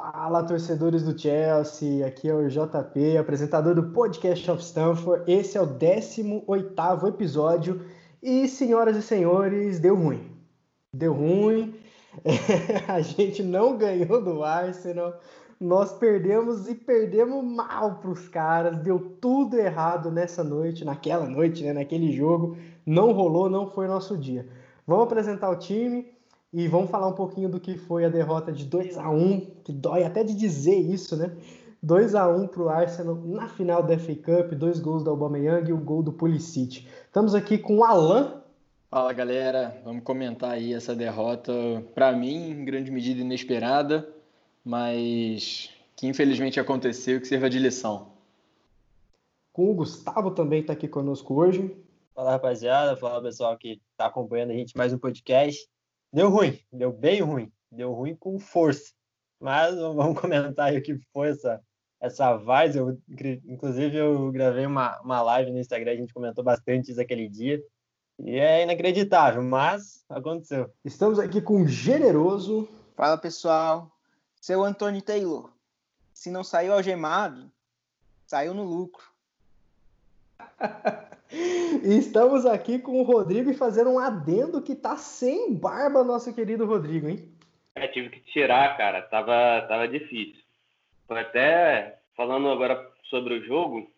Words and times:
Fala, 0.00 0.44
torcedores 0.44 1.02
do 1.02 1.18
Chelsea. 1.18 2.06
Aqui 2.06 2.28
é 2.28 2.32
o 2.32 2.48
JP, 2.48 3.16
apresentador 3.16 3.74
do 3.74 3.90
Podcast 3.90 4.48
of 4.48 4.62
Stanford. 4.62 5.24
Esse 5.26 5.58
é 5.58 5.60
o 5.60 5.66
18º 5.66 7.08
episódio 7.08 7.84
e, 8.22 8.46
senhoras 8.46 8.96
e 8.96 9.02
senhores, 9.02 9.80
deu 9.80 9.96
ruim. 9.96 10.30
Deu 10.94 11.12
ruim. 11.12 11.74
a 12.86 13.00
gente 13.00 13.42
não 13.42 13.76
ganhou 13.76 14.22
do 14.22 14.44
Arsenal. 14.44 15.18
Nós 15.58 15.92
perdemos 15.92 16.68
e 16.68 16.76
perdemos 16.76 17.44
mal 17.44 17.96
para 17.96 18.10
os 18.10 18.28
caras. 18.28 18.76
Deu 18.78 19.00
tudo 19.20 19.58
errado 19.58 20.12
nessa 20.12 20.44
noite, 20.44 20.84
naquela 20.84 21.26
noite, 21.26 21.64
né, 21.64 21.72
naquele 21.72 22.12
jogo. 22.12 22.56
Não 22.86 23.10
rolou, 23.10 23.50
não 23.50 23.68
foi 23.68 23.88
nosso 23.88 24.16
dia. 24.16 24.48
Vamos 24.86 25.06
apresentar 25.06 25.50
o 25.50 25.56
time. 25.56 26.06
E 26.52 26.66
vamos 26.66 26.90
falar 26.90 27.08
um 27.08 27.14
pouquinho 27.14 27.48
do 27.48 27.60
que 27.60 27.76
foi 27.76 28.04
a 28.04 28.08
derrota 28.08 28.50
de 28.50 28.64
2 28.64 28.96
a 28.96 29.10
1 29.10 29.40
que 29.64 29.72
dói 29.72 30.04
até 30.04 30.24
de 30.24 30.34
dizer 30.34 30.78
isso, 30.78 31.14
né? 31.14 31.36
2 31.82 32.14
a 32.14 32.26
1 32.26 32.48
para 32.48 32.62
o 32.62 32.68
Arsenal 32.68 33.14
na 33.16 33.48
final 33.48 33.82
da 33.82 33.98
FA 33.98 34.14
Cup, 34.14 34.52
dois 34.54 34.80
gols 34.80 35.04
do 35.04 35.10
Aubameyang 35.10 35.68
e 35.68 35.72
o 35.72 35.76
um 35.76 35.84
gol 35.84 36.02
do 36.02 36.12
Pulisic. 36.12 36.88
Estamos 37.06 37.34
aqui 37.34 37.58
com 37.58 37.78
o 37.78 37.84
Alan. 37.84 38.42
Fala 38.90 39.12
galera, 39.12 39.80
vamos 39.84 40.02
comentar 40.02 40.52
aí 40.52 40.72
essa 40.72 40.96
derrota, 40.96 41.52
para 41.94 42.12
mim, 42.12 42.50
em 42.50 42.64
grande 42.64 42.90
medida 42.90 43.20
inesperada, 43.20 44.08
mas 44.64 45.70
que 45.94 46.06
infelizmente 46.06 46.58
aconteceu, 46.58 47.20
que 47.20 47.28
sirva 47.28 47.50
de 47.50 47.58
lição. 47.58 48.08
Com 49.52 49.70
o 49.70 49.74
Gustavo 49.74 50.30
também 50.30 50.62
está 50.62 50.72
aqui 50.72 50.88
conosco 50.88 51.34
hoje. 51.34 51.76
Fala 52.14 52.30
rapaziada, 52.30 52.96
fala 52.96 53.22
pessoal 53.22 53.56
que 53.58 53.80
está 53.92 54.06
acompanhando 54.06 54.50
a 54.50 54.54
gente 54.54 54.76
mais 54.76 54.92
um 54.92 54.98
podcast. 54.98 55.68
Deu 56.12 56.30
ruim, 56.30 56.58
deu 56.72 56.92
bem 56.92 57.20
ruim, 57.20 57.52
deu 57.70 57.92
ruim 57.92 58.16
com 58.16 58.38
força. 58.38 58.92
Mas 59.40 59.74
vamos 59.78 60.18
comentar 60.18 60.68
aí 60.68 60.78
o 60.78 60.82
que 60.82 60.98
foi 61.12 61.30
essa, 61.30 61.60
essa 62.00 62.36
Vaz. 62.36 62.74
Eu, 62.74 62.98
inclusive, 63.46 63.96
eu 63.96 64.32
gravei 64.32 64.66
uma, 64.66 64.98
uma 65.00 65.20
live 65.22 65.50
no 65.50 65.58
Instagram, 65.58 65.92
a 65.92 65.96
gente 65.96 66.14
comentou 66.14 66.42
bastante 66.42 66.90
isso 66.90 67.00
aquele 67.00 67.28
dia. 67.28 67.62
E 68.18 68.36
é 68.38 68.64
inacreditável, 68.64 69.42
mas 69.42 70.04
aconteceu. 70.08 70.72
Estamos 70.84 71.18
aqui 71.18 71.40
com 71.40 71.62
o 71.62 71.68
Generoso. 71.68 72.68
Fala 72.96 73.16
pessoal, 73.16 73.92
seu 74.40 74.64
Antônio 74.64 75.00
Taylor. 75.00 75.52
Se 76.12 76.30
não 76.30 76.42
saiu 76.42 76.72
algemado, 76.72 77.48
saiu 78.26 78.52
no 78.54 78.64
lucro. 78.64 79.04
Estamos 81.84 82.46
aqui 82.46 82.78
com 82.78 83.00
o 83.00 83.02
Rodrigo 83.02 83.50
e 83.50 83.54
fazendo 83.54 83.90
um 83.90 83.98
adendo 83.98 84.62
que 84.62 84.74
tá 84.74 84.96
sem 84.96 85.54
barba, 85.54 86.02
nosso 86.02 86.34
querido 86.34 86.64
Rodrigo, 86.64 87.08
hein? 87.08 87.28
É, 87.74 87.86
tive 87.86 88.08
que 88.10 88.20
tirar, 88.32 88.76
cara. 88.76 89.02
Tava, 89.02 89.66
tava 89.68 89.86
difícil. 89.86 90.42
Tô 91.06 91.14
até 91.14 91.98
falando 92.16 92.48
agora 92.48 92.90
sobre 93.04 93.34
o 93.34 93.44
jogo. 93.44 93.90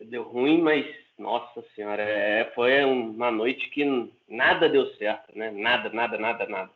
Deu 0.00 0.22
ruim, 0.22 0.62
mas 0.62 0.86
nossa 1.18 1.62
senhora, 1.74 2.02
é, 2.02 2.50
foi 2.54 2.82
uma 2.84 3.30
noite 3.30 3.68
que 3.70 3.84
nada 4.28 4.68
deu 4.68 4.86
certo, 4.94 5.36
né? 5.36 5.50
Nada, 5.50 5.90
nada, 5.90 6.16
nada, 6.16 6.46
nada. 6.46 6.70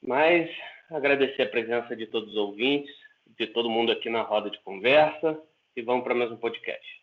Mas 0.00 0.48
agradecer 0.90 1.42
a 1.42 1.48
presença 1.48 1.96
de 1.96 2.06
todos 2.06 2.30
os 2.30 2.36
ouvintes, 2.36 2.94
de 3.38 3.46
todo 3.48 3.70
mundo 3.70 3.90
aqui 3.90 4.08
na 4.08 4.22
roda 4.22 4.50
de 4.50 4.60
conversa 4.60 5.40
e 5.74 5.82
vamos 5.82 6.04
para 6.04 6.14
mais 6.14 6.30
um 6.30 6.36
podcast 6.36 7.01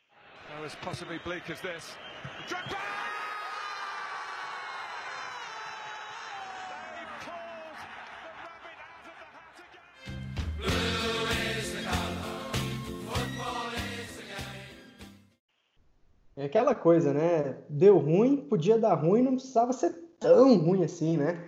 as 0.66 0.76
possibly 0.76 1.20
bleak 1.20 1.50
as 1.52 1.62
this. 1.62 1.96
Drogba! 2.48 2.78
É 16.40 16.46
aquela 16.46 16.74
coisa, 16.74 17.14
né? 17.14 17.58
Deu 17.70 17.98
ruim, 17.98 18.38
podia 18.38 18.78
dar 18.78 18.94
ruim, 18.94 19.22
não 19.22 19.34
precisava 19.34 19.74
ser 19.74 19.94
tão 20.18 20.58
ruim 20.58 20.86
assim, 20.86 21.18
né? 21.18 21.44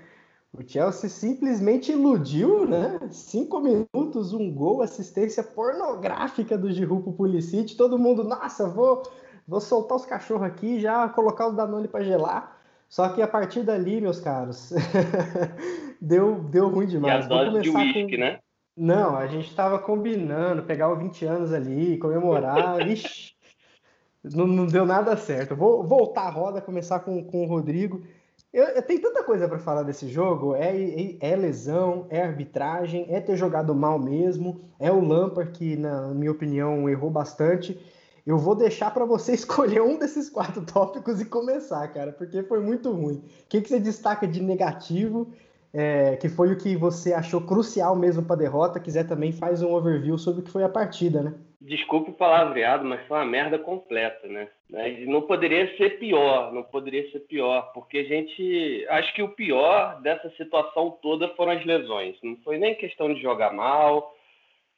O 0.54 0.62
Chelsea 0.68 1.10
simplesmente 1.10 1.94
iludiu, 1.94 2.68
né? 2.68 3.00
Cinco 3.10 3.62
minutos, 3.62 4.34
um 4.34 4.54
gol, 4.54 4.82
assistência 4.82 5.42
pornográfica 5.42 6.58
do 6.58 6.70
Giroud 6.70 7.04
pro 7.04 7.14
Pulisic. 7.14 7.76
Todo 7.76 7.98
mundo, 7.98 8.26
nossa, 8.26 8.68
vou, 8.68 9.02
vou 9.48 9.62
soltar 9.62 9.98
os 9.98 10.06
cachorros 10.06 10.44
aqui 10.44 10.80
já 10.80 11.08
colocar 11.08 11.48
os 11.48 11.56
Danone 11.56 11.88
para 11.88 12.04
gelar. 12.04 12.58
Só 12.90 13.08
que 13.08 13.22
a 13.22 13.28
partir 13.28 13.64
dali, 13.64 14.02
meus 14.02 14.20
caros, 14.20 14.74
deu, 16.02 16.44
deu 16.44 16.68
ruim 16.68 16.86
demais. 16.86 17.24
E 17.24 17.26
a 17.26 17.30
dose 17.30 17.62
de 17.62 17.70
uísque, 17.70 18.12
com... 18.12 18.18
né? 18.18 18.40
Não, 18.76 19.16
a 19.16 19.28
gente 19.28 19.48
estava 19.48 19.80
combinando, 19.80 20.64
pegar 20.64 20.92
os 20.92 21.00
20 21.00 21.26
anos 21.26 21.54
ali, 21.54 21.98
comemorar. 21.98 22.82
Ixi, 22.86 23.34
não, 24.22 24.46
não 24.46 24.66
deu 24.66 24.86
nada 24.86 25.16
certo. 25.16 25.56
Vou 25.56 25.88
voltar 25.88 26.24
a 26.24 26.30
roda, 26.30 26.60
começar 26.60 27.00
com, 27.00 27.24
com 27.24 27.46
o 27.46 27.48
Rodrigo. 27.48 28.04
Eu, 28.54 28.66
eu 28.66 28.82
tenho 28.82 29.02
tanta 29.02 29.24
coisa 29.24 29.48
para 29.48 29.60
falar 29.60 29.84
desse 29.84 30.10
jogo. 30.10 30.56
É, 30.56 30.76
é, 30.76 31.18
é, 31.22 31.36
lesão, 31.36 32.06
é 32.10 32.22
arbitragem, 32.22 33.06
é 33.10 33.22
ter 33.22 33.38
jogado 33.38 33.74
mal 33.74 33.98
mesmo, 33.98 34.62
é 34.78 34.92
o 34.92 35.00
Lampard 35.00 35.52
que, 35.52 35.78
na 35.78 36.10
minha 36.10 36.32
opinião, 36.32 36.90
errou 36.90 37.10
bastante. 37.10 37.80
Eu 38.26 38.38
vou 38.38 38.54
deixar 38.54 38.92
para 38.92 39.06
você 39.06 39.32
escolher 39.34 39.82
um 39.82 39.98
desses 39.98 40.30
quatro 40.30 40.66
tópicos 40.66 41.22
e 41.22 41.26
começar, 41.26 41.88
cara, 41.94 42.12
porque 42.12 42.44
foi 42.44 42.60
muito 42.60 42.92
ruim. 42.92 43.24
O 43.44 43.48
que, 43.48 43.62
que 43.62 43.70
você 43.70 43.80
destaca 43.80 44.28
de 44.28 44.42
negativo, 44.42 45.32
é, 45.74 46.16
que 46.18 46.30
foi 46.30 46.52
o 46.52 46.58
que 46.58 46.76
você 46.76 47.14
achou 47.14 47.42
crucial 47.42 47.96
mesmo 47.96 48.24
para 48.24 48.36
a 48.36 48.40
derrota? 48.40 48.80
Quiser 48.80 49.08
também 49.08 49.32
faz 49.32 49.62
um 49.62 49.74
overview 49.74 50.18
sobre 50.18 50.42
o 50.42 50.44
que 50.44 50.52
foi 50.52 50.64
a 50.64 50.70
partida, 50.70 51.22
né? 51.22 51.34
desculpe 51.62 52.10
o 52.10 52.16
palavreado, 52.16 52.84
mas 52.84 53.06
foi 53.08 53.18
uma 53.20 53.26
merda 53.26 53.60
completa, 53.60 54.28
né? 54.28 54.50
Não 55.06 55.22
poderia 55.22 55.78
ser 55.78 56.00
pior, 56.00 56.52
não 56.52 56.64
poderia 56.64 57.10
ser 57.12 57.20
pior, 57.22 57.72
porque 57.74 58.00
a 58.00 58.04
gente. 58.04 58.86
Acho 58.90 59.14
que 59.14 59.22
o 59.22 59.30
pior 59.30 60.02
dessa 60.02 60.30
situação 60.32 60.98
toda 61.02 61.30
foram 61.36 61.52
as 61.52 61.64
lesões. 61.64 62.18
Não 62.24 62.36
foi 62.38 62.58
nem 62.58 62.74
questão 62.76 63.14
de 63.14 63.22
jogar 63.22 63.54
mal, 63.54 64.16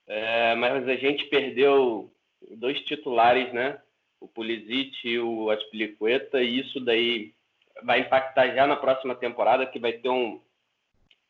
é, 0.07 0.55
mas 0.55 0.87
a 0.87 0.95
gente 0.95 1.25
perdeu 1.25 2.11
dois 2.57 2.79
titulares, 2.81 3.51
né? 3.53 3.79
O 4.19 4.27
Pulisic 4.27 5.07
e 5.07 5.19
o 5.19 5.49
Aspilicueta, 5.49 6.41
e 6.41 6.59
isso 6.59 6.79
daí 6.81 7.33
vai 7.83 8.01
impactar 8.01 8.53
já 8.53 8.67
na 8.67 8.75
próxima 8.75 9.15
temporada, 9.15 9.65
que 9.65 9.79
vai 9.79 9.93
ter 9.93 10.09
um, 10.09 10.39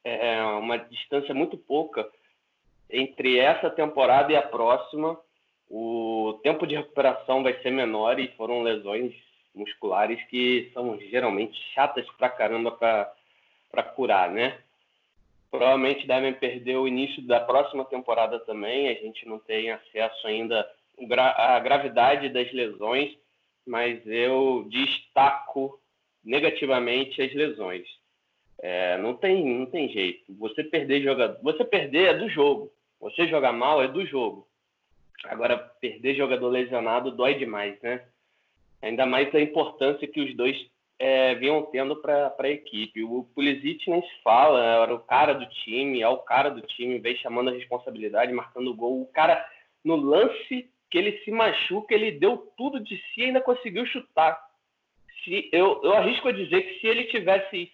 é, 0.04 0.42
uma 0.44 0.78
distância 0.78 1.34
muito 1.34 1.58
pouca 1.58 2.08
entre 2.90 3.40
essa 3.40 3.70
temporada 3.70 4.32
e 4.32 4.36
a 4.36 4.42
próxima 4.42 5.20
o 5.70 6.40
tempo 6.44 6.68
de 6.68 6.76
recuperação 6.76 7.42
vai 7.42 7.60
ser 7.62 7.72
menor 7.72 8.20
e 8.20 8.28
foram 8.38 8.62
lesões 8.62 9.12
musculares 9.56 10.22
que 10.28 10.70
são 10.74 11.00
geralmente 11.00 11.60
chatas 11.74 12.06
pra 12.18 12.30
caramba 12.30 12.72
para 12.72 13.84
curar, 13.96 14.30
né? 14.30 14.60
Provavelmente 15.50 16.06
devem 16.06 16.34
perder 16.34 16.78
o 16.78 16.88
início 16.88 17.22
da 17.24 17.40
próxima 17.40 17.86
temporada 17.86 18.40
também. 18.40 18.88
A 18.90 18.94
gente 18.94 19.28
não 19.28 19.40
tem 19.40 19.72
acesso 19.72 20.28
ainda 20.28 20.68
à 21.38 21.60
gravidade 21.60 22.30
das 22.30 22.52
lesões, 22.52 23.16
mas 23.66 24.06
eu 24.06 24.68
destaco 24.70 25.80
negativamente 26.24 27.22
as 27.22 27.34
lesões. 27.34 27.88
É, 28.66 28.98
não 28.98 29.14
tem 29.14 29.46
não 29.46 29.66
tem 29.66 29.90
jeito. 29.90 30.34
Você 30.40 30.64
perder 30.64 31.04
jogador, 31.04 31.38
você 31.44 31.66
perder 31.66 32.16
é 32.16 32.18
do 32.18 32.30
jogo. 32.30 32.72
Você 33.02 33.28
jogar 33.28 33.52
mal 33.52 33.84
é 33.84 33.90
do 33.90 34.06
jogo. 34.06 34.48
Agora, 35.26 35.58
perder 35.58 36.16
jogador 36.16 36.48
lesionado 36.48 37.12
dói 37.12 37.34
demais, 37.34 37.78
né? 37.82 38.06
Ainda 38.82 39.06
mais 39.06 39.36
a 39.36 39.42
importância 39.42 40.08
que 40.08 40.22
os 40.22 40.34
dois 40.38 40.58
é, 40.98 41.36
vinham 41.36 41.62
tendo 41.64 41.98
para 41.98 42.34
a 42.40 42.48
equipe. 42.48 43.04
O 43.04 43.26
Pulisic 43.36 43.90
nem 43.90 44.02
se 44.02 44.22
fala, 44.24 44.64
era 44.84 44.96
o 44.96 45.00
cara 45.00 45.34
do 45.34 45.46
time, 45.46 46.02
é 46.02 46.08
o 46.08 46.20
cara 46.20 46.50
do 46.50 46.62
time, 46.62 47.00
vem 47.00 47.18
chamando 47.18 47.50
a 47.50 47.54
responsabilidade, 47.54 48.32
marcando 48.32 48.72
o 48.72 48.74
gol. 48.74 49.02
O 49.02 49.08
cara, 49.08 49.46
no 49.84 49.98
lance 49.98 50.70
que 50.90 50.98
ele 50.98 51.18
se 51.26 51.32
machuca, 51.32 51.94
ele 51.94 52.12
deu 52.12 52.38
tudo 52.56 52.80
de 52.80 52.96
si 52.96 53.20
e 53.20 53.24
ainda 53.26 53.42
conseguiu 53.42 53.86
chutar. 53.86 54.42
Se, 55.26 55.50
eu, 55.52 55.82
eu 55.84 55.92
arrisco 55.94 56.30
a 56.30 56.32
dizer 56.32 56.62
que 56.62 56.80
se 56.80 56.88
ele 56.88 57.04
tivesse, 57.06 57.70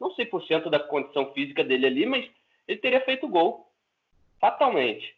não 0.00 0.12
sei 0.14 0.26
por 0.26 0.42
cento 0.44 0.70
da 0.70 0.78
condição 0.78 1.32
física 1.32 1.64
dele 1.64 1.86
ali, 1.86 2.06
mas 2.06 2.28
ele 2.66 2.78
teria 2.78 3.00
feito 3.00 3.28
gol. 3.28 3.70
Fatalmente. 4.40 5.16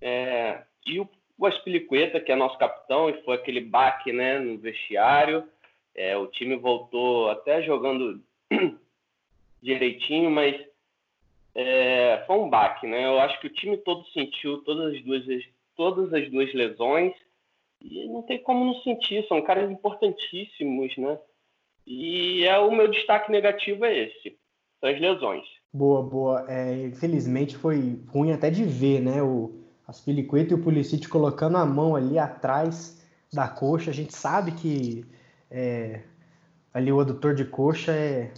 É, 0.00 0.62
e 0.86 1.00
o, 1.00 1.08
o 1.38 1.46
Aspilicueta, 1.46 2.20
que 2.20 2.32
é 2.32 2.36
nosso 2.36 2.56
capitão, 2.58 3.10
e 3.10 3.22
foi 3.22 3.36
aquele 3.36 3.60
baque 3.60 4.12
né, 4.12 4.38
no 4.38 4.58
vestiário. 4.58 5.48
É, 5.94 6.16
o 6.16 6.26
time 6.26 6.56
voltou 6.56 7.30
até 7.30 7.62
jogando 7.62 8.22
direitinho, 9.62 10.30
mas 10.30 10.54
é, 11.54 12.22
foi 12.26 12.36
um 12.36 12.50
baque, 12.50 12.86
né? 12.86 13.06
Eu 13.06 13.18
acho 13.18 13.40
que 13.40 13.46
o 13.46 13.52
time 13.52 13.76
todo 13.78 14.06
sentiu 14.08 14.62
todas 14.62 14.94
as 14.94 15.02
duas, 15.02 15.24
todas 15.74 16.12
as 16.12 16.30
duas 16.30 16.52
lesões 16.52 17.14
e 17.80 18.06
não 18.08 18.22
tem 18.22 18.42
como 18.42 18.64
não 18.64 18.74
sentir, 18.82 19.26
são 19.26 19.40
caras 19.42 19.70
importantíssimos, 19.70 20.96
né? 20.96 21.18
E 21.86 22.44
é 22.44 22.58
o 22.58 22.70
meu 22.70 22.88
destaque 22.90 23.30
negativo 23.30 23.84
é 23.84 24.06
esse, 24.06 24.36
são 24.80 24.90
as 24.90 25.00
lesões. 25.00 25.44
Boa, 25.72 26.02
boa. 26.02 26.44
É, 26.48 26.84
infelizmente 26.84 27.56
foi 27.56 28.00
ruim 28.08 28.32
até 28.32 28.50
de 28.50 28.64
ver, 28.64 29.00
né? 29.00 29.22
O 29.22 29.54
Aspilicueta 29.86 30.52
e 30.52 30.56
o 30.56 30.62
Pulisic 30.62 31.06
colocando 31.06 31.58
a 31.58 31.66
mão 31.66 31.94
ali 31.94 32.18
atrás 32.18 33.06
da 33.32 33.46
coxa. 33.46 33.90
A 33.90 33.94
gente 33.94 34.14
sabe 34.14 34.52
que 34.52 35.04
é, 35.50 36.00
ali 36.72 36.90
o 36.90 36.98
adutor 36.98 37.34
de 37.34 37.44
coxa 37.44 37.92
é 37.92 38.32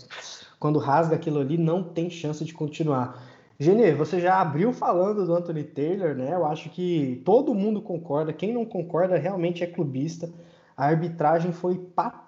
quando 0.59 0.79
rasga 0.79 1.15
aquilo 1.15 1.41
ali 1.41 1.56
não 1.56 1.83
tem 1.83 2.11
chance 2.11 2.45
de 2.45 2.53
continuar. 2.53 3.23
Genê, 3.61 3.93
você 3.93 4.21
já 4.21 4.41
abriu 4.41 4.73
falando 4.73 5.25
do 5.27 5.35
Anthony 5.35 5.65
Taylor, 5.65 6.15
né? 6.15 6.35
Eu 6.35 6.47
acho 6.47 6.71
que 6.71 7.23
todo 7.25 7.55
mundo 7.55 7.81
concorda. 7.81 8.33
Quem 8.33 8.53
não 8.53 8.65
concorda 8.65 9.17
realmente 9.17 9.65
é 9.65 9.67
clubista. 9.67 10.33
A 10.77 10.87
arbitragem 10.87 11.53
foi 11.53 11.77
patética. 11.77 12.27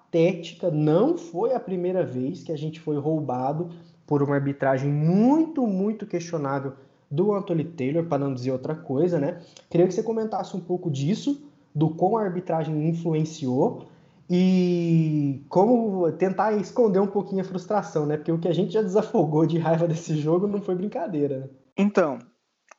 Não 0.73 1.17
foi 1.17 1.53
a 1.53 1.59
primeira 1.59 2.03
vez 2.03 2.43
que 2.43 2.51
a 2.51 2.57
gente 2.57 2.79
foi 2.79 2.97
roubado 2.97 3.69
por 4.05 4.21
uma 4.21 4.35
arbitragem 4.35 4.91
muito, 4.91 5.65
muito 5.65 6.05
questionável 6.05 6.73
do 7.09 7.33
Anthony 7.33 7.65
Taylor, 7.65 8.05
para 8.05 8.17
não 8.17 8.33
dizer 8.33 8.51
outra 8.51 8.75
coisa, 8.75 9.19
né? 9.19 9.41
Queria 9.69 9.87
que 9.87 9.93
você 9.93 10.03
comentasse 10.03 10.55
um 10.55 10.59
pouco 10.59 10.89
disso, 10.89 11.49
do 11.73 11.89
como 11.89 12.17
a 12.17 12.23
arbitragem 12.23 12.87
influenciou 12.87 13.85
e 14.29 15.43
como 15.49 16.09
tentar 16.13 16.53
esconder 16.53 16.99
um 16.99 17.07
pouquinho 17.07 17.41
a 17.41 17.45
frustração, 17.45 18.05
né? 18.05 18.15
Porque 18.15 18.31
o 18.31 18.39
que 18.39 18.47
a 18.47 18.53
gente 18.53 18.71
já 18.71 18.81
desafogou 18.81 19.45
de 19.45 19.57
raiva 19.57 19.87
desse 19.87 20.15
jogo 20.17 20.47
não 20.47 20.61
foi 20.61 20.75
brincadeira, 20.75 21.39
né? 21.39 21.49
Então, 21.77 22.19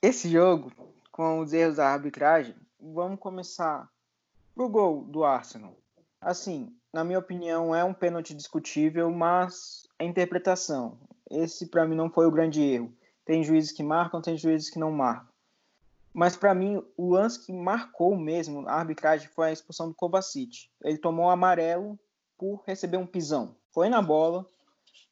esse 0.01 0.31
jogo, 0.31 0.73
com 1.11 1.41
os 1.41 1.53
erros 1.53 1.77
da 1.77 1.89
arbitragem, 1.89 2.55
vamos 2.81 3.19
começar 3.19 3.89
pro 4.55 4.69
gol 4.69 5.05
do 5.05 5.25
Arsenal. 5.25 5.77
Assim, 6.21 6.69
na 6.93 7.03
minha 7.03 7.19
opinião, 7.19 7.75
é 7.75 7.83
um 7.83 7.95
pênalti 7.95 8.35
discutível, 8.35 9.11
mas 9.11 9.89
é 9.99 10.05
interpretação. 10.05 10.99
Esse, 11.31 11.67
para 11.67 11.87
mim, 11.87 11.97
não 11.97 12.11
foi 12.11 12.27
o 12.27 12.31
grande 12.31 12.61
erro. 12.61 12.93
Tem 13.25 13.43
juízes 13.43 13.73
que 13.73 13.83
marcam, 13.83 14.21
tem 14.21 14.37
juízes 14.37 14.69
que 14.69 14.79
não 14.79 14.93
marcam. 14.93 15.33
Mas, 16.13 16.37
para 16.37 16.55
mim, 16.55 16.85
o 16.97 17.11
lance 17.11 17.47
que 17.47 17.53
marcou 17.53 18.15
mesmo 18.15 18.69
a 18.69 18.75
arbitragem 18.75 19.29
foi 19.29 19.49
a 19.49 19.53
expulsão 19.53 19.89
do 19.89 19.95
Kovacic. 19.95 20.69
Ele 20.85 20.99
tomou 20.99 21.31
amarelo 21.31 21.99
por 22.37 22.63
receber 22.67 22.99
um 22.99 23.07
pisão. 23.07 23.57
Foi 23.71 23.89
na 23.89 24.03
bola, 24.03 24.47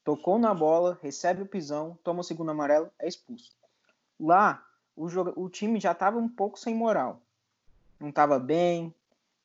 tocou 0.03 0.37
na 0.37 0.53
bola, 0.53 0.99
recebe 1.01 1.41
o 1.41 1.47
pisão, 1.47 1.97
toma 2.03 2.21
o 2.21 2.23
segundo 2.23 2.51
amarelo, 2.51 2.91
é 2.99 3.07
expulso. 3.07 3.51
Lá, 4.19 4.63
o, 4.95 5.09
jogo, 5.09 5.33
o 5.35 5.49
time 5.49 5.79
já 5.79 5.93
estava 5.93 6.19
um 6.19 6.29
pouco 6.29 6.59
sem 6.59 6.75
moral. 6.75 7.19
Não 7.99 8.09
estava 8.09 8.37
bem, 8.37 8.93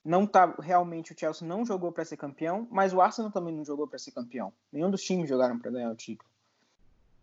não 0.07 0.25
tá 0.25 0.55
realmente 0.61 1.13
o 1.13 1.19
Chelsea 1.19 1.47
não 1.47 1.67
jogou 1.67 1.91
para 1.91 2.05
ser 2.05 2.17
campeão, 2.17 2.67
mas 2.71 2.93
o 2.93 3.01
Arsenal 3.01 3.33
também 3.33 3.53
não 3.53 3.65
jogou 3.65 3.89
para 3.89 3.99
ser 3.99 4.13
campeão. 4.13 4.53
Nenhum 4.73 4.89
dos 4.89 5.03
times 5.03 5.29
jogaram 5.29 5.59
para 5.59 5.73
ganhar 5.73 5.91
o 5.91 5.97
título. 5.97 6.31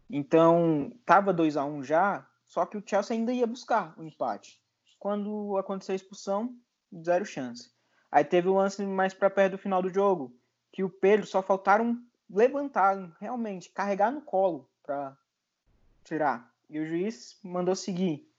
Então, 0.09 0.91
tava 1.05 1.31
2 1.31 1.55
a 1.55 1.63
1 1.63 1.75
um 1.75 1.81
já, 1.81 2.27
só 2.43 2.65
que 2.65 2.77
o 2.77 2.83
Chelsea 2.85 3.15
ainda 3.15 3.31
ia 3.31 3.47
buscar 3.47 3.93
o 3.97 4.03
empate. 4.03 4.61
Quando 4.99 5.57
aconteceu 5.57 5.93
a 5.93 5.95
expulsão, 5.95 6.53
zero 7.01 7.25
chance. 7.25 7.71
Aí 8.11 8.25
teve 8.25 8.49
o 8.49 8.55
lance 8.55 8.85
mais 8.85 9.13
para 9.13 9.29
perto 9.29 9.53
do 9.53 9.57
final 9.57 9.81
do 9.81 9.91
jogo, 9.91 10.35
que 10.69 10.83
o 10.83 10.89
Pedro 10.89 11.25
só 11.25 11.41
faltaram 11.41 11.97
levantar, 12.29 13.15
realmente, 13.17 13.69
carregar 13.69 14.11
no 14.11 14.21
colo 14.21 14.69
para 14.83 15.17
tirar. 16.03 16.51
E 16.69 16.79
o 16.79 16.85
juiz 16.85 17.39
mandou 17.41 17.75
seguir. 17.77 18.29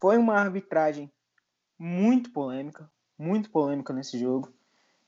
Foi 0.00 0.18
uma 0.18 0.34
arbitragem 0.34 1.10
muito 1.78 2.30
polêmica, 2.30 2.90
muito 3.20 3.50
polêmica 3.50 3.92
nesse 3.92 4.18
jogo. 4.18 4.52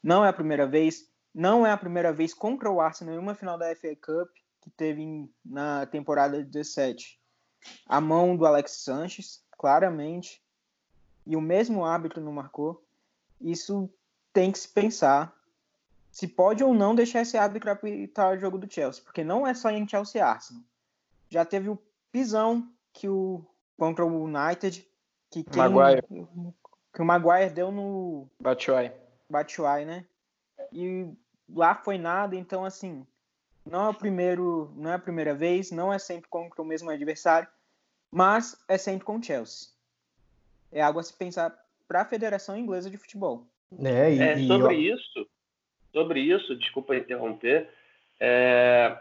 Não 0.03 0.25
é 0.25 0.29
a 0.29 0.33
primeira 0.33 0.67
vez, 0.67 1.09
não 1.35 1.67
é 1.67 1.71
a 1.71 1.77
primeira 1.77 2.13
vez 2.13 2.35
contra 2.35 2.71
o 2.71 2.81
Arsenal 2.81 3.15
em 3.15 3.19
uma 3.19 3.35
final 3.35 3.57
da 3.57 3.75
FA 3.75 3.97
Cup 3.97 4.29
que 4.61 4.71
teve 4.71 5.29
na 5.45 5.87
temporada 5.87 6.43
17. 6.45 7.19
A 7.87 8.01
mão 8.01 8.37
do 8.37 8.45
Alex 8.45 8.73
Sanches, 8.73 9.43
claramente, 9.57 10.43
e 11.27 11.37
o 11.37 11.41
mesmo 11.41 11.85
árbitro 11.85 12.21
não 12.21 12.33
marcou. 12.33 12.85
Isso 13.41 13.89
tem 14.33 14.53
que 14.53 14.59
se 14.59 14.69
pensar 14.69 15.35
se 16.11 16.29
pode 16.29 16.63
ou 16.63 16.75
não 16.75 16.95
deixar 16.95 17.23
esse 17.23 17.39
árbitro 17.39 17.71
apitar 17.71 18.35
o 18.35 18.39
jogo 18.39 18.59
do 18.59 18.71
Chelsea, 18.71 19.03
porque 19.03 19.25
não 19.25 19.47
é 19.47 19.55
só 19.55 19.71
em 19.71 19.89
Chelsea 19.89 20.25
Arsenal. 20.25 20.63
Já 21.31 21.45
teve 21.45 21.71
o 21.71 21.79
pisão 22.13 22.69
que 22.93 23.09
o 23.09 23.43
contra 23.79 24.05
o 24.05 24.25
United, 24.25 24.87
que 25.31 25.43
quem, 25.43 25.57
Maguire. 25.57 26.05
Que 26.93 27.01
o 27.01 27.05
Maguire 27.05 27.51
deu 27.51 27.73
no 27.73 28.29
Batshuayi. 28.41 28.93
Batshuayi, 29.29 29.85
né? 29.85 30.05
E 30.73 31.09
lá 31.49 31.75
foi 31.75 31.99
nada, 31.99 32.37
então 32.37 32.65
assim, 32.65 33.07
não 33.65 33.87
é 33.87 33.89
o 33.89 33.95
primeiro, 33.95 34.73
não 34.77 34.91
é 34.91 34.95
a 34.95 34.99
primeira 34.99 35.35
vez, 35.35 35.71
não 35.71 35.93
é 35.93 35.99
sempre 35.99 36.29
contra 36.29 36.61
o 36.61 36.65
mesmo 36.65 36.91
adversário, 36.91 37.49
mas 38.11 38.63
é 38.69 38.77
sempre 38.77 39.05
com 39.05 39.17
o 39.17 39.23
Chelsea. 39.23 39.71
É 40.71 40.83
algo 40.83 40.99
a 40.99 41.03
se 41.03 41.15
pensar 41.15 41.57
para 41.87 42.03
a 42.03 42.07
Federação 42.07 42.57
Inglesa 42.57 42.91
de 42.91 42.97
Futebol. 42.97 43.47
É, 43.83 44.13
e, 44.13 44.21
É, 44.21 44.39
e 44.39 44.47
sobre 44.47 44.75
ó, 44.75 44.95
isso, 44.95 45.27
sobre 45.93 46.21
isso, 46.21 46.57
desculpa 46.57 46.97
interromper, 46.97 47.69
é, 48.21 48.97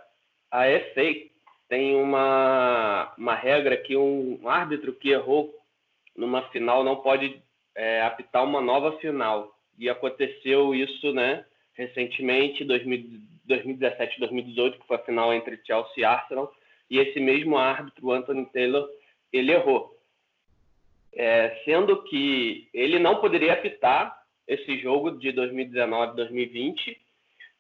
a 0.49 0.63
FA 0.93 1.31
tem 1.67 1.95
uma, 1.95 3.13
uma 3.17 3.35
regra 3.35 3.77
que 3.77 3.95
um 3.95 4.47
árbitro 4.47 4.93
que 4.93 5.11
errou 5.11 5.57
numa 6.15 6.49
final 6.49 6.83
não 6.83 6.97
pode 6.97 7.40
é, 7.75 8.01
apitar 8.01 8.44
uma 8.44 8.62
nova 8.62 8.97
final. 9.00 9.57
E 9.77 9.89
aconteceu 9.89 10.75
isso, 10.75 11.12
né, 11.13 11.45
recentemente, 11.73 12.63
2000 12.63 13.31
2017 13.51 14.19
2018, 14.19 14.79
que 14.79 14.88
foi 14.88 14.95
a 14.95 15.03
final 15.03 15.33
entre 15.33 15.59
Chelsea 15.65 15.91
e 15.97 16.06
Arsenal, 16.06 16.53
e 16.89 17.00
esse 17.00 17.19
mesmo 17.19 17.57
árbitro, 17.57 18.12
Anthony 18.12 18.45
Taylor, 18.47 18.88
ele 19.31 19.51
errou. 19.51 19.97
É, 21.13 21.62
sendo 21.65 22.03
que 22.03 22.69
ele 22.73 22.97
não 22.97 23.19
poderia 23.19 23.53
apitar 23.53 24.21
esse 24.47 24.77
jogo 24.79 25.12
de 25.12 25.29
2019-2020, 25.33 26.97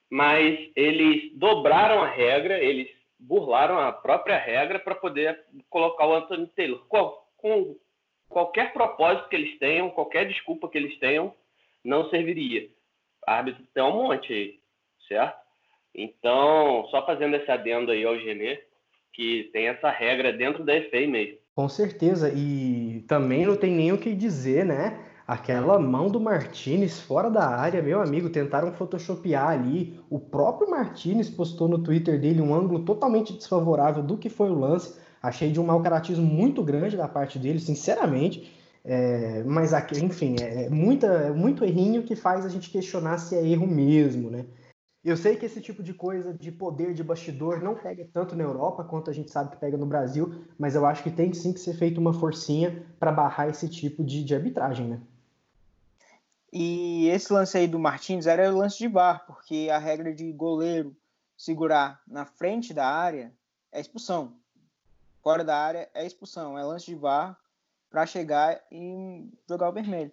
mas 0.09 0.69
eles 0.75 1.31
dobraram 1.37 2.01
a 2.01 2.07
regra, 2.07 2.59
eles 2.59 2.89
burlaram 3.19 3.79
a 3.79 3.91
própria 3.91 4.37
regra 4.37 4.79
para 4.79 4.95
poder 4.95 5.39
colocar 5.69 6.07
o 6.07 6.15
Anthony 6.15 6.47
Taylor. 6.47 6.85
Qual, 6.87 7.29
com 7.37 7.77
qualquer 8.31 8.73
propósito 8.73 9.29
que 9.29 9.35
eles 9.35 9.59
tenham, 9.59 9.89
qualquer 9.89 10.27
desculpa 10.27 10.67
que 10.67 10.77
eles 10.77 10.97
tenham, 10.99 11.33
não 11.83 12.09
serviria. 12.09 12.67
Árbitro 13.27 13.63
tem 13.73 13.83
um 13.83 13.91
monte 13.91 14.33
aí, 14.33 14.59
certo? 15.07 15.39
Então, 15.93 16.87
só 16.89 17.05
fazendo 17.05 17.35
esse 17.35 17.51
adendo 17.51 17.91
aí 17.91 18.03
ao 18.03 18.17
Genê, 18.17 18.59
que 19.13 19.49
tem 19.51 19.67
essa 19.67 19.89
regra 19.89 20.31
dentro 20.31 20.63
da 20.63 20.73
FA 20.83 21.05
mesmo. 21.07 21.37
Com 21.53 21.67
certeza, 21.67 22.31
e 22.33 23.03
também 23.07 23.45
não 23.45 23.57
tem 23.57 23.71
nem 23.71 23.91
o 23.91 23.97
que 23.97 24.15
dizer, 24.15 24.65
né? 24.65 25.05
Aquela 25.27 25.77
mão 25.79 26.09
do 26.09 26.19
Martinez 26.19 27.01
fora 27.01 27.29
da 27.29 27.45
área, 27.45 27.81
meu 27.81 28.01
amigo, 28.01 28.29
tentaram 28.29 28.73
photoshopear 28.73 29.49
ali. 29.49 29.99
O 30.09 30.19
próprio 30.19 30.69
Martinez 30.69 31.29
postou 31.29 31.67
no 31.67 31.83
Twitter 31.83 32.19
dele 32.19 32.41
um 32.41 32.53
ângulo 32.53 32.83
totalmente 32.83 33.33
desfavorável 33.33 34.01
do 34.01 34.17
que 34.17 34.29
foi 34.29 34.49
o 34.49 34.59
lance. 34.59 35.00
Achei 35.21 35.51
de 35.51 35.59
um 35.59 35.65
mau 35.65 35.81
caratismo 35.81 36.25
muito 36.25 36.63
grande 36.63 36.97
da 36.97 37.07
parte 37.07 37.37
dele, 37.37 37.59
sinceramente. 37.59 38.51
É, 38.83 39.43
mas 39.43 39.73
aqui, 39.73 40.03
enfim, 40.03 40.35
é, 40.41 40.69
muita, 40.69 41.07
é 41.07 41.31
muito 41.31 41.63
errinho 41.63 42.03
que 42.03 42.15
faz 42.15 42.45
a 42.45 42.49
gente 42.49 42.69
questionar 42.71 43.19
se 43.19 43.35
é 43.35 43.45
erro 43.45 43.67
mesmo, 43.67 44.31
né? 44.31 44.45
Eu 45.03 45.17
sei 45.17 45.35
que 45.35 45.45
esse 45.45 45.59
tipo 45.59 45.81
de 45.81 45.93
coisa 45.93 46.33
de 46.33 46.51
poder 46.51 46.93
de 46.93 47.03
bastidor 47.03 47.61
não 47.61 47.75
pega 47.75 48.07
tanto 48.13 48.35
na 48.35 48.43
Europa 48.43 48.83
quanto 48.83 49.09
a 49.09 49.13
gente 49.13 49.31
sabe 49.31 49.51
que 49.51 49.57
pega 49.57 49.75
no 49.75 49.85
Brasil, 49.85 50.45
mas 50.59 50.75
eu 50.75 50.85
acho 50.85 51.01
que 51.01 51.09
tem 51.09 51.33
sim 51.33 51.53
que 51.53 51.59
ser 51.59 51.73
feita 51.73 51.99
uma 51.99 52.13
forcinha 52.13 52.85
para 52.99 53.11
barrar 53.11 53.49
esse 53.49 53.67
tipo 53.67 54.03
de, 54.03 54.23
de 54.23 54.35
arbitragem, 54.35 54.87
né? 54.87 55.01
E 56.53 57.07
esse 57.07 57.31
lance 57.31 57.57
aí 57.57 57.67
do 57.67 57.79
Martins 57.79 58.27
era 58.27 58.53
o 58.53 58.57
lance 58.57 58.77
de 58.77 58.87
bar, 58.87 59.25
porque 59.25 59.69
a 59.71 59.79
regra 59.79 60.13
de 60.13 60.31
goleiro 60.33 60.95
segurar 61.35 62.01
na 62.05 62.25
frente 62.25 62.73
da 62.73 62.85
área 62.85 63.33
é 63.71 63.79
expulsão. 63.79 64.40
Fora 65.21 65.43
da 65.43 65.55
área 65.55 65.89
é 65.93 66.05
expulsão, 66.05 66.57
é 66.57 66.63
lance 66.63 66.87
de 66.87 66.95
bar 66.95 67.37
para 67.89 68.05
chegar 68.05 68.59
e 68.71 69.29
jogar 69.47 69.69
o 69.69 69.73
vermelho. 69.73 70.11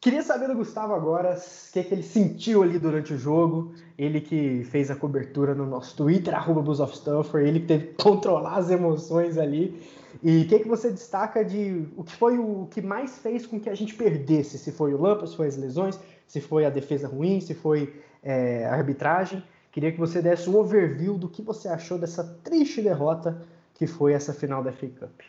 Queria 0.00 0.22
saber 0.22 0.46
do 0.46 0.54
Gustavo 0.54 0.94
agora 0.94 1.36
o 1.36 1.72
que, 1.72 1.82
que 1.82 1.92
ele 1.92 2.02
sentiu 2.02 2.62
ali 2.62 2.78
durante 2.78 3.14
o 3.14 3.18
jogo. 3.18 3.74
Ele 3.98 4.20
que 4.20 4.62
fez 4.64 4.90
a 4.90 4.94
cobertura 4.94 5.54
no 5.54 5.66
nosso 5.66 5.96
Twitter, 5.96 6.34
arroba 6.34 6.62
Blues 6.62 6.78
of 6.78 6.94
Stanford, 6.94 7.48
ele 7.48 7.60
que 7.60 7.66
teve 7.66 7.86
que 7.88 7.94
controlar 8.04 8.58
as 8.58 8.70
emoções 8.70 9.36
ali. 9.36 9.82
E 10.22 10.42
o 10.42 10.48
que, 10.48 10.60
que 10.60 10.68
você 10.68 10.90
destaca 10.90 11.44
de 11.44 11.88
o 11.96 12.04
que 12.04 12.12
foi 12.12 12.38
o 12.38 12.68
que 12.70 12.80
mais 12.80 13.18
fez 13.18 13.46
com 13.46 13.58
que 13.58 13.68
a 13.68 13.74
gente 13.74 13.94
perdesse? 13.94 14.58
Se 14.58 14.70
foi 14.70 14.94
o 14.94 15.00
Lampa, 15.00 15.26
se 15.26 15.34
foi 15.34 15.48
as 15.48 15.56
lesões, 15.56 15.98
se 16.26 16.40
foi 16.40 16.64
a 16.64 16.70
defesa 16.70 17.08
ruim, 17.08 17.40
se 17.40 17.54
foi 17.54 18.00
é, 18.22 18.64
a 18.66 18.74
arbitragem. 18.74 19.42
Queria 19.72 19.90
que 19.90 19.98
você 19.98 20.22
desse 20.22 20.48
um 20.48 20.56
overview 20.56 21.18
do 21.18 21.28
que 21.28 21.42
você 21.42 21.68
achou 21.68 21.98
dessa 21.98 22.22
triste 22.44 22.80
derrota 22.80 23.42
que 23.76 23.86
foi 23.86 24.14
essa 24.14 24.32
final 24.32 24.62
da 24.62 24.72
FA 24.72 24.88
Cup. 24.88 25.20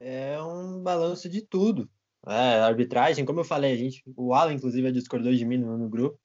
É 0.00 0.40
um 0.40 0.82
balanço 0.82 1.28
de 1.28 1.42
tudo. 1.42 1.88
É, 2.26 2.60
arbitragem, 2.60 3.24
como 3.24 3.40
eu 3.40 3.44
falei, 3.44 3.72
a 3.72 3.76
gente, 3.76 4.02
o 4.16 4.32
Alan, 4.32 4.54
inclusive, 4.54 4.92
discordou 4.92 5.34
de 5.34 5.44
mim 5.44 5.58
no, 5.58 5.76
no, 5.76 5.88
grupo. 5.88 6.18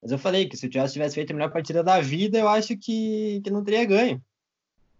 Mas 0.00 0.12
eu 0.12 0.18
falei 0.18 0.48
que 0.48 0.56
se 0.56 0.66
o 0.66 0.72
Chelsea 0.72 0.92
tivesse 0.92 1.14
feito 1.14 1.30
a 1.30 1.34
melhor 1.34 1.50
partida 1.50 1.82
da 1.82 2.00
vida, 2.00 2.38
eu 2.38 2.48
acho 2.48 2.76
que, 2.76 3.40
que 3.42 3.50
não 3.50 3.64
teria 3.64 3.84
ganho. 3.84 4.22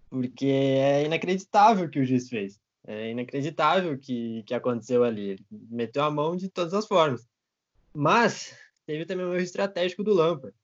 porque 0.09 0.47
é 0.47 1.05
inacreditável 1.05 1.87
o 1.87 1.91
que 1.91 2.01
o 2.01 2.05
juiz 2.05 2.29
fez. 2.29 2.59
É 2.87 3.11
inacreditável 3.11 3.93
o 3.93 3.99
que, 3.99 4.43
que 4.45 4.55
aconteceu 4.55 5.05
ali. 5.05 5.31
Ele 5.31 5.47
meteu 5.71 6.03
a 6.03 6.11
mão 6.11 6.35
de 6.35 6.49
todas 6.49 6.75
as 6.75 6.87
formas. 6.87 7.27
Mas 7.95 8.55
teve 8.87 9.05
também 9.07 9.27
o 9.27 9.35
erro 9.35 9.43
estratégico 9.43 10.03
do 10.03 10.15
Lampard. 10.15 10.57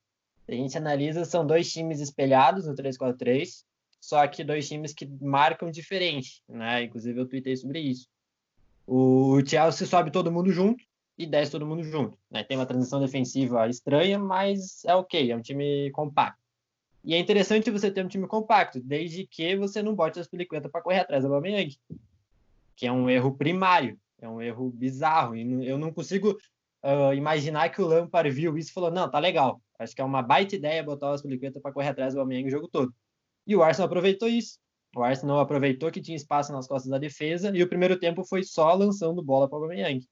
A 0.49 0.53
gente 0.53 0.77
analisa, 0.77 1.25
são 1.25 1.47
dois 1.47 1.71
times 1.71 2.01
espelhados 2.01 2.67
no 2.67 2.75
3-4-3, 2.75 3.65
só 4.01 4.27
que 4.27 4.45
dois 4.45 4.69
times 4.69 4.93
que 4.93 5.07
marcam 5.21 5.71
diferente, 5.71 6.43
né? 6.49 6.85
Inclusive 6.85 7.21
eu 7.21 7.27
tuitei 7.27 7.57
sobre 7.57 7.81
isso. 7.81 8.09
O 8.87 9.41
Chelsea 9.45 9.87
sobe 9.87 10.11
todo 10.11 10.31
mundo 10.31 10.53
junto 10.53 10.85
e 11.19 11.27
desce 11.27 11.51
todo 11.51 11.67
mundo 11.67 11.83
junto. 11.83 12.17
Né? 12.31 12.45
Tem 12.45 12.57
uma 12.57 12.67
transição 12.67 13.01
defensiva 13.01 13.69
estranha, 13.69 14.19
mas 14.19 14.85
é 14.85 14.95
ok, 14.95 15.31
é 15.31 15.37
um 15.37 15.43
time 15.43 15.91
compacto. 15.91 16.41
E 17.03 17.15
é 17.15 17.19
interessante 17.19 17.71
você 17.71 17.91
ter 17.91 18.05
um 18.05 18.09
time 18.09 18.27
compacto, 18.27 18.81
desde 18.81 19.27
que 19.27 19.57
você 19.57 19.83
não 19.83 19.95
bote 19.95 20.19
as 20.19 20.27
peliquetas 20.27 20.71
para 20.71 20.83
correr 20.83 21.01
atrás 21.01 21.23
do 21.23 21.33
Aubameyang, 21.33 21.77
que 22.75 22.87
é 22.87 22.93
um 22.93 23.09
erro 23.09 23.33
primário, 23.35 23.99
é 24.21 24.29
um 24.29 24.43
erro 24.43 24.71
bizarro. 24.71 25.37
E 25.37 25.69
eu 25.69 25.79
não 25.79 25.93
consigo 25.93 26.37
uh, 26.83 27.15
imaginar 27.15 27.69
que 27.69 27.81
o 27.81 27.87
Lampard 27.87 28.29
viu 28.31 28.59
isso 28.59 28.71
e 28.71 28.73
falou: 28.73 28.91
não, 28.91 29.09
tá 29.09 29.21
legal, 29.21 29.61
acho 29.79 29.95
que 29.95 30.01
é 30.01 30.05
uma 30.05 30.21
baita 30.21 30.57
ideia 30.57 30.83
botar 30.83 31.13
as 31.13 31.23
peliquetas 31.23 31.63
para 31.63 31.73
correr 31.73 31.89
atrás 31.89 32.13
do 32.13 32.21
Aubameyang 32.21 32.49
o 32.49 32.51
jogo 32.51 32.67
todo. 32.67 32.93
E 33.47 33.55
o 33.55 33.63
Arsenal 33.63 33.87
aproveitou 33.87 34.29
isso. 34.29 34.59
O 34.95 35.03
Arsenal 35.03 35.41
aproveitou 35.41 35.91
que 35.91 36.01
tinha 36.01 36.17
espaço 36.17 36.53
nas 36.53 36.67
costas 36.67 36.91
da 36.91 36.99
defesa 36.99 37.55
e 37.55 37.63
o 37.63 37.69
primeiro 37.69 37.99
tempo 37.99 38.25
foi 38.25 38.43
só 38.43 38.73
lançando 38.75 39.23
bola 39.23 39.49
para 39.49 39.59
o 39.59 39.63
Aubameyang. 39.63 40.07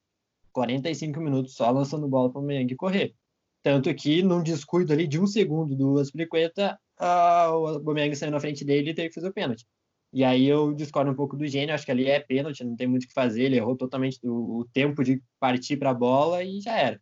45 0.52 1.20
minutos 1.20 1.54
só 1.54 1.70
lançando 1.70 2.06
bola 2.06 2.30
para 2.30 2.38
o 2.38 2.42
Aubameyang 2.42 2.74
correr. 2.76 3.14
Tanto 3.62 3.92
que, 3.94 4.22
num 4.22 4.42
descuido 4.42 4.92
ali 4.92 5.06
de 5.06 5.18
um 5.18 5.26
segundo 5.26 5.74
do 5.74 5.98
Aspilicueta, 5.98 6.78
uh, 7.00 7.54
o 7.54 7.66
Aubameyang 7.68 8.14
saiu 8.14 8.30
na 8.30 8.40
frente 8.40 8.64
dele 8.64 8.90
e 8.90 8.94
teve 8.94 9.08
que 9.08 9.14
fazer 9.14 9.28
o 9.28 9.32
pênalti. 9.32 9.66
E 10.12 10.22
aí 10.22 10.46
eu 10.46 10.72
discordo 10.74 11.10
um 11.10 11.14
pouco 11.14 11.36
do 11.36 11.46
gênio, 11.46 11.74
acho 11.74 11.84
que 11.84 11.90
ali 11.90 12.06
é 12.06 12.20
pênalti, 12.20 12.62
não 12.62 12.76
tem 12.76 12.86
muito 12.86 13.04
o 13.04 13.08
que 13.08 13.12
fazer, 13.14 13.42
ele 13.42 13.56
errou 13.56 13.76
totalmente 13.76 14.20
o 14.22 14.64
tempo 14.72 15.02
de 15.02 15.20
partir 15.40 15.76
para 15.76 15.90
a 15.90 15.94
bola 15.94 16.44
e 16.44 16.60
já 16.60 16.78
era. 16.78 17.00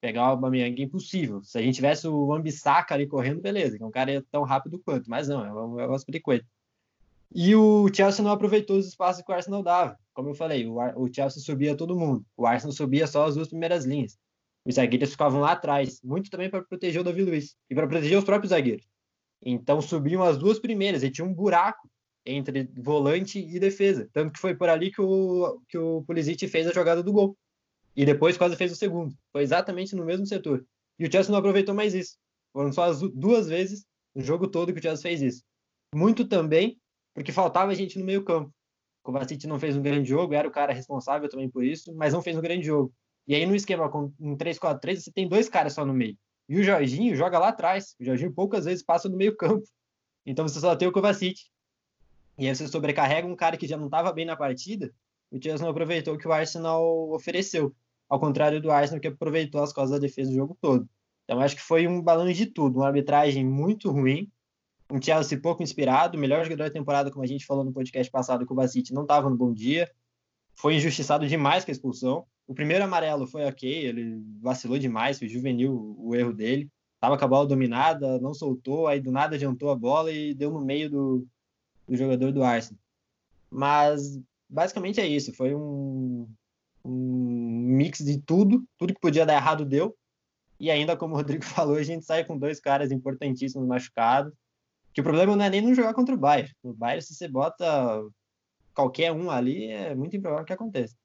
Pegar 0.00 0.22
o 0.22 0.30
Aubameyang 0.30 0.80
é 0.80 0.84
impossível. 0.84 1.42
Se 1.42 1.58
a 1.58 1.62
gente 1.62 1.76
tivesse 1.76 2.06
o 2.06 2.32
Ambissaca 2.32 2.94
ali 2.94 3.06
correndo, 3.06 3.40
beleza, 3.40 3.76
que 3.76 3.82
é 3.82 3.86
um 3.86 3.90
cara 3.90 4.24
tão 4.30 4.44
rápido 4.44 4.78
quanto, 4.78 5.10
mas 5.10 5.28
não, 5.28 5.44
é 5.44 5.52
o, 5.52 5.80
é 5.80 5.94
Aspilicueta. 5.94 6.46
E 7.34 7.54
o 7.54 7.88
Chelsea 7.92 8.24
não 8.24 8.30
aproveitou 8.30 8.78
os 8.78 8.86
espaços 8.86 9.22
que 9.22 9.30
o 9.30 9.34
Arsenal 9.34 9.62
dava. 9.62 9.98
Como 10.14 10.30
eu 10.30 10.34
falei, 10.34 10.66
o, 10.66 10.78
o 10.96 11.12
Chelsea 11.12 11.42
subia 11.42 11.76
todo 11.76 11.98
mundo. 11.98 12.24
O 12.36 12.46
Arsenal 12.46 12.72
subia 12.72 13.06
só 13.06 13.26
as 13.26 13.34
duas 13.34 13.48
primeiras 13.48 13.84
linhas. 13.84 14.16
Os 14.64 14.76
zagueiros 14.76 15.10
ficavam 15.10 15.40
lá 15.40 15.52
atrás, 15.52 16.00
muito 16.02 16.30
também 16.30 16.50
para 16.50 16.62
proteger 16.62 17.00
o 17.00 17.04
Davi 17.04 17.22
Luiz 17.22 17.56
e 17.70 17.74
para 17.74 17.86
proteger 17.86 18.18
os 18.18 18.24
próprios 18.24 18.50
zagueiros. 18.50 18.86
Então 19.42 19.80
subiam 19.80 20.22
as 20.22 20.36
duas 20.36 20.58
primeiras 20.58 21.02
e 21.02 21.10
tinha 21.10 21.26
um 21.26 21.32
buraco 21.32 21.88
entre 22.24 22.70
volante 22.76 23.38
e 23.38 23.58
defesa. 23.58 24.08
Tanto 24.12 24.32
que 24.32 24.38
foi 24.38 24.54
por 24.54 24.68
ali 24.68 24.90
que 24.90 25.00
o, 25.00 25.60
que 25.68 25.78
o 25.78 26.02
Pulisic 26.02 26.46
fez 26.48 26.66
a 26.66 26.72
jogada 26.72 27.02
do 27.02 27.12
gol. 27.12 27.36
E 27.98 28.06
depois 28.06 28.38
quase 28.38 28.54
fez 28.54 28.70
o 28.70 28.76
segundo. 28.76 29.12
Foi 29.32 29.42
exatamente 29.42 29.96
no 29.96 30.04
mesmo 30.04 30.24
setor. 30.24 30.64
E 31.00 31.04
o 31.04 31.10
Chelsea 31.10 31.32
não 31.32 31.38
aproveitou 31.40 31.74
mais 31.74 31.94
isso. 31.94 32.16
Foram 32.52 32.70
só 32.72 32.84
as 32.84 33.00
duas 33.00 33.48
vezes 33.48 33.84
no 34.14 34.22
jogo 34.22 34.46
todo 34.46 34.72
que 34.72 34.78
o 34.78 34.82
Chelsea 34.82 35.02
fez 35.02 35.20
isso. 35.20 35.42
Muito 35.92 36.24
também 36.24 36.78
porque 37.12 37.32
faltava 37.32 37.74
gente 37.74 37.98
no 37.98 38.04
meio 38.04 38.22
campo. 38.22 38.54
O 39.02 39.06
Kovacic 39.06 39.44
não 39.48 39.58
fez 39.58 39.76
um 39.76 39.82
grande 39.82 40.08
jogo, 40.08 40.32
era 40.32 40.46
o 40.46 40.50
cara 40.52 40.72
responsável 40.72 41.28
também 41.28 41.50
por 41.50 41.64
isso, 41.64 41.92
mas 41.96 42.12
não 42.12 42.22
fez 42.22 42.36
um 42.36 42.40
grande 42.40 42.64
jogo. 42.64 42.94
E 43.26 43.34
aí 43.34 43.44
no 43.44 43.56
esquema 43.56 43.90
com 43.90 44.12
um 44.20 44.36
3-4-3, 44.36 45.00
você 45.00 45.10
tem 45.10 45.28
dois 45.28 45.48
caras 45.48 45.72
só 45.72 45.84
no 45.84 45.92
meio. 45.92 46.16
E 46.48 46.60
o 46.60 46.62
Jorginho 46.62 47.16
joga 47.16 47.36
lá 47.36 47.48
atrás. 47.48 47.96
O 47.98 48.04
Jorginho 48.04 48.32
poucas 48.32 48.64
vezes 48.64 48.84
passa 48.84 49.08
no 49.08 49.16
meio 49.16 49.36
campo. 49.36 49.66
Então 50.24 50.46
você 50.46 50.60
só 50.60 50.76
tem 50.76 50.86
o 50.86 50.92
Kovacic. 50.92 51.36
E 52.38 52.46
aí 52.46 52.54
você 52.54 52.68
sobrecarrega 52.68 53.26
um 53.26 53.34
cara 53.34 53.56
que 53.56 53.66
já 53.66 53.76
não 53.76 53.86
estava 53.86 54.12
bem 54.12 54.24
na 54.24 54.36
partida, 54.36 54.94
o 55.30 55.42
Chelsea 55.42 55.64
não 55.64 55.70
aproveitou 55.70 56.14
o 56.14 56.18
que 56.18 56.26
o 56.26 56.32
Arsenal 56.32 57.10
ofereceu. 57.10 57.74
Ao 58.08 58.18
contrário 58.18 58.60
do 58.60 58.70
Arsenal, 58.70 59.00
que 59.00 59.08
aproveitou 59.08 59.62
as 59.62 59.72
costas 59.72 59.92
da 59.92 59.98
defesa 59.98 60.30
do 60.30 60.36
jogo 60.36 60.56
todo. 60.60 60.88
Então, 61.24 61.40
acho 61.40 61.56
que 61.56 61.62
foi 61.62 61.86
um 61.86 62.00
balanço 62.00 62.34
de 62.34 62.46
tudo. 62.46 62.78
Uma 62.78 62.86
arbitragem 62.86 63.44
muito 63.44 63.90
ruim. 63.90 64.30
Um 64.90 65.00
Chelsea 65.00 65.38
pouco 65.38 65.62
inspirado. 65.62 66.16
O 66.16 66.20
melhor 66.20 66.42
jogador 66.44 66.64
da 66.64 66.70
temporada, 66.70 67.10
como 67.10 67.22
a 67.22 67.26
gente 67.26 67.44
falou 67.44 67.64
no 67.64 67.72
podcast 67.72 68.10
passado, 68.10 68.40
que 68.40 68.44
o 68.44 68.48
Kovacic 68.48 68.92
não 68.92 69.02
estava 69.02 69.28
no 69.28 69.36
bom 69.36 69.52
dia. 69.52 69.90
Foi 70.54 70.74
injustiçado 70.74 71.26
demais 71.26 71.64
com 71.64 71.70
a 71.70 71.72
expulsão. 71.72 72.26
O 72.46 72.54
primeiro 72.54 72.82
amarelo 72.82 73.26
foi 73.26 73.44
ok, 73.44 73.70
ele 73.70 74.22
vacilou 74.40 74.78
demais, 74.78 75.18
foi 75.18 75.28
juvenil 75.28 75.94
o 75.98 76.14
erro 76.14 76.32
dele. 76.32 76.70
Tava 76.98 77.18
com 77.18 77.24
a 77.24 77.28
bola 77.28 77.46
dominada, 77.46 78.18
não 78.18 78.32
soltou, 78.32 78.88
aí 78.88 79.00
do 79.00 79.12
nada 79.12 79.36
adiantou 79.36 79.70
a 79.70 79.76
bola 79.76 80.10
e 80.10 80.32
deu 80.32 80.50
no 80.50 80.64
meio 80.64 80.90
do, 80.90 81.26
do 81.86 81.94
jogador 81.94 82.32
do 82.32 82.42
Arsenal. 82.42 82.80
Mas 83.50 84.18
basicamente 84.48 84.98
é 84.98 85.06
isso. 85.06 85.32
Foi 85.34 85.54
um, 85.54 86.26
um 86.88 87.76
mix 87.76 87.98
de 87.98 88.20
tudo, 88.20 88.64
tudo 88.78 88.94
que 88.94 89.00
podia 89.00 89.26
dar 89.26 89.34
errado 89.34 89.64
deu. 89.64 89.96
E 90.60 90.70
ainda, 90.70 90.96
como 90.96 91.14
o 91.14 91.16
Rodrigo 91.16 91.44
falou, 91.44 91.76
a 91.76 91.82
gente 91.82 92.04
sai 92.04 92.24
com 92.24 92.38
dois 92.38 92.60
caras 92.60 92.90
importantíssimos 92.90 93.66
machucados. 93.66 94.32
Que 94.92 95.00
o 95.00 95.04
problema 95.04 95.36
não 95.36 95.44
é 95.44 95.50
nem 95.50 95.60
não 95.60 95.74
jogar 95.74 95.94
contra 95.94 96.14
o 96.14 96.18
Bayern. 96.18 96.52
O 96.62 96.72
Bayern, 96.72 97.02
se 97.02 97.14
você 97.14 97.28
bota 97.28 98.02
qualquer 98.74 99.12
um 99.12 99.30
ali, 99.30 99.66
é 99.66 99.94
muito 99.94 100.16
improvável 100.16 100.44
que 100.44 100.52
aconteça. 100.52 100.96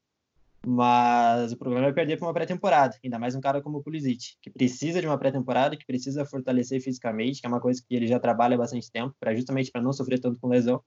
Mas 0.66 1.52
o 1.52 1.58
problema 1.58 1.88
é 1.88 1.92
perder 1.92 2.18
para 2.18 2.26
uma 2.26 2.34
pré-temporada, 2.34 2.98
ainda 3.04 3.20
mais 3.20 3.36
um 3.36 3.42
cara 3.42 3.62
como 3.62 3.80
o 3.80 3.84
Pulisic, 3.84 4.38
que 4.42 4.50
precisa 4.50 5.02
de 5.02 5.08
uma 5.08 5.18
pré-temporada, 5.18 5.76
que 5.76 5.86
precisa 5.86 6.26
fortalecer 6.26 6.82
fisicamente, 6.82 7.42
que 7.42 7.46
é 7.46 7.50
uma 7.50 7.60
coisa 7.60 7.84
que 7.86 7.94
ele 7.94 8.08
já 8.08 8.18
trabalha 8.18 8.56
há 8.56 8.58
bastante 8.58 8.90
tempo, 8.90 9.14
para 9.20 9.36
justamente 9.36 9.70
para 9.70 9.82
não 9.82 9.92
sofrer 9.92 10.20
tanto 10.20 10.40
com 10.40 10.48
lesão. 10.48 10.82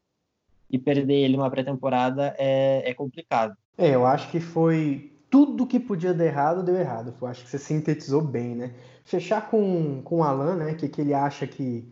E 0.70 0.78
perder 0.78 1.14
ele 1.14 1.36
uma 1.36 1.50
pré-temporada 1.50 2.34
é, 2.38 2.90
é 2.90 2.94
complicado. 2.94 3.56
É, 3.78 3.94
eu 3.94 4.04
acho 4.06 4.30
que 4.30 4.40
foi 4.40 5.12
tudo 5.30 5.66
que 5.66 5.78
podia 5.78 6.12
dar 6.12 6.24
errado, 6.24 6.62
deu 6.62 6.76
errado. 6.76 7.14
Eu 7.20 7.26
acho 7.28 7.44
que 7.44 7.50
você 7.50 7.58
sintetizou 7.58 8.22
bem, 8.22 8.54
né? 8.54 8.72
Fechar 9.04 9.48
com, 9.50 10.02
com 10.02 10.18
o 10.18 10.22
Alan, 10.24 10.56
né? 10.56 10.72
O 10.72 10.76
que, 10.76 10.88
que 10.88 11.00
ele 11.00 11.14
acha 11.14 11.46
que, 11.46 11.86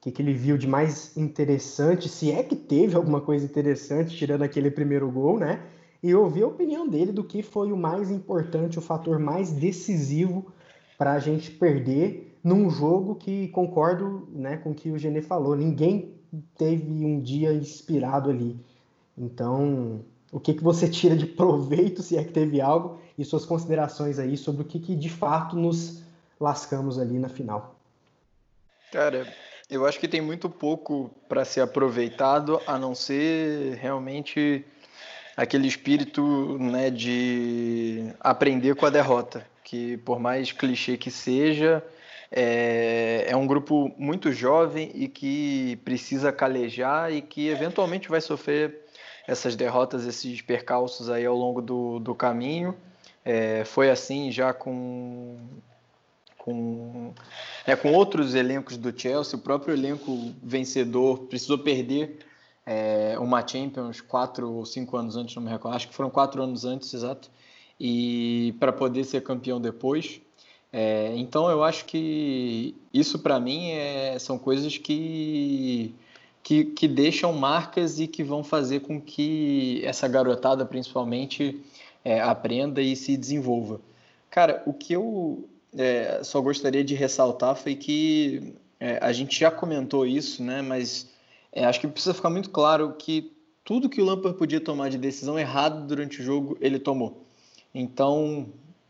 que, 0.00 0.10
que 0.10 0.22
ele 0.22 0.32
viu 0.32 0.58
de 0.58 0.66
mais 0.66 1.16
interessante, 1.16 2.08
se 2.08 2.32
é 2.32 2.42
que 2.42 2.56
teve 2.56 2.96
alguma 2.96 3.20
coisa 3.20 3.44
interessante, 3.44 4.16
tirando 4.16 4.42
aquele 4.42 4.70
primeiro 4.70 5.10
gol, 5.10 5.38
né? 5.38 5.60
e 6.02 6.14
ouvir 6.14 6.44
a 6.44 6.46
opinião 6.46 6.88
dele 6.88 7.12
do 7.12 7.24
que 7.24 7.42
foi 7.42 7.72
o 7.72 7.76
mais 7.76 8.10
importante, 8.10 8.78
o 8.78 8.82
fator 8.82 9.18
mais 9.18 9.50
decisivo 9.50 10.46
para 10.96 11.12
a 11.12 11.18
gente 11.18 11.50
perder 11.50 12.38
num 12.42 12.70
jogo 12.70 13.16
que 13.16 13.48
concordo 13.48 14.28
né, 14.32 14.56
com 14.58 14.70
o 14.70 14.74
que 14.74 14.90
o 14.90 14.98
Genê 14.98 15.20
falou. 15.20 15.56
Ninguém 15.56 16.14
teve 16.56 17.04
um 17.04 17.20
dia 17.20 17.52
inspirado 17.52 18.30
ali. 18.30 18.58
Então, 19.16 20.04
o 20.30 20.40
que, 20.40 20.54
que 20.54 20.62
você 20.62 20.88
tira 20.88 21.16
de 21.16 21.26
proveito, 21.26 22.02
se 22.02 22.16
é 22.16 22.24
que 22.24 22.32
teve 22.32 22.60
algo, 22.60 22.98
e 23.18 23.24
suas 23.24 23.46
considerações 23.46 24.18
aí 24.18 24.36
sobre 24.36 24.62
o 24.62 24.64
que, 24.64 24.78
que 24.78 24.94
de 24.94 25.08
fato 25.08 25.56
nos 25.56 26.02
lascamos 26.38 26.98
ali 26.98 27.18
na 27.18 27.28
final? 27.28 27.76
Cara, 28.92 29.26
eu 29.70 29.86
acho 29.86 29.98
que 29.98 30.06
tem 30.06 30.20
muito 30.20 30.48
pouco 30.48 31.10
para 31.28 31.44
ser 31.44 31.60
aproveitado, 31.60 32.60
a 32.66 32.78
não 32.78 32.94
ser 32.94 33.76
realmente 33.76 34.64
aquele 35.36 35.66
espírito 35.66 36.56
né, 36.58 36.90
de 36.90 38.12
aprender 38.20 38.74
com 38.74 38.86
a 38.86 38.90
derrota, 38.90 39.46
que 39.64 39.96
por 39.98 40.18
mais 40.18 40.52
clichê 40.52 40.96
que 40.96 41.10
seja, 41.10 41.82
é, 42.30 43.26
é 43.28 43.36
um 43.36 43.46
grupo 43.46 43.92
muito 43.96 44.32
jovem 44.32 44.90
e 44.94 45.08
que 45.08 45.76
precisa 45.84 46.32
calejar 46.32 47.12
e 47.12 47.22
que 47.22 47.48
eventualmente 47.48 48.08
vai 48.08 48.20
sofrer 48.20 48.84
essas 49.26 49.56
derrotas, 49.56 50.06
esses 50.06 50.40
percalços 50.40 51.10
aí 51.10 51.26
ao 51.26 51.36
longo 51.36 51.60
do, 51.60 51.98
do 51.98 52.14
caminho. 52.14 52.76
É, 53.24 53.64
foi 53.64 53.90
assim 53.90 54.30
já 54.30 54.52
com, 54.52 55.36
com, 56.38 57.12
é, 57.66 57.74
com 57.74 57.92
outros 57.92 58.34
elencos 58.36 58.76
do 58.76 58.96
Chelsea, 58.96 59.36
o 59.36 59.42
próprio 59.42 59.74
elenco 59.74 60.32
vencedor 60.40 61.26
precisou 61.26 61.58
perder 61.58 62.18
é, 62.64 63.16
uma 63.18 63.46
Champions 63.46 64.00
quatro 64.00 64.50
ou 64.52 64.64
cinco 64.64 64.96
anos 64.96 65.16
antes, 65.16 65.34
não 65.34 65.42
me 65.42 65.50
recordo, 65.50 65.74
acho 65.74 65.88
que 65.88 65.94
foram 65.94 66.10
quatro 66.10 66.40
anos 66.42 66.64
antes, 66.64 66.92
exato, 66.94 67.30
e 67.80 68.54
para 68.60 68.72
poder 68.72 69.02
ser 69.04 69.22
campeão 69.22 69.60
depois. 69.60 70.20
É, 70.72 71.14
então 71.16 71.48
eu 71.50 71.62
acho 71.62 71.84
que 71.84 72.74
isso 72.92 73.18
para 73.18 73.40
mim 73.40 73.70
é, 73.70 74.18
são 74.18 74.38
coisas 74.38 74.76
que, 74.76 75.94
que, 76.42 76.64
que 76.64 76.88
deixam 76.88 77.32
marcas 77.32 77.98
e 77.98 78.06
que 78.06 78.22
vão 78.22 78.44
fazer 78.44 78.80
com 78.80 79.00
que 79.00 79.80
essa 79.84 80.06
garotada 80.08 80.66
principalmente 80.66 81.60
é, 82.04 82.20
aprenda 82.20 82.82
e 82.82 82.94
se 82.94 83.16
desenvolva. 83.16 83.80
Cara, 84.30 84.62
o 84.66 84.72
que 84.72 84.92
eu 84.92 85.48
é, 85.76 86.20
só 86.22 86.40
gostaria 86.40 86.84
de 86.84 86.94
ressaltar 86.94 87.56
foi 87.56 87.74
que 87.74 88.54
é, 88.78 88.98
a 89.00 89.12
gente 89.12 89.38
já 89.38 89.50
comentou 89.50 90.06
isso, 90.06 90.42
né? 90.42 90.62
Mas 90.62 91.10
é, 91.52 91.64
acho 91.64 91.80
que 91.80 91.88
precisa 91.88 92.14
ficar 92.14 92.30
muito 92.30 92.50
claro 92.50 92.94
que 92.98 93.32
tudo 93.64 93.88
que 93.88 94.00
o 94.00 94.04
Lampard 94.04 94.38
podia 94.38 94.60
tomar 94.60 94.90
de 94.90 94.98
decisão 94.98 95.38
errado 95.38 95.86
durante 95.86 96.20
o 96.20 96.24
jogo, 96.24 96.56
ele 96.60 96.78
tomou. 96.78 97.24
Então, 97.74 98.46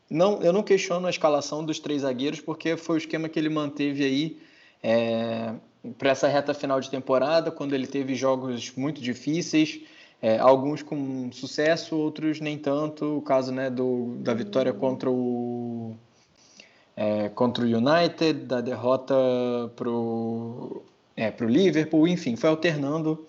não, 0.09 0.43
eu 0.43 0.53
não 0.53 0.63
questiono 0.63 1.07
a 1.07 1.11
escalação 1.11 1.65
dos 1.65 1.79
três 1.79 2.03
zagueiros, 2.03 2.41
porque 2.41 2.77
foi 2.77 2.97
o 2.97 2.99
esquema 2.99 3.29
que 3.29 3.39
ele 3.39 3.49
manteve 3.49 4.05
aí 4.05 4.39
é, 4.83 5.53
para 5.99 6.11
essa 6.11 6.29
reta 6.29 6.55
final 6.55 6.81
de 6.81 6.91
temporada, 6.91 7.51
quando 7.51 7.75
ele 7.75 7.87
teve 7.87 8.15
jogos 8.15 8.73
muito 8.77 9.01
difíceis, 9.01 9.81
é, 10.21 10.39
alguns 10.39 10.83
com 10.83 11.31
sucesso, 11.33 11.97
outros 11.97 12.41
nem 12.41 12.57
tanto. 12.57 13.19
O 13.19 13.23
caso 13.23 13.53
né, 13.53 13.69
do, 13.69 14.17
da 14.19 14.33
vitória 14.33 14.73
contra 14.73 15.11
o, 15.11 15.95
é, 16.97 17.29
contra 17.29 17.65
o 17.65 17.67
United, 17.67 18.47
da 18.47 18.61
derrota 18.61 19.15
para 19.75 19.89
o 19.89 20.83
é, 21.17 21.33
Liverpool, 21.41 22.09
enfim, 22.09 22.37
foi 22.37 22.49
alternando 22.49 23.27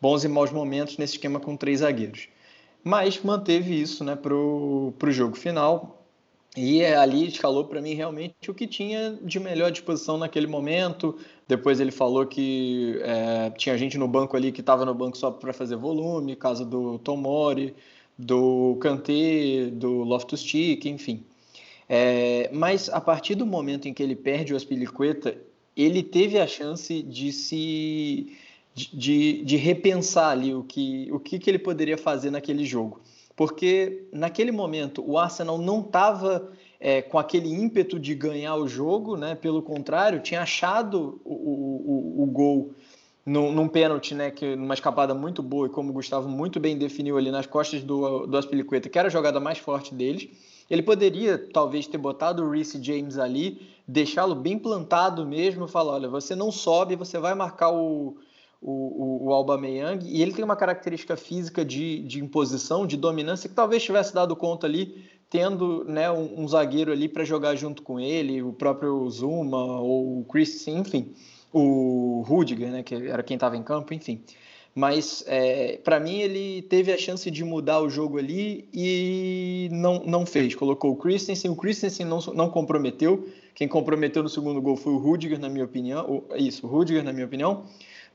bons 0.00 0.24
e 0.24 0.28
maus 0.28 0.50
momentos 0.50 0.98
nesse 0.98 1.14
esquema 1.14 1.40
com 1.40 1.56
três 1.56 1.80
zagueiros. 1.80 2.28
Mas 2.84 3.20
manteve 3.22 3.80
isso 3.80 4.04
né, 4.04 4.14
para 4.14 4.34
o 4.34 4.92
jogo 5.08 5.36
final. 5.36 5.95
E 6.56 6.82
ali 6.82 7.28
escalou 7.28 7.66
para 7.66 7.82
mim 7.82 7.92
realmente 7.92 8.50
o 8.50 8.54
que 8.54 8.66
tinha 8.66 9.18
de 9.22 9.38
melhor 9.38 9.70
disposição 9.70 10.16
naquele 10.16 10.46
momento. 10.46 11.18
Depois 11.46 11.80
ele 11.80 11.90
falou 11.90 12.24
que 12.26 12.98
é, 13.02 13.50
tinha 13.50 13.76
gente 13.76 13.98
no 13.98 14.08
banco 14.08 14.36
ali 14.36 14.50
que 14.50 14.62
estava 14.62 14.84
no 14.86 14.94
banco 14.94 15.18
só 15.18 15.30
para 15.30 15.52
fazer 15.52 15.76
volume, 15.76 16.34
caso 16.34 16.64
do 16.64 16.98
Tomori, 16.98 17.74
do 18.18 18.78
Kanté, 18.80 19.66
do 19.70 20.02
Loftus-Cheek, 20.02 20.88
enfim. 20.88 21.22
É, 21.86 22.48
mas 22.52 22.88
a 22.88 23.02
partir 23.02 23.34
do 23.34 23.44
momento 23.44 23.86
em 23.86 23.92
que 23.92 24.02
ele 24.02 24.16
perde 24.16 24.54
o 24.54 24.56
Aspilicueta, 24.56 25.36
ele 25.76 26.02
teve 26.02 26.38
a 26.38 26.46
chance 26.46 27.02
de 27.02 27.32
se 27.32 28.34
de, 28.74 29.42
de 29.44 29.56
repensar 29.56 30.30
ali 30.30 30.54
o 30.54 30.62
que, 30.62 31.08
o 31.10 31.20
que, 31.20 31.38
que 31.38 31.48
ele 31.50 31.58
poderia 31.58 31.98
fazer 31.98 32.30
naquele 32.30 32.64
jogo 32.64 33.00
porque 33.36 34.08
naquele 34.10 34.50
momento 34.50 35.04
o 35.06 35.18
Arsenal 35.18 35.58
não 35.58 35.80
estava 35.80 36.50
é, 36.80 37.02
com 37.02 37.18
aquele 37.18 37.48
ímpeto 37.48 38.00
de 38.00 38.14
ganhar 38.14 38.56
o 38.56 38.66
jogo, 38.66 39.16
né? 39.16 39.34
pelo 39.34 39.62
contrário, 39.62 40.20
tinha 40.20 40.40
achado 40.40 41.20
o, 41.22 41.34
o, 41.34 42.22
o 42.22 42.26
gol 42.26 42.72
num, 43.26 43.52
num 43.52 43.66
pênalti, 43.66 44.14
né, 44.14 44.30
que 44.30 44.54
numa 44.54 44.74
escapada 44.74 45.12
muito 45.12 45.42
boa 45.42 45.66
e 45.66 45.70
como 45.70 45.90
o 45.90 45.92
Gustavo 45.92 46.28
muito 46.28 46.60
bem 46.60 46.78
definiu 46.78 47.18
ali 47.18 47.32
nas 47.32 47.44
costas 47.44 47.82
do, 47.82 48.24
do 48.24 48.36
Aspilicueta, 48.36 48.88
que 48.88 48.96
era 48.96 49.08
a 49.08 49.10
jogada 49.10 49.40
mais 49.40 49.58
forte 49.58 49.92
deles. 49.92 50.28
Ele 50.70 50.82
poderia 50.82 51.36
talvez 51.36 51.88
ter 51.88 51.98
botado 51.98 52.44
o 52.44 52.50
Reece 52.50 52.80
James 52.82 53.18
ali, 53.18 53.68
deixá-lo 53.86 54.34
bem 54.34 54.56
plantado 54.56 55.26
mesmo, 55.26 55.66
falar, 55.66 55.94
olha, 55.94 56.08
você 56.08 56.36
não 56.36 56.52
sobe, 56.52 56.94
você 56.94 57.18
vai 57.18 57.34
marcar 57.34 57.70
o, 57.70 58.16
o, 58.60 59.28
o, 59.28 59.30
o 59.30 60.04
e 60.04 60.22
ele 60.22 60.32
tem 60.32 60.44
uma 60.44 60.56
característica 60.56 61.16
física 61.16 61.64
de, 61.64 62.00
de 62.02 62.22
imposição, 62.22 62.86
de 62.86 62.96
dominância, 62.96 63.48
que 63.48 63.54
talvez 63.54 63.82
tivesse 63.82 64.14
dado 64.14 64.34
conta 64.34 64.66
ali, 64.66 65.04
tendo 65.28 65.84
né, 65.84 66.10
um, 66.10 66.42
um 66.42 66.48
zagueiro 66.48 66.92
ali 66.92 67.08
para 67.08 67.24
jogar 67.24 67.54
junto 67.56 67.82
com 67.82 68.00
ele, 68.00 68.42
o 68.42 68.52
próprio 68.52 69.08
Zuma 69.10 69.80
ou 69.80 70.20
o 70.20 70.24
Chris, 70.24 70.66
enfim, 70.68 71.12
o 71.52 72.24
Rudiger, 72.26 72.70
né, 72.70 72.82
que 72.82 72.94
era 72.94 73.22
quem 73.22 73.34
estava 73.34 73.56
em 73.56 73.62
campo, 73.62 73.92
enfim. 73.92 74.22
Mas 74.74 75.24
é, 75.26 75.78
para 75.78 75.98
mim 75.98 76.18
ele 76.18 76.60
teve 76.62 76.92
a 76.92 76.98
chance 76.98 77.30
de 77.30 77.42
mudar 77.42 77.80
o 77.80 77.88
jogo 77.88 78.18
ali 78.18 78.68
e 78.74 79.70
não, 79.72 80.04
não 80.04 80.26
fez. 80.26 80.54
Colocou 80.54 80.92
o 80.92 80.96
Christensen, 80.96 81.50
o 81.50 81.56
Christensen 81.56 82.04
não, 82.04 82.18
não 82.34 82.50
comprometeu. 82.50 83.26
Quem 83.54 83.66
comprometeu 83.66 84.22
no 84.22 84.28
segundo 84.28 84.60
gol 84.60 84.76
foi 84.76 84.92
o 84.92 84.98
Rudiger, 84.98 85.40
na 85.40 85.48
minha 85.48 85.64
opinião. 85.64 86.24
Isso, 86.36 86.66
o 86.66 86.68
Rudiger, 86.68 87.02
na 87.02 87.10
minha 87.10 87.24
opinião 87.24 87.64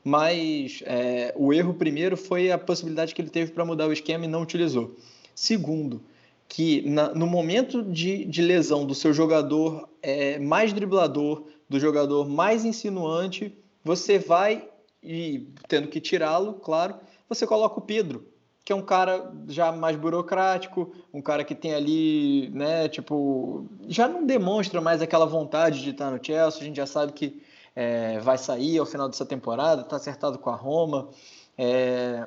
mas 0.04 0.82
é, 0.84 1.32
o 1.36 1.52
erro 1.52 1.74
primeiro 1.74 2.16
foi 2.16 2.50
a 2.50 2.58
possibilidade 2.58 3.14
que 3.14 3.22
ele 3.22 3.30
teve 3.30 3.52
para 3.52 3.64
mudar 3.64 3.86
o 3.86 3.92
esquema 3.92 4.24
e 4.24 4.28
não 4.28 4.42
utilizou. 4.42 4.96
Segundo, 5.34 6.02
que 6.48 6.82
na, 6.88 7.14
no 7.14 7.26
momento 7.26 7.82
de, 7.82 8.24
de, 8.24 8.42
lesão 8.42 8.84
do 8.84 8.94
seu 8.94 9.12
jogador 9.12 9.88
é, 10.02 10.38
mais 10.38 10.72
driblador, 10.72 11.44
do 11.68 11.80
jogador 11.80 12.28
mais 12.28 12.64
insinuante, 12.64 13.56
você 13.82 14.18
vai, 14.18 14.68
e 15.02 15.48
tendo 15.68 15.88
que 15.88 16.00
tirá-lo, 16.00 16.54
claro, 16.54 16.96
você 17.28 17.46
coloca 17.46 17.78
o 17.78 17.82
Pedro, 17.82 18.26
que 18.64 18.72
é 18.72 18.76
um 18.76 18.82
cara 18.82 19.32
já 19.48 19.72
mais 19.72 19.96
burocrático, 19.96 20.92
um 21.12 21.22
cara 21.22 21.42
que 21.42 21.54
tem 21.54 21.74
ali, 21.74 22.50
né, 22.50 22.88
tipo, 22.88 23.66
já 23.88 24.06
não 24.06 24.26
demonstra 24.26 24.80
mais 24.80 25.00
aquela 25.00 25.24
vontade 25.24 25.82
de 25.82 25.90
estar 25.90 26.10
no 26.10 26.22
Chelsea, 26.22 26.60
a 26.60 26.64
gente 26.64 26.76
já 26.76 26.86
sabe 26.86 27.12
que 27.12 27.42
é, 27.74 28.18
vai 28.20 28.38
sair 28.38 28.78
ao 28.78 28.86
final 28.86 29.08
dessa 29.08 29.24
temporada, 29.24 29.82
está 29.82 29.96
acertado 29.96 30.38
com 30.38 30.50
a 30.50 30.56
Roma. 30.56 31.08
É, 31.56 32.26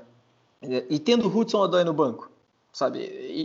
e 0.90 1.00
tendo 1.00 1.28
Hudson 1.28 1.60
Odoi 1.60 1.84
no 1.84 1.94
banco, 1.94 2.30
sabe? 2.72 3.00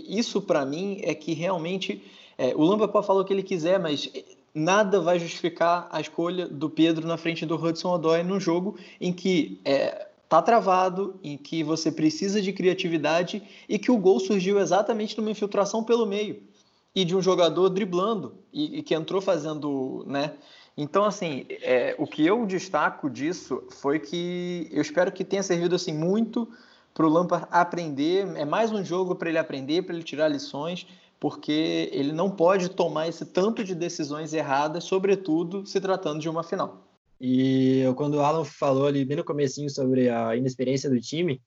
Isso 0.08 0.40
para 0.40 0.64
mim 0.64 1.00
é 1.02 1.14
que 1.14 1.32
realmente 1.32 2.02
é, 2.38 2.54
o 2.54 2.62
Lampard 2.62 3.06
falou 3.06 3.22
o 3.22 3.24
que 3.24 3.32
ele 3.32 3.42
quiser, 3.42 3.78
mas 3.78 4.10
nada 4.54 5.00
vai 5.00 5.18
justificar 5.18 5.88
a 5.90 6.00
escolha 6.00 6.48
do 6.48 6.68
Pedro 6.70 7.06
na 7.06 7.16
frente 7.16 7.44
do 7.46 7.54
Hudson 7.54 7.94
Odoi 7.94 8.22
num 8.22 8.40
jogo 8.40 8.76
em 9.00 9.12
que 9.12 9.60
é, 9.64 10.08
tá 10.28 10.40
travado, 10.40 11.14
em 11.22 11.36
que 11.36 11.62
você 11.62 11.92
precisa 11.92 12.40
de 12.40 12.52
criatividade 12.52 13.42
e 13.68 13.78
que 13.78 13.90
o 13.90 13.98
gol 13.98 14.18
surgiu 14.20 14.58
exatamente 14.58 15.16
numa 15.18 15.30
infiltração 15.30 15.84
pelo 15.84 16.06
meio 16.06 16.42
e 16.94 17.04
de 17.04 17.14
um 17.14 17.22
jogador 17.22 17.68
driblando 17.68 18.34
e, 18.52 18.78
e 18.78 18.82
que 18.82 18.94
entrou 18.94 19.20
fazendo, 19.20 20.04
né? 20.06 20.32
Então, 20.80 21.04
assim, 21.04 21.44
é, 21.60 21.94
o 21.98 22.06
que 22.06 22.26
eu 22.26 22.46
destaco 22.46 23.10
disso 23.10 23.62
foi 23.68 23.98
que 23.98 24.66
eu 24.72 24.80
espero 24.80 25.12
que 25.12 25.22
tenha 25.22 25.42
servido 25.42 25.74
assim 25.74 25.92
muito 25.92 26.48
para 26.94 27.06
o 27.06 27.10
Lampard 27.10 27.46
aprender. 27.50 28.26
É 28.34 28.46
mais 28.46 28.72
um 28.72 28.82
jogo 28.82 29.14
para 29.14 29.28
ele 29.28 29.36
aprender, 29.36 29.82
para 29.82 29.94
ele 29.94 30.02
tirar 30.02 30.28
lições, 30.28 30.86
porque 31.20 31.90
ele 31.92 32.12
não 32.12 32.30
pode 32.30 32.70
tomar 32.70 33.08
esse 33.08 33.26
tanto 33.26 33.62
de 33.62 33.74
decisões 33.74 34.32
erradas, 34.32 34.84
sobretudo 34.84 35.66
se 35.66 35.78
tratando 35.82 36.18
de 36.18 36.30
uma 36.30 36.42
final. 36.42 36.82
E 37.20 37.82
quando 37.96 38.14
o 38.14 38.20
Alan 38.20 38.46
falou 38.46 38.86
ali 38.86 39.04
bem 39.04 39.18
no 39.18 39.24
comecinho 39.24 39.68
sobre 39.68 40.08
a 40.08 40.34
inexperiência 40.34 40.88
do 40.88 40.98
time, 40.98 41.42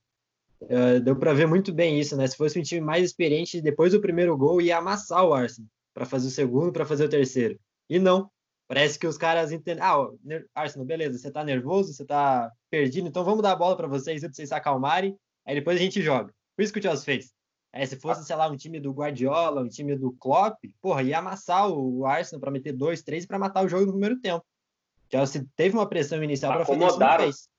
uh, 0.62 1.00
deu 1.04 1.16
para 1.16 1.34
ver 1.34 1.48
muito 1.48 1.74
bem 1.74 2.00
isso, 2.00 2.16
né? 2.16 2.28
Se 2.28 2.38
fosse 2.38 2.60
um 2.60 2.62
time 2.62 2.82
mais 2.82 3.04
experiente, 3.04 3.60
depois 3.60 3.94
do 3.94 4.00
primeiro 4.00 4.38
gol 4.38 4.62
ia 4.62 4.78
amassar 4.78 5.26
o 5.26 5.34
Arsenal 5.34 5.68
para 5.92 6.06
fazer 6.06 6.28
o 6.28 6.32
segundo, 6.32 6.72
para 6.72 6.86
fazer 6.86 7.06
o 7.06 7.10
terceiro. 7.10 7.60
E 7.90 7.98
não, 7.98 8.30
Parece 8.74 8.98
que 8.98 9.06
os 9.06 9.20
caras 9.20 9.52
entendem. 9.52 9.84
Ah, 9.84 10.10
Arsenal, 10.56 10.84
beleza, 10.84 11.20
você 11.20 11.30
tá 11.30 11.44
nervoso, 11.44 11.94
você 11.94 12.04
tá 12.04 12.52
perdido, 12.72 13.08
então 13.08 13.24
vamos 13.24 13.44
dar 13.44 13.52
a 13.52 13.56
bola 13.56 13.78
para 13.78 13.88
vocês 13.88 14.22
pra 14.22 14.34
vocês 14.34 14.50
se 14.50 14.56
acalmarem, 14.56 15.16
aí 15.46 15.54
depois 15.54 15.78
a 15.78 15.80
gente 15.80 16.02
joga. 16.02 16.34
Por 16.56 16.64
isso 16.64 16.74
que 16.74 16.80
o 16.80 16.82
Chelsea 16.82 17.06
fez. 17.06 17.32
É, 17.72 17.86
se 17.86 17.96
fosse, 17.98 18.26
sei 18.26 18.36
lá, 18.36 18.48
um 18.48 18.58
time 18.58 18.80
do 18.80 18.92
Guardiola, 18.92 19.62
um 19.62 19.68
time 19.68 19.96
do 19.96 20.12
Klopp, 20.14 20.58
porra, 20.82 21.04
ia 21.04 21.20
amassar 21.20 21.70
o 21.70 22.04
Arsenal 22.08 22.42
para 22.42 22.50
meter 22.50 22.74
dois, 22.74 23.04
três 23.04 23.28
para 23.28 23.38
matar 23.38 23.64
o 23.64 23.68
jogo 23.68 23.86
no 23.86 23.92
primeiro 23.92 24.20
tempo. 24.20 24.44
O 24.44 25.12
Chelsea 25.12 25.46
teve 25.56 25.78
uma 25.78 25.88
pressão 25.88 26.24
inicial 26.24 26.52
para 26.54 26.66
fazer 26.66 26.84
isso, 26.84 27.00
não 27.00 27.18
fez. 27.18 27.50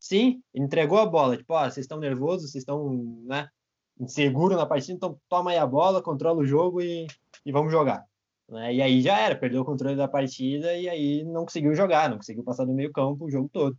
Sim, 0.00 0.42
entregou 0.52 0.98
a 0.98 1.06
bola. 1.06 1.36
Tipo, 1.36 1.54
ó, 1.54 1.70
vocês 1.70 1.84
estão 1.84 2.00
nervosos, 2.00 2.50
vocês 2.50 2.62
estão, 2.62 3.22
né, 3.26 3.48
inseguros 4.00 4.58
na 4.58 4.66
partida, 4.66 4.94
então 4.94 5.20
toma 5.28 5.52
aí 5.52 5.56
a 5.56 5.66
bola, 5.66 6.02
controla 6.02 6.40
o 6.40 6.46
jogo 6.46 6.80
e, 6.80 7.06
e 7.46 7.52
vamos 7.52 7.70
jogar. 7.70 8.07
Né? 8.48 8.74
E 8.74 8.82
aí 8.82 9.00
já 9.00 9.18
era, 9.18 9.36
perdeu 9.36 9.60
o 9.60 9.64
controle 9.64 9.96
da 9.96 10.08
partida 10.08 10.74
e 10.74 10.88
aí 10.88 11.24
não 11.24 11.44
conseguiu 11.44 11.74
jogar, 11.74 12.08
não 12.08 12.16
conseguiu 12.16 12.42
passar 12.42 12.64
do 12.64 12.72
meio 12.72 12.92
campo 12.92 13.26
o 13.26 13.30
jogo 13.30 13.48
todo. 13.52 13.76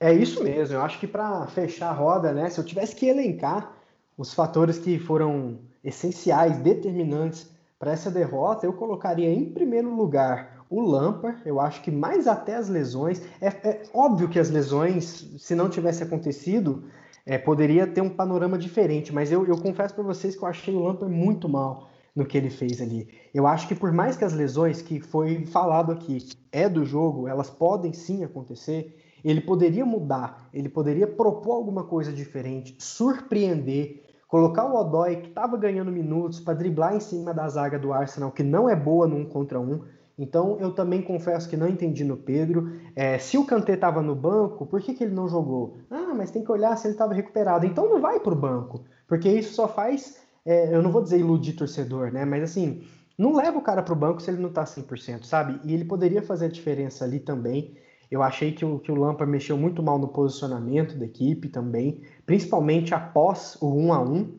É 0.00 0.12
isso 0.12 0.42
mesmo, 0.42 0.76
eu 0.76 0.82
acho 0.82 0.98
que 0.98 1.06
para 1.06 1.46
fechar 1.48 1.90
a 1.90 1.92
roda, 1.92 2.32
né, 2.32 2.48
se 2.48 2.58
eu 2.58 2.64
tivesse 2.64 2.96
que 2.96 3.06
elencar 3.06 3.76
os 4.16 4.32
fatores 4.32 4.78
que 4.78 4.98
foram 4.98 5.58
essenciais, 5.82 6.58
determinantes 6.58 7.50
para 7.78 7.92
essa 7.92 8.10
derrota, 8.10 8.64
eu 8.64 8.72
colocaria 8.72 9.30
em 9.30 9.44
primeiro 9.44 9.94
lugar 9.94 10.64
o 10.70 10.80
Lampard, 10.80 11.42
eu 11.44 11.60
acho 11.60 11.82
que 11.82 11.90
mais 11.90 12.26
até 12.26 12.56
as 12.56 12.70
lesões. 12.70 13.22
É, 13.40 13.48
é 13.48 13.82
óbvio 13.92 14.28
que 14.28 14.38
as 14.38 14.48
lesões, 14.48 15.30
se 15.38 15.54
não 15.54 15.68
tivesse 15.68 16.02
acontecido, 16.02 16.84
é, 17.26 17.36
poderia 17.36 17.86
ter 17.86 18.00
um 18.00 18.08
panorama 18.08 18.56
diferente, 18.56 19.12
mas 19.12 19.30
eu, 19.30 19.46
eu 19.46 19.58
confesso 19.58 19.94
para 19.94 20.02
vocês 20.02 20.34
que 20.34 20.42
eu 20.42 20.48
achei 20.48 20.74
o 20.74 20.80
Lampard 20.80 21.14
muito 21.14 21.46
mal 21.46 21.90
no 22.14 22.24
que 22.24 22.38
ele 22.38 22.50
fez 22.50 22.80
ali. 22.80 23.08
Eu 23.32 23.46
acho 23.46 23.66
que 23.66 23.74
por 23.74 23.92
mais 23.92 24.16
que 24.16 24.24
as 24.24 24.32
lesões 24.32 24.80
que 24.80 25.00
foi 25.00 25.44
falado 25.46 25.90
aqui 25.90 26.18
é 26.52 26.68
do 26.68 26.84
jogo, 26.84 27.26
elas 27.26 27.50
podem 27.50 27.92
sim 27.92 28.22
acontecer, 28.22 28.96
ele 29.24 29.40
poderia 29.40 29.84
mudar, 29.84 30.48
ele 30.52 30.68
poderia 30.68 31.06
propor 31.06 31.54
alguma 31.54 31.84
coisa 31.84 32.12
diferente, 32.12 32.76
surpreender, 32.78 34.04
colocar 34.28 34.66
o 34.66 34.76
Odoi 34.76 35.16
que 35.16 35.28
estava 35.28 35.56
ganhando 35.56 35.90
minutos 35.90 36.40
para 36.40 36.54
driblar 36.54 36.94
em 36.94 37.00
cima 37.00 37.32
da 37.32 37.48
zaga 37.48 37.78
do 37.78 37.92
Arsenal, 37.92 38.30
que 38.30 38.42
não 38.42 38.68
é 38.68 38.76
boa 38.76 39.06
no 39.06 39.16
um 39.16 39.24
contra 39.24 39.58
um. 39.58 39.82
Então 40.16 40.58
eu 40.60 40.72
também 40.72 41.02
confesso 41.02 41.48
que 41.48 41.56
não 41.56 41.68
entendi 41.68 42.04
no 42.04 42.16
Pedro. 42.16 42.70
É, 42.94 43.18
se 43.18 43.36
o 43.36 43.46
Kanté 43.46 43.72
estava 43.72 44.00
no 44.00 44.14
banco, 44.14 44.66
por 44.66 44.80
que, 44.80 44.94
que 44.94 45.02
ele 45.02 45.14
não 45.14 45.28
jogou? 45.28 45.78
Ah, 45.90 46.12
mas 46.14 46.30
tem 46.30 46.44
que 46.44 46.52
olhar 46.52 46.76
se 46.76 46.86
ele 46.86 46.94
estava 46.94 47.14
recuperado. 47.14 47.66
Então 47.66 47.88
não 47.88 48.00
vai 48.00 48.20
para 48.20 48.32
o 48.32 48.36
banco, 48.36 48.84
porque 49.08 49.28
isso 49.28 49.54
só 49.54 49.66
faz 49.66 50.23
é, 50.44 50.74
eu 50.74 50.82
não 50.82 50.90
vou 50.92 51.02
dizer 51.02 51.18
iludir 51.18 51.54
torcedor, 51.54 52.12
né? 52.12 52.24
Mas 52.24 52.42
assim, 52.42 52.82
não 53.18 53.34
leva 53.34 53.58
o 53.58 53.62
cara 53.62 53.82
para 53.82 53.92
o 53.92 53.96
banco 53.96 54.20
se 54.20 54.30
ele 54.30 54.40
não 54.42 54.52
tá 54.52 54.64
100%, 54.64 55.24
sabe? 55.24 55.60
E 55.64 55.72
ele 55.74 55.84
poderia 55.84 56.22
fazer 56.22 56.46
a 56.46 56.48
diferença 56.48 57.04
ali 57.04 57.20
também. 57.20 57.76
Eu 58.10 58.22
achei 58.22 58.52
que 58.52 58.64
o, 58.64 58.78
que 58.78 58.92
o 58.92 58.94
Lampard 58.94 59.30
mexeu 59.30 59.56
muito 59.56 59.82
mal 59.82 59.98
no 59.98 60.08
posicionamento 60.08 60.96
da 60.98 61.06
equipe 61.06 61.48
também, 61.48 62.02
principalmente 62.26 62.94
após 62.94 63.56
o 63.60 63.74
1 63.74 63.92
a 63.92 64.02
1 64.02 64.38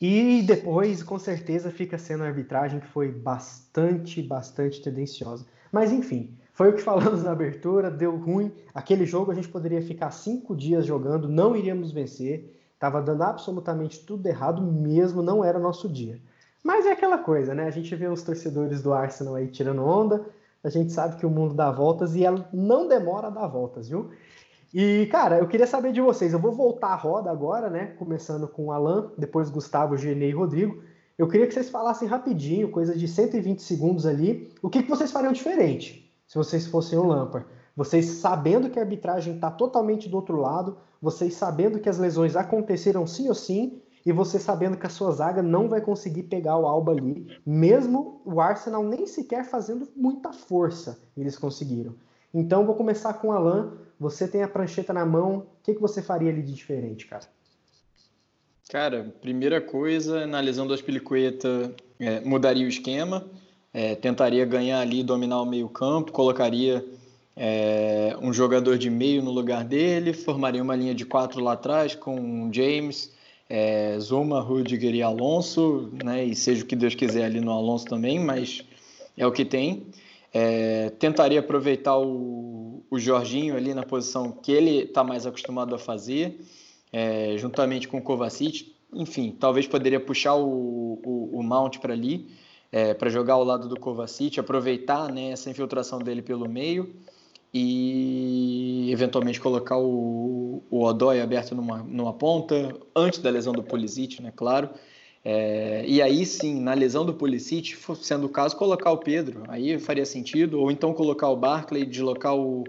E 0.00 0.42
depois, 0.42 1.02
com 1.02 1.18
certeza, 1.18 1.70
fica 1.70 1.98
sendo 1.98 2.24
a 2.24 2.26
arbitragem 2.26 2.80
que 2.80 2.86
foi 2.86 3.10
bastante, 3.12 4.22
bastante 4.22 4.82
tendenciosa. 4.82 5.46
Mas 5.72 5.92
enfim, 5.92 6.36
Foi 6.52 6.70
o 6.70 6.74
que 6.74 6.80
falamos 6.82 7.22
na 7.22 7.32
abertura, 7.32 7.90
deu 7.90 8.16
ruim. 8.16 8.50
Aquele 8.74 9.04
jogo 9.04 9.30
a 9.30 9.34
gente 9.34 9.48
poderia 9.48 9.82
ficar 9.82 10.10
cinco 10.10 10.56
dias 10.56 10.86
jogando, 10.86 11.28
não 11.28 11.54
iríamos 11.54 11.92
vencer. 11.92 12.55
Tava 12.86 13.02
dando 13.02 13.24
absolutamente 13.24 13.98
tudo 13.98 14.24
errado 14.28 14.62
mesmo, 14.62 15.20
não 15.20 15.44
era 15.44 15.58
nosso 15.58 15.88
dia. 15.88 16.20
Mas 16.62 16.86
é 16.86 16.92
aquela 16.92 17.18
coisa, 17.18 17.52
né? 17.52 17.64
A 17.64 17.70
gente 17.70 17.92
vê 17.96 18.06
os 18.06 18.22
torcedores 18.22 18.80
do 18.80 18.92
Arsenal 18.92 19.34
aí 19.34 19.48
tirando 19.48 19.84
onda, 19.84 20.24
a 20.62 20.70
gente 20.70 20.92
sabe 20.92 21.16
que 21.16 21.26
o 21.26 21.30
mundo 21.30 21.52
dá 21.52 21.68
voltas 21.68 22.14
e 22.14 22.24
ela 22.24 22.48
não 22.52 22.86
demora 22.86 23.26
a 23.26 23.30
dar 23.30 23.48
voltas, 23.48 23.88
viu? 23.88 24.12
E, 24.72 25.08
cara, 25.10 25.38
eu 25.38 25.48
queria 25.48 25.66
saber 25.66 25.92
de 25.92 26.00
vocês. 26.00 26.32
Eu 26.32 26.38
vou 26.38 26.52
voltar 26.52 26.90
a 26.90 26.94
roda 26.94 27.28
agora, 27.28 27.68
né? 27.68 27.86
Começando 27.98 28.46
com 28.46 28.66
o 28.66 28.70
Alan, 28.70 29.10
depois 29.18 29.50
Gustavo, 29.50 29.96
Genei 29.96 30.30
e 30.30 30.32
Rodrigo. 30.32 30.80
Eu 31.18 31.26
queria 31.26 31.48
que 31.48 31.54
vocês 31.54 31.68
falassem 31.68 32.06
rapidinho, 32.06 32.70
coisa 32.70 32.96
de 32.96 33.08
120 33.08 33.62
segundos 33.62 34.06
ali, 34.06 34.54
o 34.62 34.70
que, 34.70 34.84
que 34.84 34.88
vocês 34.88 35.10
fariam 35.10 35.32
diferente 35.32 36.08
se 36.24 36.38
vocês 36.38 36.68
fossem 36.68 36.96
o 36.96 37.04
Lampard. 37.04 37.48
Vocês 37.74 38.06
sabendo 38.06 38.70
que 38.70 38.78
a 38.78 38.82
arbitragem 38.82 39.34
está 39.34 39.50
totalmente 39.50 40.08
do 40.08 40.16
outro 40.16 40.36
lado, 40.36 40.78
vocês 41.00 41.34
sabendo 41.34 41.78
que 41.78 41.88
as 41.88 41.98
lesões 41.98 42.36
aconteceram 42.36 43.06
sim 43.06 43.28
ou 43.28 43.34
sim, 43.34 43.80
e 44.04 44.12
você 44.12 44.38
sabendo 44.38 44.76
que 44.76 44.86
a 44.86 44.90
sua 44.90 45.10
zaga 45.10 45.42
não 45.42 45.68
vai 45.68 45.80
conseguir 45.80 46.24
pegar 46.24 46.56
o 46.56 46.66
Alba 46.66 46.92
ali, 46.92 47.26
mesmo 47.44 48.20
o 48.24 48.40
Arsenal 48.40 48.84
nem 48.84 49.06
sequer 49.06 49.44
fazendo 49.44 49.88
muita 49.96 50.32
força, 50.32 51.00
eles 51.16 51.36
conseguiram. 51.36 51.94
Então 52.32 52.64
vou 52.64 52.74
começar 52.74 53.14
com 53.14 53.28
o 53.28 53.32
Alan. 53.32 53.72
Você 53.98 54.28
tem 54.28 54.42
a 54.42 54.48
prancheta 54.48 54.92
na 54.92 55.06
mão, 55.06 55.38
o 55.38 55.46
que, 55.62 55.74
que 55.74 55.80
você 55.80 56.02
faria 56.02 56.30
ali 56.30 56.42
de 56.42 56.52
diferente, 56.52 57.06
cara? 57.06 57.24
Cara, 58.68 59.12
primeira 59.20 59.60
coisa, 59.60 60.22
analisando 60.24 60.74
as 60.74 60.82
piliqueta, 60.82 61.74
é, 61.98 62.20
mudaria 62.20 62.66
o 62.66 62.68
esquema 62.68 63.24
é, 63.76 63.94
tentaria 63.94 64.46
ganhar 64.46 64.80
ali, 64.80 65.02
dominar 65.02 65.42
o 65.42 65.44
meio-campo, 65.44 66.10
colocaria 66.10 66.82
é, 67.36 68.16
um 68.22 68.32
jogador 68.32 68.78
de 68.78 68.88
meio 68.88 69.22
no 69.22 69.30
lugar 69.30 69.62
dele, 69.62 70.14
formaria 70.14 70.62
uma 70.62 70.74
linha 70.74 70.94
de 70.94 71.04
quatro 71.04 71.42
lá 71.42 71.52
atrás 71.52 71.94
com 71.94 72.50
James, 72.50 73.14
é, 73.48 73.98
Zuma, 74.00 74.40
Rudiger 74.40 74.94
e 74.94 75.02
Alonso, 75.02 75.90
né, 76.02 76.24
e 76.24 76.34
seja 76.34 76.64
o 76.64 76.66
que 76.66 76.74
Deus 76.74 76.94
quiser 76.94 77.24
ali 77.24 77.40
no 77.40 77.52
Alonso 77.52 77.84
também, 77.84 78.18
mas 78.18 78.64
é 79.16 79.26
o 79.26 79.32
que 79.32 79.44
tem. 79.44 79.86
É, 80.32 80.90
tentaria 80.98 81.40
aproveitar 81.40 81.98
o, 81.98 82.82
o, 82.90 82.98
Jorginho 82.98 83.56
ali 83.56 83.72
na 83.72 83.82
posição 83.82 84.32
que 84.32 84.52
ele 84.52 84.82
está 84.82 85.04
mais 85.04 85.26
acostumado 85.26 85.74
a 85.74 85.78
fazer, 85.78 86.40
é, 86.92 87.36
juntamente 87.38 87.86
com 87.86 87.98
o 87.98 88.02
Kovacic. 88.02 88.74
Enfim, 88.92 89.34
talvez 89.38 89.66
poderia 89.66 90.00
puxar 90.00 90.34
o, 90.34 91.00
o, 91.04 91.38
o 91.38 91.42
Mount 91.42 91.78
para 91.78 91.92
ali 91.92 92.28
é, 92.70 92.92
para 92.92 93.08
jogar 93.08 93.34
ao 93.34 93.44
lado 93.44 93.68
do 93.68 93.78
Kovacic, 93.78 94.38
aproveitar 94.38 95.10
né, 95.10 95.30
essa 95.30 95.48
infiltração 95.48 95.98
dele 95.98 96.20
pelo 96.20 96.48
meio 96.48 96.94
e 97.58 98.92
eventualmente 98.92 99.40
colocar 99.40 99.78
o, 99.78 100.62
o 100.70 100.84
Odói 100.84 101.22
aberto 101.22 101.54
numa, 101.54 101.78
numa 101.78 102.12
ponta, 102.12 102.76
antes 102.94 103.18
da 103.18 103.30
lesão 103.30 103.54
do 103.54 103.62
Pulisic, 103.62 104.22
né, 104.22 104.30
claro. 104.36 104.68
É, 105.24 105.82
e 105.88 106.02
aí 106.02 106.26
sim, 106.26 106.60
na 106.60 106.74
lesão 106.74 107.04
do 107.04 107.14
Pulisic, 107.14 107.74
sendo 108.02 108.26
o 108.26 108.28
caso, 108.28 108.54
colocar 108.56 108.92
o 108.92 108.98
Pedro, 108.98 109.44
aí 109.48 109.78
faria 109.78 110.04
sentido, 110.04 110.60
ou 110.60 110.70
então 110.70 110.92
colocar 110.92 111.30
o 111.30 111.36
Barkley, 111.36 111.86
deslocar 111.86 112.36
o, 112.36 112.64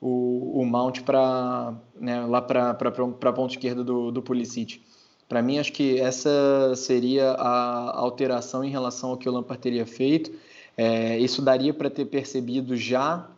o, 0.00 0.60
o 0.60 0.64
Mount 0.64 1.00
pra, 1.00 1.74
né, 2.00 2.24
lá 2.24 2.40
para 2.40 2.70
a 2.70 3.32
ponta 3.32 3.54
esquerda 3.54 3.82
do, 3.82 4.12
do 4.12 4.22
Pulisic. 4.22 4.80
Para 5.28 5.42
mim, 5.42 5.58
acho 5.58 5.72
que 5.72 5.98
essa 5.98 6.72
seria 6.76 7.32
a 7.32 7.98
alteração 7.98 8.62
em 8.62 8.70
relação 8.70 9.10
ao 9.10 9.16
que 9.16 9.28
o 9.28 9.32
Lampard 9.32 9.60
teria 9.60 9.84
feito. 9.84 10.30
É, 10.76 11.18
isso 11.18 11.42
daria 11.42 11.74
para 11.74 11.90
ter 11.90 12.04
percebido 12.04 12.76
já 12.76 13.33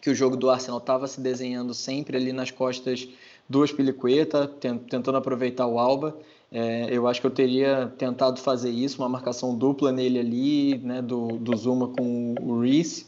que 0.00 0.10
o 0.10 0.14
jogo 0.14 0.36
do 0.36 0.50
Arsenal 0.50 0.78
estava 0.78 1.06
se 1.06 1.20
desenhando 1.20 1.74
sempre 1.74 2.16
ali 2.16 2.32
nas 2.32 2.50
costas 2.50 3.08
do 3.48 3.62
Aspilicueta, 3.62 4.46
tentando 4.46 5.16
aproveitar 5.16 5.66
o 5.66 5.78
Alba. 5.78 6.16
É, 6.50 6.88
eu 6.90 7.06
acho 7.06 7.20
que 7.20 7.26
eu 7.26 7.30
teria 7.30 7.92
tentado 7.98 8.40
fazer 8.40 8.70
isso, 8.70 9.02
uma 9.02 9.08
marcação 9.08 9.56
dupla 9.56 9.90
nele 9.90 10.18
ali, 10.18 10.78
né, 10.78 11.02
do, 11.02 11.28
do 11.38 11.56
Zuma 11.56 11.88
com 11.88 12.34
o 12.40 12.60
Reese, 12.60 13.06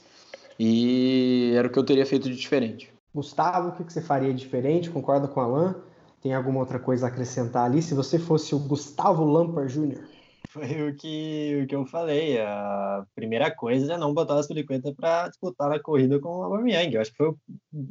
e 0.58 1.52
era 1.54 1.68
o 1.68 1.70
que 1.70 1.78
eu 1.78 1.84
teria 1.84 2.04
feito 2.04 2.28
de 2.28 2.36
diferente. 2.36 2.92
Gustavo, 3.14 3.68
o 3.68 3.72
que 3.84 3.92
você 3.92 4.02
faria 4.02 4.34
diferente? 4.34 4.90
Concorda 4.90 5.28
com 5.28 5.40
o 5.40 5.42
Alan? 5.42 5.76
Tem 6.20 6.34
alguma 6.34 6.60
outra 6.60 6.78
coisa 6.78 7.06
a 7.06 7.08
acrescentar 7.08 7.64
ali? 7.64 7.80
Se 7.80 7.94
você 7.94 8.18
fosse 8.18 8.54
o 8.54 8.58
Gustavo 8.58 9.24
Lampard 9.24 9.72
Jr. 9.72 10.00
Foi 10.48 10.88
o 10.88 10.96
que, 10.96 11.60
o 11.62 11.66
que 11.66 11.74
eu 11.74 11.84
falei. 11.86 12.40
A 12.40 13.04
primeira 13.14 13.54
coisa 13.54 13.94
é 13.94 13.98
não 13.98 14.14
botar 14.14 14.34
o 14.34 14.38
Aspilicueta 14.38 14.92
para 14.94 15.28
disputar 15.28 15.70
a 15.72 15.80
corrida 15.80 16.18
com 16.18 16.28
o 16.28 16.42
Aubameyang. 16.42 16.94
Eu 16.94 17.00
acho 17.00 17.10
que 17.10 17.16
foi 17.16 17.28
o, 17.28 17.38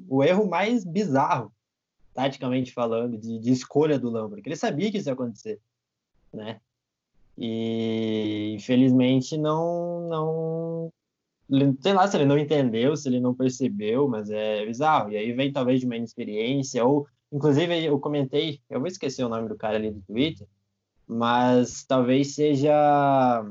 o 0.10 0.23
erro 0.23 0.47
mais 0.47 0.83
bizarro, 0.83 1.51
taticamente 2.13 2.73
falando, 2.73 3.17
de, 3.17 3.39
de 3.39 3.51
escolha 3.51 3.99
do 3.99 4.12
que 4.41 4.49
ele 4.49 4.55
sabia 4.55 4.91
que 4.91 4.97
isso 4.97 5.10
ia 5.10 5.13
acontecer, 5.13 5.60
né? 6.33 6.60
E 7.38 8.55
infelizmente 8.55 9.38
não, 9.38 10.91
não, 11.49 11.73
sei 11.79 11.93
lá 11.93 12.07
se 12.07 12.17
ele 12.17 12.25
não 12.25 12.38
entendeu, 12.38 12.97
se 12.97 13.07
ele 13.07 13.19
não 13.19 13.36
percebeu, 13.36 14.07
mas 14.07 14.31
é 14.31 14.65
bizarro. 14.65 15.12
E 15.12 15.17
aí 15.17 15.31
vem 15.33 15.51
talvez 15.51 15.79
de 15.79 15.86
uma 15.86 15.95
inexperiência 15.95 16.83
ou 16.83 17.07
Inclusive, 17.31 17.83
eu 17.83 17.99
comentei, 17.99 18.62
eu 18.69 18.79
vou 18.79 18.88
esquecer 18.88 19.23
o 19.23 19.29
nome 19.29 19.49
do 19.49 19.57
cara 19.57 19.75
ali 19.75 19.91
do 19.91 20.01
Twitter, 20.01 20.47
mas 21.08 21.84
talvez 21.84 22.36
seja 22.36 23.46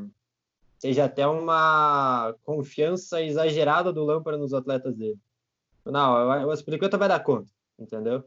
seja 0.78 1.06
até 1.06 1.26
uma 1.26 2.34
confiança 2.44 3.22
exagerada 3.22 3.92
do 3.92 4.04
Lampard 4.04 4.38
nos 4.38 4.52
atletas 4.52 4.94
dele. 4.94 5.18
Não, 5.84 6.46
o 6.46 6.50
Aspilicueta 6.50 6.98
vai 6.98 7.08
dar 7.08 7.20
conta, 7.20 7.50
entendeu? 7.78 8.24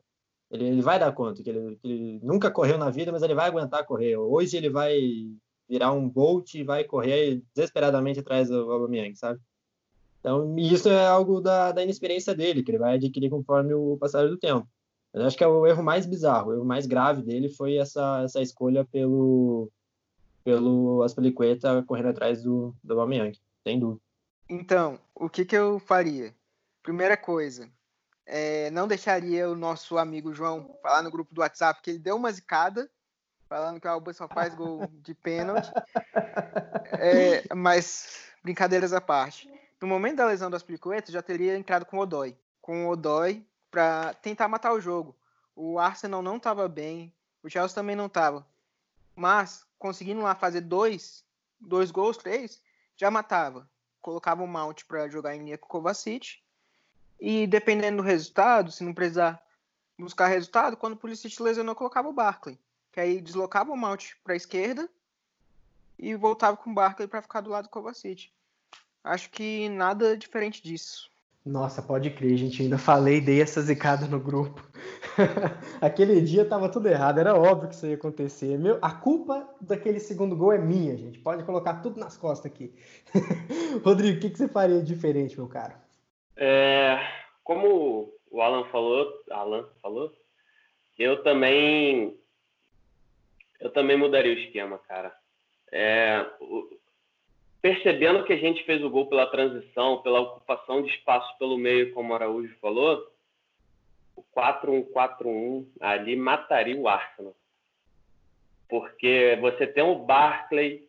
Ele, 0.49 0.65
ele 0.65 0.81
vai 0.81 0.97
dar 0.97 1.11
conta, 1.11 1.43
que 1.43 1.49
ele, 1.49 1.79
ele, 1.83 2.19
nunca 2.23 2.49
correu 2.49 2.77
na 2.77 2.89
vida, 2.89 3.11
mas 3.11 3.21
ele 3.21 3.35
vai 3.35 3.47
aguentar 3.47 3.85
correr. 3.85 4.17
Hoje 4.17 4.57
ele 4.57 4.69
vai 4.69 4.99
virar 5.67 5.91
um 5.91 6.09
Bolt 6.09 6.55
e 6.55 6.63
vai 6.63 6.83
correr 6.83 7.43
desesperadamente 7.53 8.19
atrás 8.19 8.49
do 8.49 8.71
Aubameyang, 8.71 9.15
sabe? 9.15 9.39
Então, 10.19 10.57
isso 10.57 10.89
é 10.89 11.07
algo 11.07 11.39
da, 11.39 11.71
da 11.71 11.83
inexperiência 11.83 12.33
dele, 12.33 12.63
que 12.63 12.71
ele 12.71 12.79
vai 12.79 12.95
adquirir 12.95 13.29
conforme 13.29 13.73
o 13.73 13.95
passar 13.97 14.27
do 14.27 14.37
tempo. 14.37 14.67
Eu 15.13 15.25
acho 15.25 15.37
que 15.37 15.43
é 15.43 15.47
o 15.47 15.65
erro 15.65 15.83
mais 15.83 16.05
bizarro, 16.05 16.51
o 16.51 16.53
erro 16.53 16.65
mais 16.65 16.85
grave 16.85 17.23
dele 17.23 17.49
foi 17.49 17.77
essa, 17.77 18.21
essa 18.23 18.41
escolha 18.41 18.85
pelo, 18.85 19.71
pelo 20.43 21.01
Aspilicueta 21.03 21.83
correndo 21.83 22.09
atrás 22.09 22.43
do, 22.43 22.75
do 22.83 22.93
Aubameyang, 22.93 23.37
sem 23.63 23.79
dúvida. 23.79 24.01
Então, 24.47 24.99
o 25.15 25.29
que, 25.29 25.45
que 25.45 25.55
eu 25.55 25.79
faria? 25.79 26.33
Primeira 26.83 27.17
coisa, 27.17 27.69
é, 28.25 28.69
não 28.69 28.87
deixaria 28.87 29.49
o 29.49 29.55
nosso 29.55 29.97
amigo 29.97 30.33
João 30.33 30.77
falar 30.81 31.01
no 31.01 31.11
grupo 31.11 31.33
do 31.33 31.41
WhatsApp 31.41 31.81
que 31.81 31.89
ele 31.89 31.99
deu 31.99 32.15
uma 32.15 32.31
zicada, 32.31 32.89
falando 33.47 33.81
que 33.81 33.87
o 33.87 33.89
Alba 33.89 34.13
só 34.13 34.27
faz 34.27 34.53
gol 34.53 34.87
de 35.01 35.13
pênalti. 35.13 35.69
É, 37.01 37.53
mas, 37.55 38.33
brincadeiras 38.43 38.91
à 38.93 38.99
parte. 38.99 39.47
No 39.79 39.87
momento 39.87 40.17
da 40.17 40.25
lesão 40.25 40.49
do 40.49 40.55
Aspilicueta, 40.55 41.11
já 41.11 41.21
teria 41.21 41.55
entrado 41.55 41.85
com 41.85 41.97
o 41.97 42.01
Odói. 42.01 42.35
Com 42.59 42.87
o 42.87 42.89
Odói, 42.89 43.45
para 43.69 44.13
tentar 44.15 44.47
matar 44.47 44.73
o 44.73 44.81
jogo. 44.81 45.15
O 45.55 45.79
Arsenal 45.79 46.21
não 46.21 46.37
estava 46.37 46.67
bem, 46.67 47.13
o 47.43 47.49
Chelsea 47.49 47.75
também 47.75 47.95
não 47.95 48.05
estava. 48.05 48.45
Mas 49.15 49.65
conseguindo 49.77 50.21
lá 50.21 50.35
fazer 50.35 50.61
dois, 50.61 51.23
dois 51.59 51.91
gols, 51.91 52.17
três, 52.17 52.61
já 52.95 53.09
matava. 53.09 53.69
Colocava 54.01 54.43
o 54.43 54.47
Mount 54.47 54.83
para 54.85 55.09
jogar 55.09 55.35
em 55.35 55.43
linha 55.43 55.57
com 55.57 55.65
o 55.65 55.69
Kovacic. 55.69 56.39
E 57.19 57.45
dependendo 57.47 57.97
do 57.97 58.03
resultado, 58.03 58.71
se 58.71 58.83
não 58.83 58.93
precisar 58.93 59.41
buscar 59.97 60.27
resultado, 60.27 60.77
quando 60.77 60.93
o 60.93 60.97
Pulisic 60.97 61.41
lesionou, 61.41 61.75
colocava 61.75 62.07
o 62.07 62.13
Barkley. 62.13 62.57
Que 62.91 62.99
aí 62.99 63.21
deslocava 63.21 63.71
o 63.71 63.77
Mount 63.77 64.13
para 64.23 64.33
a 64.33 64.37
esquerda 64.37 64.89
e 65.97 66.15
voltava 66.15 66.55
com 66.55 66.71
o 66.71 66.73
Barkley 66.73 67.07
para 67.07 67.21
ficar 67.21 67.41
do 67.41 67.49
lado 67.49 67.65
do 67.65 67.69
Kovacic. 67.69 68.31
Acho 69.03 69.29
que 69.29 69.67
nada 69.69 70.17
diferente 70.17 70.61
disso. 70.61 71.11
Nossa, 71.49 71.81
pode 71.81 72.11
crer, 72.11 72.37
gente. 72.37 72.61
Ainda 72.61 72.77
falei, 72.77 73.19
dei 73.19 73.41
essa 73.41 73.59
zicada 73.59 74.05
no 74.05 74.19
grupo. 74.19 74.63
Aquele 75.81 76.21
dia 76.21 76.45
tava 76.45 76.69
tudo 76.69 76.87
errado, 76.87 77.19
era 77.19 77.35
óbvio 77.35 77.69
que 77.69 77.73
isso 77.73 77.87
ia 77.87 77.95
acontecer. 77.95 78.55
Meu, 78.59 78.77
a 78.83 78.91
culpa 78.91 79.49
daquele 79.59 79.99
segundo 79.99 80.35
gol 80.35 80.53
é 80.53 80.59
minha, 80.59 80.95
gente. 80.95 81.17
Pode 81.17 81.43
colocar 81.43 81.81
tudo 81.81 81.99
nas 81.99 82.15
costas 82.15 82.51
aqui. 82.51 82.71
Rodrigo, 83.83 84.17
o 84.17 84.21
que, 84.21 84.29
que 84.29 84.37
você 84.37 84.47
faria 84.47 84.79
diferente, 84.83 85.35
meu 85.35 85.47
caro? 85.47 85.73
É, 86.37 86.99
como 87.43 88.13
o 88.29 88.41
Alan 88.41 88.65
falou, 88.65 89.11
Alan 89.31 89.65
falou, 89.81 90.13
eu 90.99 91.23
também 91.23 92.15
eu 93.59 93.71
também 93.71 93.97
mudaria 93.97 94.35
o 94.35 94.39
esquema, 94.39 94.77
cara. 94.77 95.11
É, 95.71 96.25
percebendo 97.61 98.23
que 98.23 98.33
a 98.33 98.37
gente 98.37 98.63
fez 98.63 98.83
o 98.83 98.89
gol 98.89 99.07
pela 99.07 99.27
transição, 99.27 100.01
pela 100.01 100.21
ocupação 100.21 100.81
de 100.81 100.89
espaço 100.89 101.37
pelo 101.37 101.57
meio, 101.57 101.93
como 101.93 102.11
o 102.11 102.15
Araújo 102.15 102.55
falou, 102.61 103.05
o 104.15 104.23
4-1-4-1 104.35 105.65
ali 105.79 106.15
mataria 106.15 106.77
o 106.77 106.87
Arsenal. 106.87 107.35
Porque 108.67 109.37
você 109.41 109.65
tem 109.65 109.83
o 109.83 109.95
Barclay, 109.95 110.87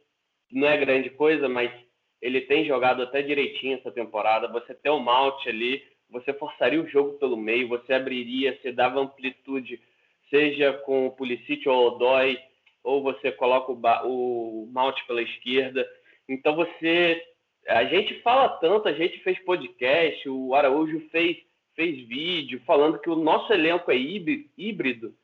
não 0.50 0.68
é 0.68 0.76
grande 0.76 1.11
coisa, 1.11 1.48
mas 1.48 1.72
ele 2.20 2.42
tem 2.42 2.66
jogado 2.66 3.02
até 3.02 3.22
direitinho 3.22 3.78
essa 3.78 3.90
temporada. 3.90 4.48
Você 4.48 4.74
tem 4.74 4.92
o 4.92 4.98
Mount 4.98 5.46
ali, 5.46 5.83
você 6.11 6.33
forçaria 6.35 6.80
o 6.80 6.88
jogo 6.88 7.14
pelo 7.14 7.37
meio, 7.37 7.68
você 7.68 7.94
abriria, 7.94 8.59
você 8.61 8.72
dava 8.72 9.00
amplitude, 9.00 9.80
seja 10.28 10.72
com 10.85 11.06
o 11.06 11.11
Pulisic 11.12 11.66
ou 11.68 11.76
o 11.76 11.87
Odoi, 11.94 12.38
ou 12.83 13.02
você 13.02 13.33
coloca 13.33 13.72
o, 13.72 14.64
o 14.64 14.68
pela 15.06 15.22
esquerda. 15.22 15.88
Então 16.30 16.54
você. 16.54 17.22
A 17.68 17.84
gente 17.84 18.20
fala 18.22 18.48
tanto, 18.48 18.88
a 18.88 18.92
gente 18.92 19.18
fez 19.20 19.38
podcast, 19.44 20.28
o 20.28 20.54
Araújo 20.54 20.98
fez, 21.10 21.36
fez 21.76 22.08
vídeo 22.08 22.62
falando 22.66 22.98
que 22.98 23.10
o 23.10 23.16
nosso 23.16 23.52
elenco 23.52 23.90
é 23.90 23.96
híbrido, 23.96 25.14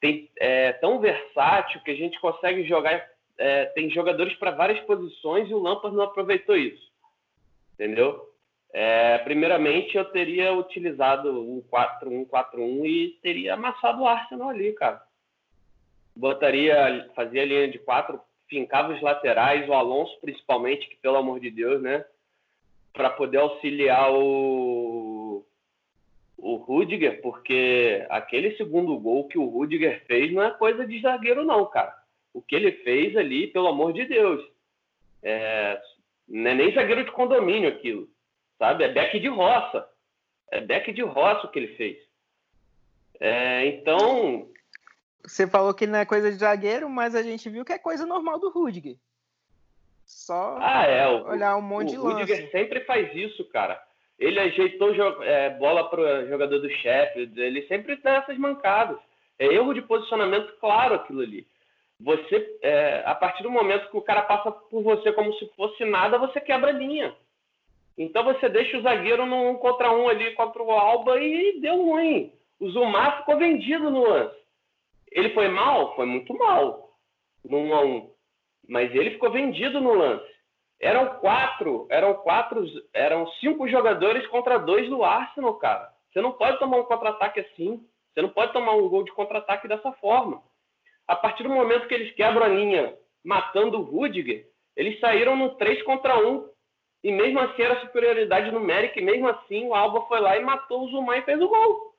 tem, 0.00 0.28
é 0.36 0.72
tão 0.72 0.98
versátil 0.98 1.80
que 1.82 1.90
a 1.90 1.94
gente 1.94 2.18
consegue 2.20 2.66
jogar. 2.66 3.08
É, 3.38 3.66
tem 3.66 3.90
jogadores 3.90 4.34
para 4.36 4.50
várias 4.50 4.80
posições 4.86 5.48
e 5.48 5.54
o 5.54 5.58
Lampard 5.58 5.96
não 5.96 6.04
aproveitou 6.04 6.56
isso. 6.56 6.92
Entendeu? 7.74 8.22
É, 8.72 9.18
primeiramente, 9.18 9.96
eu 9.96 10.04
teria 10.06 10.52
utilizado 10.52 11.30
um 11.30 11.62
4-1-4-1 11.62 12.86
e 12.86 13.18
teria 13.22 13.54
amassado 13.54 14.02
o 14.02 14.06
Arsenal 14.06 14.50
ali, 14.50 14.72
cara. 14.72 15.00
Botaria, 16.14 17.10
fazia 17.14 17.42
a 17.42 17.46
linha 17.46 17.68
de 17.68 17.78
quatro, 17.78 18.20
fincava 18.48 18.92
os 18.92 19.02
laterais, 19.02 19.68
o 19.68 19.72
Alonso 19.72 20.18
principalmente, 20.20 20.88
que 20.88 20.96
pelo 20.96 21.16
amor 21.16 21.40
de 21.40 21.50
Deus, 21.50 21.80
né? 21.82 22.04
Para 22.92 23.10
poder 23.10 23.38
auxiliar 23.38 24.12
o, 24.12 25.44
o 26.38 26.56
Rudiger, 26.56 27.20
porque 27.22 28.06
aquele 28.08 28.56
segundo 28.56 28.98
gol 28.98 29.26
que 29.28 29.38
o 29.38 29.46
Rudiger 29.46 30.04
fez 30.06 30.32
não 30.32 30.42
é 30.42 30.50
coisa 30.50 30.86
de 30.86 31.00
zagueiro, 31.00 31.44
não, 31.44 31.66
cara. 31.66 31.94
O 32.32 32.42
que 32.42 32.54
ele 32.54 32.72
fez 32.72 33.16
ali, 33.16 33.46
pelo 33.48 33.68
amor 33.68 33.92
de 33.92 34.04
Deus, 34.04 34.44
é, 35.22 35.80
não 36.28 36.50
é 36.50 36.54
nem 36.54 36.72
zagueiro 36.72 37.04
de 37.04 37.12
condomínio 37.12 37.68
aquilo 37.68 38.08
sabe? 38.58 38.84
É 38.84 38.92
back 38.92 39.18
de 39.18 39.28
roça. 39.28 39.88
É 40.50 40.60
back 40.60 40.92
de 40.92 41.02
roça 41.02 41.46
o 41.46 41.50
que 41.50 41.58
ele 41.58 41.76
fez. 41.76 41.98
É, 43.20 43.66
então. 43.66 44.48
Você 45.26 45.46
falou 45.46 45.72
que 45.72 45.86
não 45.86 45.98
é 45.98 46.04
coisa 46.04 46.30
de 46.30 46.36
zagueiro, 46.36 46.88
mas 46.88 47.14
a 47.14 47.22
gente 47.22 47.48
viu 47.48 47.64
que 47.64 47.72
é 47.72 47.78
coisa 47.78 48.04
normal 48.04 48.38
do 48.38 48.50
Rudiger. 48.50 48.96
Só 50.04 50.58
ah, 50.60 50.84
é, 50.84 51.08
o, 51.08 51.26
olhar 51.28 51.56
um 51.56 51.62
monte 51.62 51.88
o 51.88 51.90
de 51.90 51.96
lance. 51.96 52.08
O 52.08 52.18
Rudiger 52.18 52.50
sempre 52.50 52.80
faz 52.80 53.14
isso, 53.14 53.44
cara. 53.46 53.82
Ele 54.18 54.38
ajeitou 54.38 54.94
é, 55.22 55.50
bola 55.50 55.88
para 55.88 56.00
o 56.00 56.28
jogador 56.28 56.58
do 56.58 56.70
Sheffield, 56.70 57.40
ele 57.40 57.66
sempre 57.66 57.96
dá 57.96 58.16
essas 58.16 58.38
mancadas. 58.38 58.98
É 59.38 59.46
erro 59.46 59.72
de 59.72 59.82
posicionamento 59.82 60.52
claro 60.60 60.94
aquilo 60.94 61.22
ali. 61.22 61.46
Você, 61.98 62.58
é, 62.62 63.02
a 63.06 63.14
partir 63.14 63.42
do 63.42 63.50
momento 63.50 63.90
que 63.90 63.96
o 63.96 64.02
cara 64.02 64.22
passa 64.22 64.52
por 64.52 64.82
você 64.82 65.12
como 65.12 65.32
se 65.34 65.46
fosse 65.56 65.84
nada, 65.84 66.18
você 66.18 66.40
quebra 66.40 66.70
a 66.70 66.74
linha. 66.74 67.14
Então 67.96 68.24
você 68.24 68.48
deixa 68.48 68.76
o 68.76 68.82
zagueiro 68.82 69.24
num 69.24 69.50
um 69.50 69.54
contra 69.54 69.90
um 69.90 70.08
ali 70.08 70.32
contra 70.32 70.62
o 70.62 70.70
Alba 70.70 71.18
e 71.20 71.60
deu 71.60 71.82
ruim. 71.82 72.32
O 72.60 72.68
Zumar 72.70 73.18
ficou 73.18 73.38
vendido 73.38 73.90
no 73.90 74.08
lance. 74.08 74.43
Ele 75.14 75.30
foi 75.30 75.48
mal? 75.48 75.94
Foi 75.94 76.04
muito 76.04 76.36
mal. 76.36 76.90
Num 77.44 77.72
a 77.72 77.82
um. 77.82 78.10
Mas 78.68 78.94
ele 78.94 79.12
ficou 79.12 79.30
vendido 79.30 79.80
no 79.80 79.94
lance. 79.94 80.34
Eram 80.80 81.18
quatro, 81.20 81.86
eram 81.88 82.14
quatro, 82.14 82.64
eram 82.92 83.26
cinco 83.40 83.68
jogadores 83.68 84.26
contra 84.26 84.58
dois 84.58 84.88
do 84.90 85.04
Arsenal, 85.04 85.54
cara. 85.54 85.88
Você 86.12 86.20
não 86.20 86.32
pode 86.32 86.58
tomar 86.58 86.78
um 86.78 86.84
contra-ataque 86.84 87.40
assim. 87.40 87.86
Você 88.12 88.22
não 88.22 88.28
pode 88.28 88.52
tomar 88.52 88.72
um 88.72 88.88
gol 88.88 89.04
de 89.04 89.12
contra-ataque 89.12 89.68
dessa 89.68 89.92
forma. 89.92 90.42
A 91.06 91.14
partir 91.14 91.44
do 91.44 91.48
momento 91.48 91.86
que 91.86 91.94
eles 91.94 92.14
quebram 92.14 92.44
a 92.44 92.48
linha 92.48 92.96
matando 93.24 93.78
o 93.78 93.82
Rudiger, 93.82 94.46
eles 94.76 94.98
saíram 95.00 95.36
no 95.36 95.54
3 95.56 95.82
contra 95.84 96.18
1 96.18 96.48
e 97.04 97.12
mesmo 97.12 97.38
assim 97.38 97.62
era 97.62 97.80
superioridade 97.80 98.50
numérica, 98.50 98.98
e 98.98 99.04
mesmo 99.04 99.28
assim 99.28 99.66
o 99.66 99.74
Alba 99.74 100.02
foi 100.08 100.20
lá 100.20 100.36
e 100.36 100.42
matou 100.42 100.84
o 100.84 100.88
Zuma 100.88 101.16
e 101.18 101.22
fez 101.22 101.40
o 101.40 101.48
gol. 101.48 101.93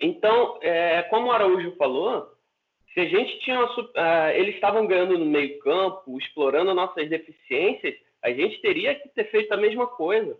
Então, 0.00 0.58
é, 0.62 1.02
como 1.04 1.28
o 1.28 1.32
Araújo 1.32 1.74
falou, 1.76 2.38
se 2.98 3.00
a 3.00 3.04
gente 3.04 3.38
tinha. 3.40 3.64
Uh, 3.64 4.30
eles 4.34 4.54
estavam 4.56 4.86
ganhando 4.86 5.18
no 5.18 5.24
meio-campo, 5.24 6.18
explorando 6.18 6.74
nossas 6.74 7.08
deficiências, 7.08 7.94
a 8.22 8.30
gente 8.30 8.60
teria 8.60 8.94
que 8.94 9.08
ter 9.10 9.30
feito 9.30 9.52
a 9.52 9.56
mesma 9.56 9.86
coisa. 9.86 10.36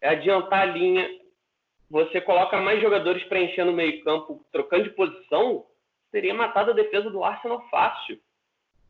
É 0.00 0.08
adiantar 0.08 0.62
a 0.62 0.64
linha. 0.64 1.08
Você 1.90 2.20
coloca 2.20 2.56
mais 2.58 2.80
jogadores 2.80 3.22
preenchendo 3.24 3.72
o 3.72 3.74
meio-campo, 3.74 4.44
trocando 4.52 4.84
de 4.84 4.90
posição, 4.90 5.66
teria 6.10 6.32
matado 6.32 6.70
a 6.70 6.74
defesa 6.74 7.10
do 7.10 7.22
Arsenal 7.22 7.68
fácil. 7.68 8.18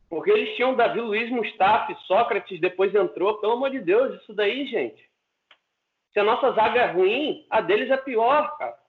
Porque 0.07 0.29
eles 0.29 0.55
tinham 0.55 0.75
Davi 0.75 1.01
Luiz, 1.01 1.29
Mustafa, 1.29 1.93
Sócrates, 2.05 2.61
depois 2.61 2.93
entrou. 2.93 3.39
Pelo 3.39 3.53
amor 3.53 3.71
de 3.71 3.79
Deus, 3.79 4.21
isso 4.21 4.33
daí, 4.33 4.65
gente. 4.67 5.09
Se 6.13 6.19
a 6.19 6.23
nossa 6.23 6.51
zaga 6.51 6.79
é 6.81 6.91
ruim, 6.91 7.45
a 7.49 7.59
deles 7.59 7.89
é 7.89 7.97
pior, 7.97 8.57
cara. 8.57 8.80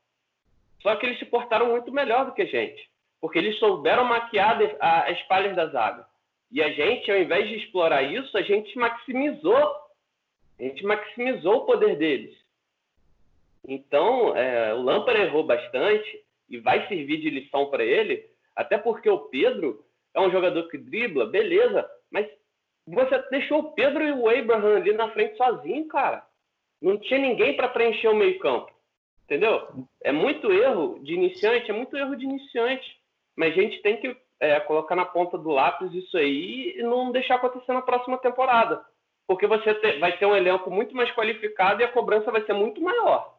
Só 0.82 0.96
que 0.96 1.06
eles 1.06 1.18
se 1.18 1.24
portaram 1.24 1.70
muito 1.70 1.92
melhor 1.92 2.26
do 2.26 2.32
que 2.32 2.42
a 2.42 2.46
gente. 2.46 2.90
Porque 3.20 3.38
eles 3.38 3.58
souberam 3.58 4.04
maquiar 4.04 4.58
as 4.80 5.20
falhas 5.22 5.54
da 5.54 5.66
zaga. 5.66 6.06
E 6.50 6.62
a 6.62 6.70
gente, 6.70 7.10
ao 7.10 7.16
invés 7.16 7.48
de 7.48 7.56
explorar 7.56 8.02
isso, 8.02 8.36
a 8.36 8.42
gente 8.42 8.76
maximizou. 8.76 9.74
A 10.58 10.62
gente 10.62 10.84
maximizou 10.84 11.58
o 11.58 11.66
poder 11.66 11.96
deles. 11.96 12.36
Então, 13.66 14.36
é, 14.36 14.74
o 14.74 14.82
Lampard 14.82 15.20
errou 15.20 15.44
bastante 15.44 16.20
e 16.48 16.58
vai 16.58 16.86
servir 16.88 17.18
de 17.18 17.30
lição 17.30 17.70
para 17.70 17.84
ele, 17.84 18.28
até 18.56 18.76
porque 18.76 19.08
o 19.08 19.20
Pedro 19.28 19.84
é 20.14 20.20
um 20.20 20.30
jogador 20.30 20.68
que 20.68 20.76
dribla, 20.76 21.26
beleza, 21.26 21.88
mas 22.10 22.28
você 22.86 23.18
deixou 23.30 23.60
o 23.60 23.72
Pedro 23.72 24.02
e 24.02 24.12
o 24.12 24.28
Abraham 24.28 24.76
ali 24.76 24.92
na 24.92 25.10
frente 25.12 25.36
sozinho, 25.36 25.86
cara. 25.86 26.26
Não 26.80 26.98
tinha 26.98 27.20
ninguém 27.20 27.56
para 27.56 27.68
preencher 27.68 28.08
o 28.08 28.16
meio-campo. 28.16 28.71
Entendeu? 29.32 29.86
É 30.04 30.12
muito 30.12 30.52
erro 30.52 30.98
de 31.02 31.14
iniciante, 31.14 31.70
é 31.70 31.74
muito 31.74 31.96
erro 31.96 32.14
de 32.14 32.22
iniciante. 32.22 32.86
Mas 33.34 33.56
a 33.56 33.62
gente 33.62 33.80
tem 33.80 33.98
que 33.98 34.14
é, 34.38 34.60
colocar 34.60 34.94
na 34.94 35.06
ponta 35.06 35.38
do 35.38 35.48
lápis 35.48 35.90
isso 35.94 36.18
aí 36.18 36.74
e 36.76 36.82
não 36.82 37.10
deixar 37.10 37.36
acontecer 37.36 37.72
na 37.72 37.80
próxima 37.80 38.18
temporada. 38.18 38.84
Porque 39.26 39.46
você 39.46 39.72
vai 39.98 40.18
ter 40.18 40.26
um 40.26 40.36
elenco 40.36 40.70
muito 40.70 40.94
mais 40.94 41.10
qualificado 41.14 41.80
e 41.80 41.84
a 41.84 41.90
cobrança 41.90 42.30
vai 42.30 42.44
ser 42.44 42.52
muito 42.52 42.82
maior. 42.82 43.38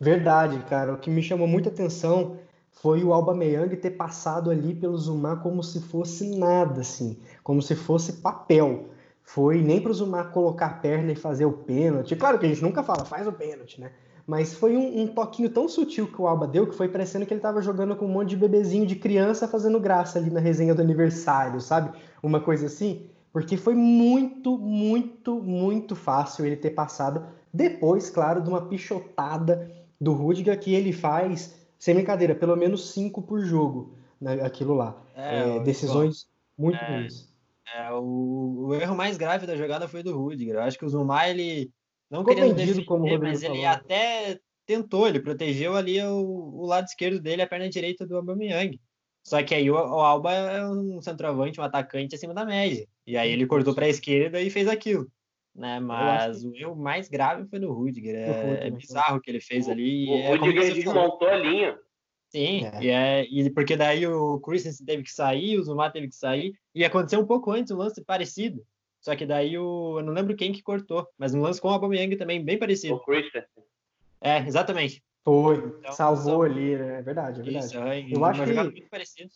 Verdade, 0.00 0.58
cara. 0.70 0.94
O 0.94 0.98
que 0.98 1.10
me 1.10 1.22
chamou 1.22 1.46
muita 1.46 1.68
atenção 1.68 2.38
foi 2.70 3.04
o 3.04 3.12
Aubameyang 3.12 3.76
ter 3.76 3.90
passado 3.90 4.50
ali 4.50 4.74
pelo 4.74 4.96
Zuma 4.96 5.36
como 5.42 5.62
se 5.62 5.86
fosse 5.86 6.34
nada, 6.38 6.80
assim, 6.80 7.22
como 7.44 7.60
se 7.60 7.76
fosse 7.76 8.22
papel. 8.22 8.88
Foi 9.22 9.60
nem 9.60 9.82
para 9.82 9.90
o 9.90 9.94
Zuma 9.94 10.24
colocar 10.24 10.66
a 10.66 10.74
perna 10.74 11.12
e 11.12 11.16
fazer 11.16 11.44
o 11.44 11.52
pênalti. 11.52 12.16
Claro 12.16 12.38
que 12.38 12.46
a 12.46 12.48
gente 12.48 12.62
nunca 12.62 12.82
fala, 12.82 13.04
faz 13.04 13.26
o 13.26 13.32
pênalti, 13.32 13.78
né? 13.78 13.92
Mas 14.26 14.54
foi 14.54 14.76
um, 14.76 15.02
um 15.02 15.06
toquinho 15.06 15.48
tão 15.48 15.68
sutil 15.68 16.10
que 16.10 16.20
o 16.20 16.26
Alba 16.26 16.48
deu 16.48 16.66
que 16.66 16.74
foi 16.74 16.88
parecendo 16.88 17.24
que 17.24 17.32
ele 17.32 17.38
estava 17.38 17.62
jogando 17.62 17.94
com 17.94 18.06
um 18.06 18.12
monte 18.12 18.30
de 18.30 18.36
bebezinho 18.36 18.84
de 18.84 18.96
criança 18.96 19.46
fazendo 19.46 19.78
graça 19.78 20.18
ali 20.18 20.30
na 20.30 20.40
resenha 20.40 20.74
do 20.74 20.82
aniversário, 20.82 21.60
sabe? 21.60 21.96
Uma 22.22 22.40
coisa 22.40 22.66
assim. 22.66 23.06
Porque 23.32 23.56
foi 23.56 23.74
muito, 23.74 24.58
muito, 24.58 25.40
muito 25.40 25.94
fácil 25.94 26.44
ele 26.44 26.56
ter 26.56 26.70
passado. 26.70 27.24
Depois, 27.52 28.10
claro, 28.10 28.42
de 28.42 28.48
uma 28.48 28.62
pichotada 28.62 29.70
do 30.00 30.12
Rudiger 30.12 30.58
que 30.58 30.74
ele 30.74 30.92
faz 30.92 31.54
sem 31.78 31.94
brincadeira, 31.94 32.34
pelo 32.34 32.56
menos 32.56 32.90
cinco 32.90 33.22
por 33.22 33.40
jogo, 33.40 33.94
né, 34.20 34.40
aquilo 34.42 34.74
lá. 34.74 34.96
É, 35.14 35.56
é, 35.56 35.60
decisões 35.60 36.26
muito 36.56 36.76
é, 36.76 36.96
ruins. 36.96 37.32
É, 37.74 37.92
o, 37.92 38.68
o, 38.68 38.74
erro 38.74 38.96
mais 38.96 39.16
grave 39.16 39.46
da 39.46 39.56
jogada 39.56 39.86
foi 39.86 40.02
do 40.02 40.16
Rudiger. 40.16 40.56
Eu 40.56 40.62
acho 40.62 40.78
que 40.78 40.84
o 40.84 40.88
Zuma, 40.88 41.28
ele 41.28 41.70
não 42.10 42.24
querendo 42.24 42.54
defender, 42.54 42.84
como 42.84 43.06
mas 43.18 43.42
falou. 43.42 43.56
ele 43.56 43.66
até 43.66 44.38
tentou, 44.64 45.08
ele 45.08 45.20
protegeu 45.20 45.76
ali 45.76 46.02
o, 46.02 46.60
o, 46.60 46.66
lado 46.66 46.86
esquerdo 46.86 47.20
dele, 47.20 47.42
a 47.42 47.46
perna 47.46 47.68
direita 47.68 48.06
do 48.06 48.16
Aubameyang. 48.16 48.80
Só 49.24 49.42
que 49.42 49.54
aí 49.54 49.70
o, 49.70 49.74
o, 49.74 50.00
Alba 50.00 50.32
é 50.32 50.66
um 50.68 51.00
centroavante, 51.00 51.60
um 51.60 51.64
atacante 51.64 52.14
acima 52.14 52.34
da 52.34 52.44
média. 52.44 52.86
E 53.06 53.16
aí 53.16 53.30
ele 53.30 53.46
cortou 53.46 53.74
para 53.74 53.86
a 53.86 53.88
esquerda 53.88 54.40
e 54.40 54.50
fez 54.50 54.68
aquilo 54.68 55.10
né? 55.56 55.80
Mas 55.80 56.40
que... 56.40 56.46
o 56.46 56.54
erro 56.54 56.76
mais 56.76 57.08
grave 57.08 57.48
foi 57.48 57.58
no 57.58 57.72
Rudiger. 57.72 58.14
É, 58.14 58.66
é 58.66 58.70
bizarro 58.70 59.16
o 59.16 59.20
que 59.20 59.30
ele 59.30 59.40
fez 59.40 59.68
ali. 59.68 60.08
O, 60.08 60.14
é, 60.14 60.36
Rudiger 60.36 60.74
desmontou 60.74 61.28
a 61.28 61.36
linha. 61.36 61.76
Sim, 62.28 62.64
é. 62.64 62.82
E, 62.82 62.90
é, 62.90 63.24
e 63.24 63.50
porque 63.50 63.76
daí 63.76 64.06
o 64.06 64.38
Christensen 64.40 64.84
teve 64.84 65.02
que 65.02 65.10
sair, 65.10 65.58
o 65.58 65.62
Zuma 65.62 65.90
teve 65.90 66.08
que 66.08 66.16
sair, 66.16 66.52
e 66.74 66.84
aconteceu 66.84 67.20
um 67.20 67.26
pouco 67.26 67.50
antes 67.50 67.72
um 67.72 67.76
lance 67.76 68.04
parecido. 68.04 68.62
Só 69.06 69.14
que 69.14 69.24
daí 69.24 69.56
o. 69.56 70.00
Eu 70.00 70.02
não 70.02 70.12
lembro 70.12 70.34
quem 70.34 70.52
que 70.52 70.60
cortou, 70.60 71.06
mas 71.16 71.32
um 71.32 71.40
lance 71.40 71.60
com 71.60 71.68
o 71.68 71.70
Aubameyang 71.70 72.16
também, 72.16 72.44
bem 72.44 72.58
parecido. 72.58 72.94
O 72.94 72.98
Christensen. 72.98 73.62
É, 74.20 74.38
exatamente. 74.38 75.00
Foi, 75.24 75.58
então, 75.78 75.92
salvou 75.92 76.42
ali, 76.42 76.76
né? 76.76 76.98
É 76.98 77.02
verdade, 77.02 77.40
é 77.40 77.44
verdade. 77.44 77.66
Isso, 77.66 77.78
é, 77.78 78.00
eu 78.10 78.24
acho 78.24 78.42
que 78.42 79.28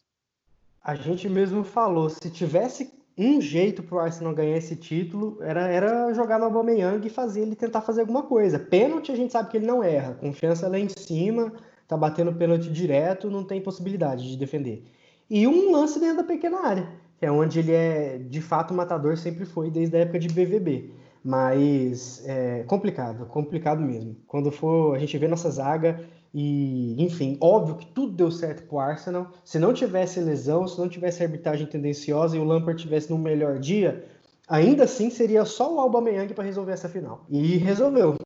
a 0.82 0.94
gente 0.96 1.28
mesmo 1.28 1.62
falou, 1.62 2.10
se 2.10 2.28
tivesse 2.32 2.92
um 3.16 3.40
jeito 3.40 3.80
pro 3.80 4.00
Arsenal 4.00 4.34
ganhar 4.34 4.56
esse 4.56 4.74
título 4.74 5.38
era, 5.40 5.68
era 5.68 6.12
jogar 6.14 6.40
no 6.40 6.46
Aubameyang 6.46 7.06
e 7.06 7.10
fazer 7.10 7.42
ele 7.42 7.54
tentar 7.54 7.82
fazer 7.82 8.00
alguma 8.00 8.24
coisa. 8.24 8.58
Pênalti 8.58 9.12
a 9.12 9.16
gente 9.16 9.30
sabe 9.30 9.50
que 9.50 9.56
ele 9.56 9.66
não 9.66 9.84
erra, 9.84 10.14
confiança 10.14 10.66
lá 10.66 10.80
em 10.80 10.88
cima, 10.88 11.52
tá 11.86 11.96
batendo 11.96 12.34
pênalti 12.34 12.68
direto, 12.72 13.30
não 13.30 13.44
tem 13.44 13.60
possibilidade 13.60 14.28
de 14.28 14.36
defender. 14.36 14.82
E 15.28 15.46
um 15.46 15.70
lance 15.70 16.00
dentro 16.00 16.16
da 16.16 16.24
pequena 16.24 16.66
área. 16.66 16.88
Que 17.20 17.26
é 17.26 17.30
onde 17.30 17.58
ele 17.58 17.72
é 17.72 18.16
de 18.16 18.40
fato 18.40 18.72
matador, 18.72 19.14
sempre 19.18 19.44
foi 19.44 19.70
desde 19.70 19.94
a 19.94 20.00
época 20.00 20.18
de 20.18 20.28
BVB. 20.28 20.90
Mas 21.22 22.22
é 22.26 22.64
complicado, 22.66 23.26
complicado 23.26 23.82
mesmo. 23.82 24.16
Quando 24.26 24.50
for 24.50 24.96
a 24.96 24.98
gente 24.98 25.18
vê 25.18 25.28
nossa 25.28 25.50
zaga 25.50 26.00
e, 26.32 26.96
enfim, 26.98 27.36
óbvio 27.38 27.74
que 27.74 27.84
tudo 27.84 28.14
deu 28.14 28.30
certo 28.30 28.66
pro 28.66 28.78
Arsenal. 28.78 29.30
Se 29.44 29.58
não 29.58 29.74
tivesse 29.74 30.18
lesão, 30.18 30.66
se 30.66 30.78
não 30.78 30.88
tivesse 30.88 31.22
arbitragem 31.22 31.66
tendenciosa 31.66 32.38
e 32.38 32.40
o 32.40 32.44
Lampard 32.44 32.80
tivesse 32.80 33.10
no 33.10 33.18
melhor 33.18 33.58
dia, 33.58 34.02
ainda 34.48 34.84
assim 34.84 35.10
seria 35.10 35.44
só 35.44 35.74
o 35.74 35.78
Aubameyang 35.78 36.32
para 36.32 36.44
resolver 36.44 36.72
essa 36.72 36.88
final. 36.88 37.26
E 37.28 37.58
resolveu. 37.58 38.16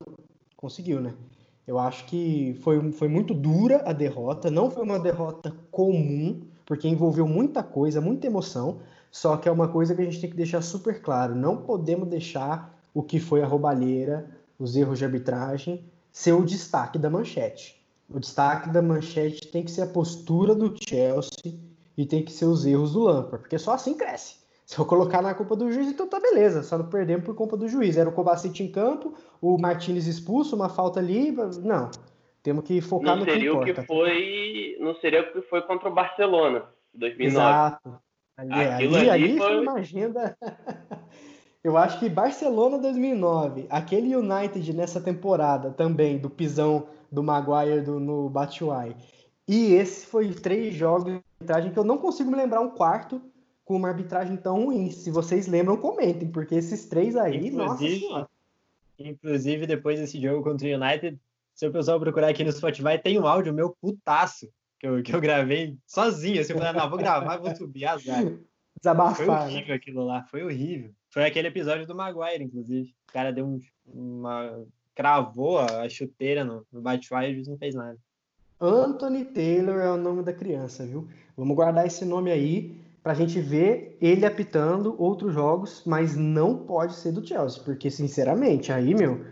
Conseguiu, 0.55 1.01
né? 1.01 1.13
Eu 1.67 1.77
acho 1.77 2.05
que 2.05 2.57
foi, 2.61 2.93
foi 2.93 3.09
muito 3.09 3.33
dura 3.33 3.81
a 3.85 3.91
derrota, 3.91 4.49
não 4.49 4.71
foi 4.71 4.83
uma 4.83 4.99
derrota 4.99 5.53
comum, 5.69 6.47
porque 6.65 6.87
envolveu 6.87 7.27
muita 7.27 7.61
coisa, 7.61 8.01
muita 8.01 8.27
emoção, 8.27 8.79
só 9.11 9.37
que 9.37 9.47
é 9.47 9.51
uma 9.51 9.67
coisa 9.67 9.95
que 9.95 10.01
a 10.01 10.05
gente 10.05 10.19
tem 10.19 10.29
que 10.29 10.35
deixar 10.35 10.61
super 10.61 11.01
claro, 11.01 11.35
não 11.35 11.57
podemos 11.57 12.07
deixar 12.07 12.77
o 12.93 13.03
que 13.03 13.19
foi 13.19 13.41
a 13.41 13.47
roubalheira, 13.47 14.29
os 14.57 14.75
erros 14.75 14.97
de 14.97 15.05
arbitragem, 15.05 15.85
ser 16.11 16.33
o 16.33 16.45
destaque 16.45 16.97
da 16.97 17.09
manchete. 17.09 17.83
O 18.09 18.19
destaque 18.19 18.69
da 18.69 18.81
manchete 18.81 19.47
tem 19.47 19.63
que 19.63 19.71
ser 19.71 19.81
a 19.81 19.87
postura 19.87 20.55
do 20.55 20.73
Chelsea 20.87 21.59
e 21.97 22.05
tem 22.05 22.23
que 22.23 22.31
ser 22.31 22.45
os 22.45 22.65
erros 22.65 22.93
do 22.93 23.01
Lampard, 23.01 23.39
porque 23.39 23.57
só 23.57 23.73
assim 23.73 23.95
cresce. 23.95 24.35
Se 24.65 24.79
eu 24.79 24.85
colocar 24.85 25.21
na 25.21 25.33
culpa 25.33 25.55
do 25.55 25.71
juiz, 25.71 25.87
então 25.87 26.07
tá 26.07 26.19
beleza, 26.19 26.63
só 26.63 26.77
não 26.77 26.87
perdemos 26.87 27.23
por 27.23 27.35
culpa 27.35 27.55
do 27.55 27.67
juiz. 27.67 27.97
Era 27.97 28.09
o 28.09 28.11
Kovacic 28.11 28.63
em 28.63 28.71
campo, 28.71 29.13
o 29.39 29.57
Martinez 29.59 30.07
expulso, 30.07 30.55
uma 30.55 30.69
falta 30.69 30.99
ali, 30.99 31.31
não. 31.63 31.91
Temos 32.45 32.63
que 32.63 32.79
focar 32.79 33.15
não 33.15 33.25
no 33.25 33.25
seria 33.25 33.41
que 33.41 33.47
importa. 33.47 33.71
O 33.71 33.73
que 33.73 33.87
foi, 33.87 34.77
não 34.79 34.95
seria 34.97 35.21
o 35.23 35.33
que 35.33 35.41
foi 35.49 35.63
contra 35.63 35.89
o 35.89 35.91
Barcelona, 35.91 36.65
2009. 36.93 37.25
Exato. 37.25 37.99
Ali, 38.37 38.53
ali, 38.53 38.95
ali, 38.95 39.09
ali 39.09 39.37
foi 39.37 39.61
uma 39.61 39.73
agenda... 39.73 40.37
Eu 41.63 41.75
acho 41.75 41.97
que 41.97 42.07
Barcelona 42.07 42.77
2009, 42.77 43.65
aquele 43.71 44.15
United 44.15 44.71
nessa 44.71 45.01
temporada 45.01 45.71
também, 45.71 46.19
do 46.19 46.29
pisão 46.29 46.85
do 47.11 47.23
Maguire 47.23 47.81
do, 47.81 47.99
no 47.99 48.29
Batshuayi. 48.29 48.95
E 49.47 49.73
esse 49.73 50.05
foi 50.05 50.31
três 50.31 50.75
jogos 50.75 51.05
de 51.05 51.23
arbitragem 51.39 51.71
que 51.71 51.79
eu 51.79 51.83
não 51.83 51.97
consigo 51.97 52.29
me 52.29 52.37
lembrar 52.37 52.61
um 52.61 52.69
quarto 52.69 53.19
com 53.63 53.75
uma 53.75 53.87
arbitragem 53.87 54.37
tão 54.37 54.65
ruim. 54.65 54.91
Se 54.91 55.09
vocês 55.09 55.47
lembram, 55.47 55.75
comentem, 55.75 56.29
porque 56.29 56.53
esses 56.53 56.85
três 56.85 57.15
aí, 57.15 57.47
inclusive, 57.47 58.07
nossa 58.09 58.29
Inclusive, 58.99 59.65
depois 59.65 59.99
desse 59.99 60.21
jogo 60.21 60.43
contra 60.43 60.67
o 60.67 60.71
United, 60.71 61.19
se 61.55 61.65
o 61.65 61.71
pessoal 61.71 61.99
procurar 61.99 62.27
aqui 62.27 62.43
no 62.43 62.51
Spotify, 62.51 63.01
tem 63.01 63.17
um 63.17 63.25
áudio 63.25 63.53
meu 63.53 63.75
putaço 63.81 64.47
que 64.77 64.85
eu, 64.85 65.01
que 65.01 65.15
eu 65.15 65.21
gravei 65.21 65.77
sozinho. 65.87 66.41
Assim, 66.41 66.51
eu 66.51 66.59
falei, 66.59 66.73
não, 66.73 66.89
vou 66.89 66.99
gravar, 66.99 67.37
vou 67.37 67.55
subir 67.55 67.85
azar. 67.85 68.23
Desabafar. 68.77 69.15
Foi 69.15 69.25
né? 69.25 69.41
horrível 69.41 69.69
né? 69.69 69.73
aquilo 69.75 70.05
lá, 70.05 70.23
foi 70.25 70.43
horrível. 70.43 70.91
Foi 71.09 71.25
aquele 71.25 71.47
episódio 71.47 71.87
do 71.87 71.95
Maguire, 71.95 72.43
inclusive. 72.43 72.93
O 73.09 73.13
cara 73.13 73.31
deu 73.31 73.47
um, 73.47 73.61
uma. 73.87 74.65
cravou 74.93 75.59
a 75.59 75.87
chuteira 75.87 76.43
no, 76.43 76.65
no 76.69 76.81
Batshuayi 76.81 77.29
e 77.29 77.31
o 77.31 77.35
juiz 77.35 77.47
não 77.47 77.57
fez 77.57 77.73
nada. 77.73 77.97
Anthony 78.59 79.23
Taylor 79.23 79.79
é 79.79 79.89
o 79.89 79.97
nome 79.97 80.23
da 80.23 80.33
criança, 80.33 80.85
viu? 80.85 81.07
Vamos 81.37 81.55
guardar 81.55 81.87
esse 81.87 82.03
nome 82.03 82.31
aí 82.31 82.77
para 83.01 83.13
a 83.13 83.15
gente 83.15 83.39
ver 83.39 83.97
ele 84.01 84.25
apitando 84.25 84.95
outros 85.01 85.33
jogos, 85.33 85.83
mas 85.85 86.17
não 86.17 86.65
pode 86.65 86.95
ser 86.95 87.11
do 87.11 87.25
Chelsea, 87.25 87.63
porque 87.63 87.89
sinceramente, 87.89 88.71
aí, 88.71 88.93
meu, 88.93 89.25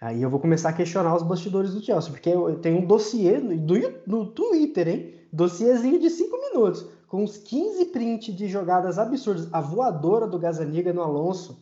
aí 0.00 0.22
eu 0.22 0.30
vou 0.30 0.40
começar 0.40 0.70
a 0.70 0.72
questionar 0.72 1.14
os 1.14 1.22
bastidores 1.22 1.74
do 1.74 1.82
Chelsea, 1.82 2.10
porque 2.10 2.30
eu 2.30 2.58
tenho 2.58 2.78
um 2.78 2.86
dossiê 2.86 3.38
no, 3.38 3.74
no 4.06 4.26
Twitter, 4.26 4.88
hein? 4.88 5.14
Dossiêzinho 5.32 6.00
de 6.00 6.10
5 6.10 6.36
minutos, 6.36 6.86
com 7.06 7.22
uns 7.22 7.36
15 7.36 7.86
prints 7.86 8.34
de 8.34 8.48
jogadas 8.48 8.98
absurdas. 8.98 9.48
A 9.52 9.60
voadora 9.60 10.26
do 10.26 10.38
Gazaniga 10.38 10.92
no 10.92 11.02
Alonso, 11.02 11.58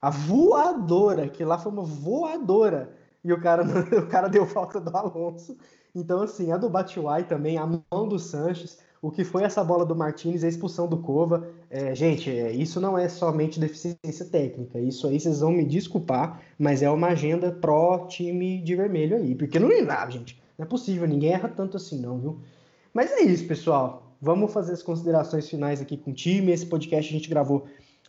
a 0.00 0.10
voadora, 0.10 1.28
que 1.28 1.44
lá 1.44 1.58
foi 1.58 1.72
uma 1.72 1.82
voadora, 1.82 2.94
e 3.24 3.32
o 3.32 3.40
cara, 3.40 3.64
o 3.98 4.06
cara 4.06 4.28
deu 4.28 4.46
falta 4.46 4.80
do 4.80 4.96
Alonso. 4.96 5.56
Então, 5.94 6.22
assim, 6.22 6.52
a 6.52 6.56
do 6.56 6.68
Batshuayi 6.68 7.24
também, 7.24 7.58
a 7.58 7.66
mão 7.66 8.06
do 8.06 8.18
Sanches, 8.18 8.78
o 9.00 9.10
que 9.10 9.24
foi 9.24 9.44
essa 9.44 9.62
bola 9.62 9.84
do 9.84 9.94
Martinez, 9.94 10.42
a 10.42 10.48
expulsão 10.48 10.88
do 10.88 10.98
Cova. 10.98 11.48
É, 11.70 11.94
gente, 11.94 12.30
é, 12.30 12.50
isso 12.50 12.80
não 12.80 12.98
é 12.98 13.08
somente 13.08 13.60
deficiência 13.60 14.26
técnica. 14.30 14.78
Isso 14.80 15.06
aí 15.06 15.18
vocês 15.20 15.40
vão 15.40 15.52
me 15.52 15.64
desculpar, 15.64 16.40
mas 16.58 16.82
é 16.82 16.90
uma 16.90 17.08
agenda 17.08 17.52
pró-time 17.52 18.60
de 18.60 18.74
vermelho 18.74 19.16
aí. 19.16 19.34
Porque 19.34 19.58
não 19.58 19.70
é 19.70 19.82
nada, 19.82 20.10
gente. 20.10 20.40
Não 20.58 20.64
é 20.64 20.68
possível, 20.68 21.06
ninguém 21.06 21.32
erra 21.32 21.48
tanto 21.48 21.76
assim, 21.76 22.00
não, 22.00 22.18
viu? 22.18 22.40
Mas 22.92 23.12
é 23.12 23.20
isso, 23.20 23.46
pessoal. 23.46 24.16
Vamos 24.20 24.52
fazer 24.52 24.72
as 24.72 24.82
considerações 24.82 25.48
finais 25.48 25.80
aqui 25.80 25.96
com 25.96 26.10
o 26.10 26.14
time. 26.14 26.50
Esse 26.50 26.66
podcast 26.66 27.08
a 27.08 27.16
gente 27.16 27.30
gravou 27.30 27.66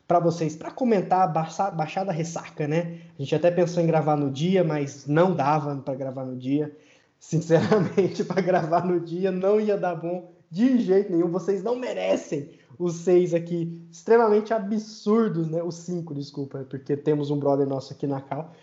para 0.08 0.19
vocês, 0.19 0.56
para 0.56 0.71
comentar 0.71 1.32
baixar 1.32 2.04
da 2.04 2.12
ressaca, 2.12 2.67
né? 2.67 2.97
A 3.15 3.21
gente 3.21 3.36
até 3.36 3.52
pensou 3.52 3.84
em 3.84 3.86
gravar 3.86 4.15
no 4.15 4.32
dia, 4.32 4.63
mas 4.63 5.06
não 5.06 5.36
dava 5.36 5.75
para 5.75 5.93
gravar 5.93 6.25
no 6.25 6.36
dia. 6.36 6.75
Sinceramente, 7.19 8.23
para 8.25 8.41
gravar 8.41 8.84
no 8.84 8.99
dia 8.99 9.32
não 9.32 9.62
ia 9.62 9.78
dar 9.78 9.93
bom 9.93 10.38
de 10.50 10.80
jeito 10.80 11.12
nenhum. 11.12 11.30
Vocês 11.30 11.64
não 11.64 11.76
merecem 11.76 12.50
os 12.78 12.96
seis 12.96 13.34
aqui, 13.34 13.86
extremamente 13.92 14.54
absurdos, 14.54 15.50
né? 15.50 15.62
Os 15.62 15.76
cinco, 15.76 16.14
desculpa, 16.16 16.66
porque 16.70 16.96
temos 16.96 17.30
um 17.30 17.38
brother 17.38 17.68
nosso 17.68 17.94
aqui 17.94 18.08
na 18.08 18.22
cal. 18.22 18.54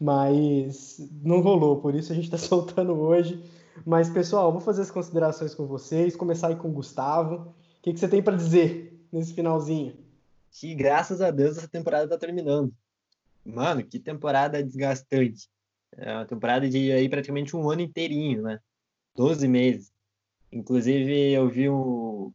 Mas 0.00 0.98
não 1.22 1.40
rolou, 1.40 1.80
por 1.80 1.94
isso 1.94 2.12
a 2.12 2.14
gente 2.14 2.24
está 2.24 2.38
soltando 2.38 2.92
hoje. 2.92 3.42
Mas, 3.84 4.08
pessoal, 4.08 4.52
vou 4.52 4.60
fazer 4.60 4.82
as 4.82 4.90
considerações 4.90 5.54
com 5.54 5.66
vocês. 5.66 6.14
Começar 6.14 6.48
aí 6.48 6.56
com 6.56 6.68
o 6.68 6.72
Gustavo. 6.72 7.54
O 7.78 7.82
que, 7.82 7.92
que 7.92 7.98
você 7.98 8.08
tem 8.08 8.22
para 8.22 8.36
dizer 8.36 9.04
nesse 9.12 9.34
finalzinho? 9.34 9.96
Que 10.52 10.74
graças 10.74 11.20
a 11.20 11.30
Deus 11.30 11.58
essa 11.58 11.68
temporada 11.68 12.04
está 12.04 12.16
terminando. 12.16 12.72
Mano, 13.44 13.84
que 13.84 13.98
temporada 13.98 14.62
desgastante. 14.62 15.48
É 15.96 16.12
uma 16.12 16.24
temporada 16.24 16.68
de 16.68 16.92
aí 16.92 17.08
praticamente 17.08 17.56
um 17.56 17.68
ano 17.68 17.82
inteirinho, 17.82 18.42
né? 18.42 18.58
12 19.16 19.46
meses. 19.46 19.93
Inclusive, 20.54 21.32
eu 21.32 21.48
vi 21.48 21.68
um. 21.68 22.32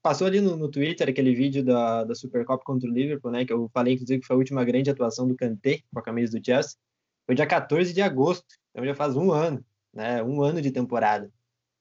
Passou 0.00 0.26
ali 0.26 0.40
no, 0.40 0.56
no 0.56 0.70
Twitter 0.70 1.08
aquele 1.08 1.34
vídeo 1.34 1.64
da, 1.64 2.04
da 2.04 2.14
Supercopa 2.14 2.64
contra 2.64 2.88
o 2.88 2.92
Liverpool, 2.92 3.32
né? 3.32 3.44
Que 3.44 3.52
eu 3.52 3.68
falei, 3.74 3.94
inclusive, 3.94 4.20
que 4.20 4.26
foi 4.26 4.36
a 4.36 4.38
última 4.38 4.64
grande 4.64 4.90
atuação 4.90 5.26
do 5.26 5.36
Kanté 5.36 5.80
com 5.92 5.98
a 5.98 6.02
camisa 6.02 6.38
do 6.38 6.44
Chelsea. 6.44 6.76
Foi 7.26 7.34
dia 7.34 7.46
14 7.46 7.92
de 7.92 8.00
agosto, 8.00 8.46
então 8.70 8.84
já 8.84 8.94
faz 8.94 9.16
um 9.16 9.32
ano, 9.32 9.64
né? 9.92 10.22
Um 10.22 10.40
ano 10.42 10.62
de 10.62 10.70
temporada. 10.70 11.30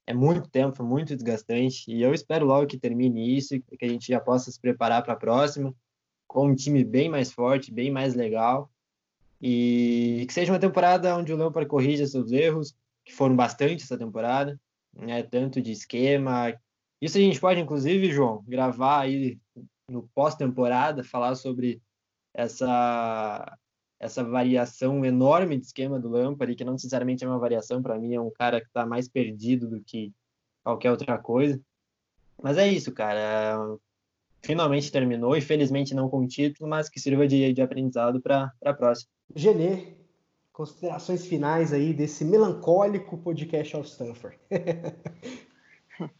É 0.08 0.14
muito 0.14 0.50
tempo, 0.50 0.84
muito 0.84 1.16
desgastante. 1.16 1.92
E 1.92 2.02
eu 2.02 2.14
espero 2.14 2.46
logo 2.46 2.68
que 2.68 2.78
termine 2.78 3.38
isso 3.38 3.60
que 3.78 3.86
a 3.86 3.90
gente 3.90 4.08
já 4.08 4.20
possa 4.20 4.52
se 4.52 4.60
preparar 4.60 5.04
para 5.04 5.14
a 5.14 5.18
próxima 5.18 5.74
com 6.28 6.48
um 6.48 6.56
time 6.56 6.84
bem 6.84 7.08
mais 7.08 7.32
forte, 7.32 7.72
bem 7.72 7.92
mais 7.92 8.16
legal. 8.16 8.72
E 9.42 10.26
que 10.28 10.34
seja 10.34 10.52
uma 10.52 10.60
temporada 10.60 11.16
onde 11.16 11.32
o 11.32 11.38
Lampard 11.38 11.70
corrija 11.70 12.08
seus 12.08 12.32
erros, 12.32 12.76
que 13.06 13.14
foram 13.14 13.36
bastante 13.36 13.84
essa 13.84 13.98
temporada, 13.98 14.60
né, 14.94 15.24
tanto 15.24 15.62
de 15.62 15.72
esquema. 15.72 16.54
Isso 17.02 17.18
a 17.18 17.22
gente 17.22 17.40
pode, 17.40 17.60
inclusive, 17.60 18.12
João, 18.12 18.44
gravar 18.48 19.02
aí 19.02 19.40
no 19.90 20.08
pós-temporada, 20.14 21.04
falar 21.04 21.36
sobre 21.36 21.82
essa 22.34 23.58
essa 24.00 24.24
variação 24.24 25.04
enorme 25.04 25.58
de 25.58 25.66
esquema 25.66 26.00
do 26.00 26.08
Lampard, 26.08 26.56
que 26.56 26.64
não 26.64 26.72
necessariamente 26.74 27.26
é 27.26 27.28
uma 27.28 27.38
variação, 27.38 27.84
para 27.84 28.00
mim 28.00 28.16
é 28.16 28.22
um 28.22 28.32
cara 28.32 28.62
que 28.62 28.68
está 28.68 28.86
mais 28.86 29.10
perdido 29.10 29.68
do 29.68 29.82
que 29.84 30.14
qualquer 30.64 30.90
outra 30.90 31.18
coisa. 31.18 31.60
Mas 32.42 32.58
é 32.58 32.66
isso, 32.66 32.94
cara. 32.94 33.60
Finalmente 34.42 34.90
terminou, 34.90 35.36
infelizmente 35.36 35.94
não 35.94 36.10
com 36.10 36.26
título, 36.26 36.70
mas 36.70 36.90
que 36.90 36.98
sirva 36.98 37.28
de, 37.28 37.52
de 37.52 37.62
aprendizado 37.62 38.22
para 38.22 38.54
a 38.64 38.74
próxima. 38.74 39.12
Genê, 39.36 39.98
considerações 40.60 41.26
finais 41.26 41.72
aí 41.72 41.94
desse 41.94 42.26
melancólico 42.26 43.18
podcast 43.18 43.78
ao 43.78 43.82
Stanford. 43.82 44.38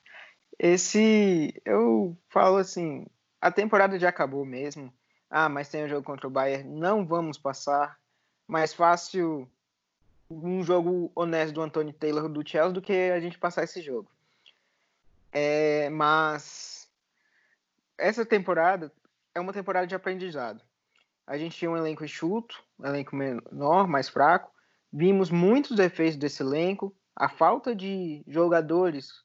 Esse, 0.58 1.54
eu 1.66 2.18
falo 2.30 2.56
assim, 2.56 3.06
a 3.42 3.52
temporada 3.52 4.00
já 4.00 4.08
acabou 4.08 4.46
mesmo. 4.46 4.94
Ah, 5.30 5.50
mas 5.50 5.68
tem 5.68 5.84
um 5.84 5.90
jogo 5.90 6.06
contra 6.06 6.26
o 6.26 6.30
Bayern, 6.30 6.70
não 6.70 7.06
vamos 7.06 7.38
passar. 7.38 8.00
Mais 8.48 8.74
fácil 8.74 9.46
um 10.32 10.64
jogo 10.64 11.12
honesto 11.14 11.56
do 11.56 11.62
Anthony 11.62 11.92
Taylor 11.92 12.30
do 12.30 12.48
Chelsea 12.48 12.72
do 12.72 12.82
que 12.82 12.94
a 12.94 13.20
gente 13.20 13.38
passar 13.38 13.66
esse 13.66 13.82
jogo. 13.82 14.10
É, 15.34 15.90
mas 15.90 16.90
essa 17.98 18.26
temporada 18.26 18.90
é 19.36 19.40
uma 19.42 19.52
temporada 19.52 19.86
de 19.86 19.96
aprendizado. 19.96 20.64
A 21.30 21.38
gente 21.38 21.56
tinha 21.56 21.70
um 21.70 21.78
elenco 21.78 22.04
enxuto, 22.04 22.60
um 22.80 22.88
elenco 22.88 23.16
menor, 23.16 23.88
mais 23.88 24.10
fraco. 24.10 24.52
Vimos 24.92 25.30
muitos 25.30 25.78
defeitos 25.78 26.18
desse 26.18 26.42
elenco, 26.42 26.92
a 27.16 27.30
falta 27.30 27.76
de 27.76 28.24
jogadores 28.28 29.24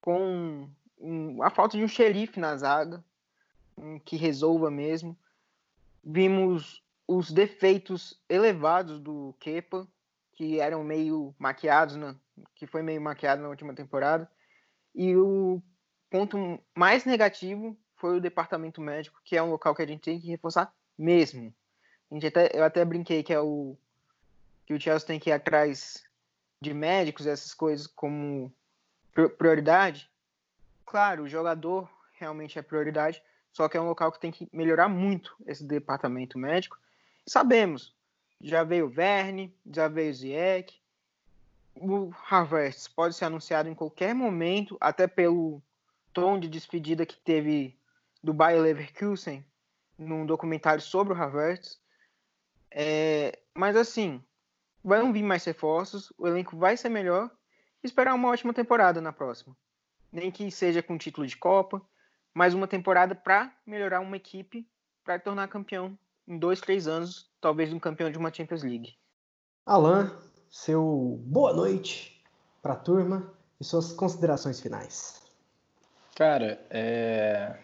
com 0.00 0.68
um, 0.98 1.40
a 1.44 1.50
falta 1.50 1.76
de 1.76 1.84
um 1.84 1.86
xerife 1.86 2.40
na 2.40 2.56
zaga 2.56 3.04
um, 3.78 4.00
que 4.00 4.16
resolva 4.16 4.68
mesmo. 4.68 5.16
Vimos 6.02 6.82
os 7.06 7.30
defeitos 7.30 8.20
elevados 8.28 8.98
do 8.98 9.32
Kepa, 9.38 9.86
que 10.32 10.58
eram 10.58 10.82
meio 10.82 11.32
maquiados, 11.38 11.94
né? 11.94 12.16
que 12.56 12.66
foi 12.66 12.82
meio 12.82 13.00
maquiado 13.00 13.40
na 13.40 13.48
última 13.48 13.72
temporada. 13.72 14.28
E 14.92 15.16
o 15.16 15.62
ponto 16.10 16.58
mais 16.74 17.04
negativo 17.04 17.78
foi 17.94 18.16
o 18.16 18.20
departamento 18.20 18.80
médico, 18.80 19.20
que 19.24 19.36
é 19.36 19.42
um 19.42 19.50
local 19.50 19.72
que 19.72 19.82
a 19.82 19.86
gente 19.86 20.00
tem 20.00 20.20
que 20.20 20.26
reforçar 20.26 20.74
mesmo. 20.96 21.52
A 22.10 22.14
gente 22.14 22.26
até, 22.26 22.50
eu 22.54 22.64
até 22.64 22.84
brinquei 22.84 23.22
que 23.22 23.32
é 23.32 23.40
o 23.40 23.76
que 24.66 24.74
o 24.74 24.80
Chelsea 24.80 25.06
tem 25.06 25.20
que 25.20 25.30
ir 25.30 25.32
atrás 25.32 26.04
de 26.60 26.72
médicos, 26.72 27.26
essas 27.26 27.52
coisas 27.52 27.86
como 27.86 28.52
prioridade. 29.36 30.10
Claro, 30.86 31.24
o 31.24 31.28
jogador 31.28 31.90
realmente 32.18 32.58
é 32.58 32.62
prioridade, 32.62 33.22
só 33.52 33.68
que 33.68 33.76
é 33.76 33.80
um 33.80 33.86
local 33.86 34.10
que 34.10 34.20
tem 34.20 34.32
que 34.32 34.48
melhorar 34.52 34.88
muito 34.88 35.36
esse 35.46 35.64
departamento 35.64 36.38
médico. 36.38 36.78
Sabemos, 37.26 37.94
já 38.40 38.64
veio 38.64 38.86
o 38.86 38.88
Verne, 38.90 39.54
já 39.66 39.88
veio 39.88 40.10
o 40.10 40.14
Ziyech, 40.14 40.80
o 41.76 42.12
Havertz 42.30 42.88
pode 42.88 43.14
ser 43.14 43.24
anunciado 43.24 43.68
em 43.68 43.74
qualquer 43.74 44.14
momento, 44.14 44.76
até 44.80 45.06
pelo 45.06 45.60
tom 46.12 46.38
de 46.38 46.48
despedida 46.48 47.04
que 47.04 47.16
teve 47.16 47.76
do 48.22 48.32
Bayer 48.32 48.60
Leverkusen 48.60 49.44
num 49.98 50.26
documentário 50.26 50.82
sobre 50.82 51.12
o 51.12 51.16
Havertz. 51.16 51.80
É, 52.70 53.38
mas 53.54 53.76
assim, 53.76 54.22
vão 54.82 55.12
vir 55.12 55.22
mais 55.22 55.44
reforços, 55.44 56.12
o 56.18 56.26
elenco 56.26 56.56
vai 56.56 56.76
ser 56.76 56.88
melhor 56.88 57.30
e 57.82 57.86
esperar 57.86 58.14
uma 58.14 58.28
ótima 58.28 58.52
temporada 58.52 59.00
na 59.00 59.12
próxima. 59.12 59.56
Nem 60.12 60.30
que 60.30 60.50
seja 60.50 60.82
com 60.82 60.98
título 60.98 61.26
de 61.26 61.36
Copa, 61.36 61.82
mas 62.32 62.54
uma 62.54 62.66
temporada 62.66 63.14
para 63.14 63.52
melhorar 63.66 64.00
uma 64.00 64.16
equipe 64.16 64.68
para 65.04 65.18
tornar 65.18 65.48
campeão 65.48 65.96
em 66.26 66.38
dois, 66.38 66.60
três 66.60 66.88
anos, 66.88 67.30
talvez 67.40 67.72
um 67.72 67.78
campeão 67.78 68.10
de 68.10 68.18
uma 68.18 68.32
Champions 68.32 68.62
League. 68.62 68.96
Alan, 69.66 70.16
seu 70.50 71.20
boa 71.24 71.52
noite 71.52 72.22
para 72.62 72.72
a 72.72 72.76
turma 72.76 73.32
e 73.60 73.64
suas 73.64 73.92
considerações 73.92 74.60
finais. 74.60 75.22
Cara, 76.14 76.64
é... 76.70 77.58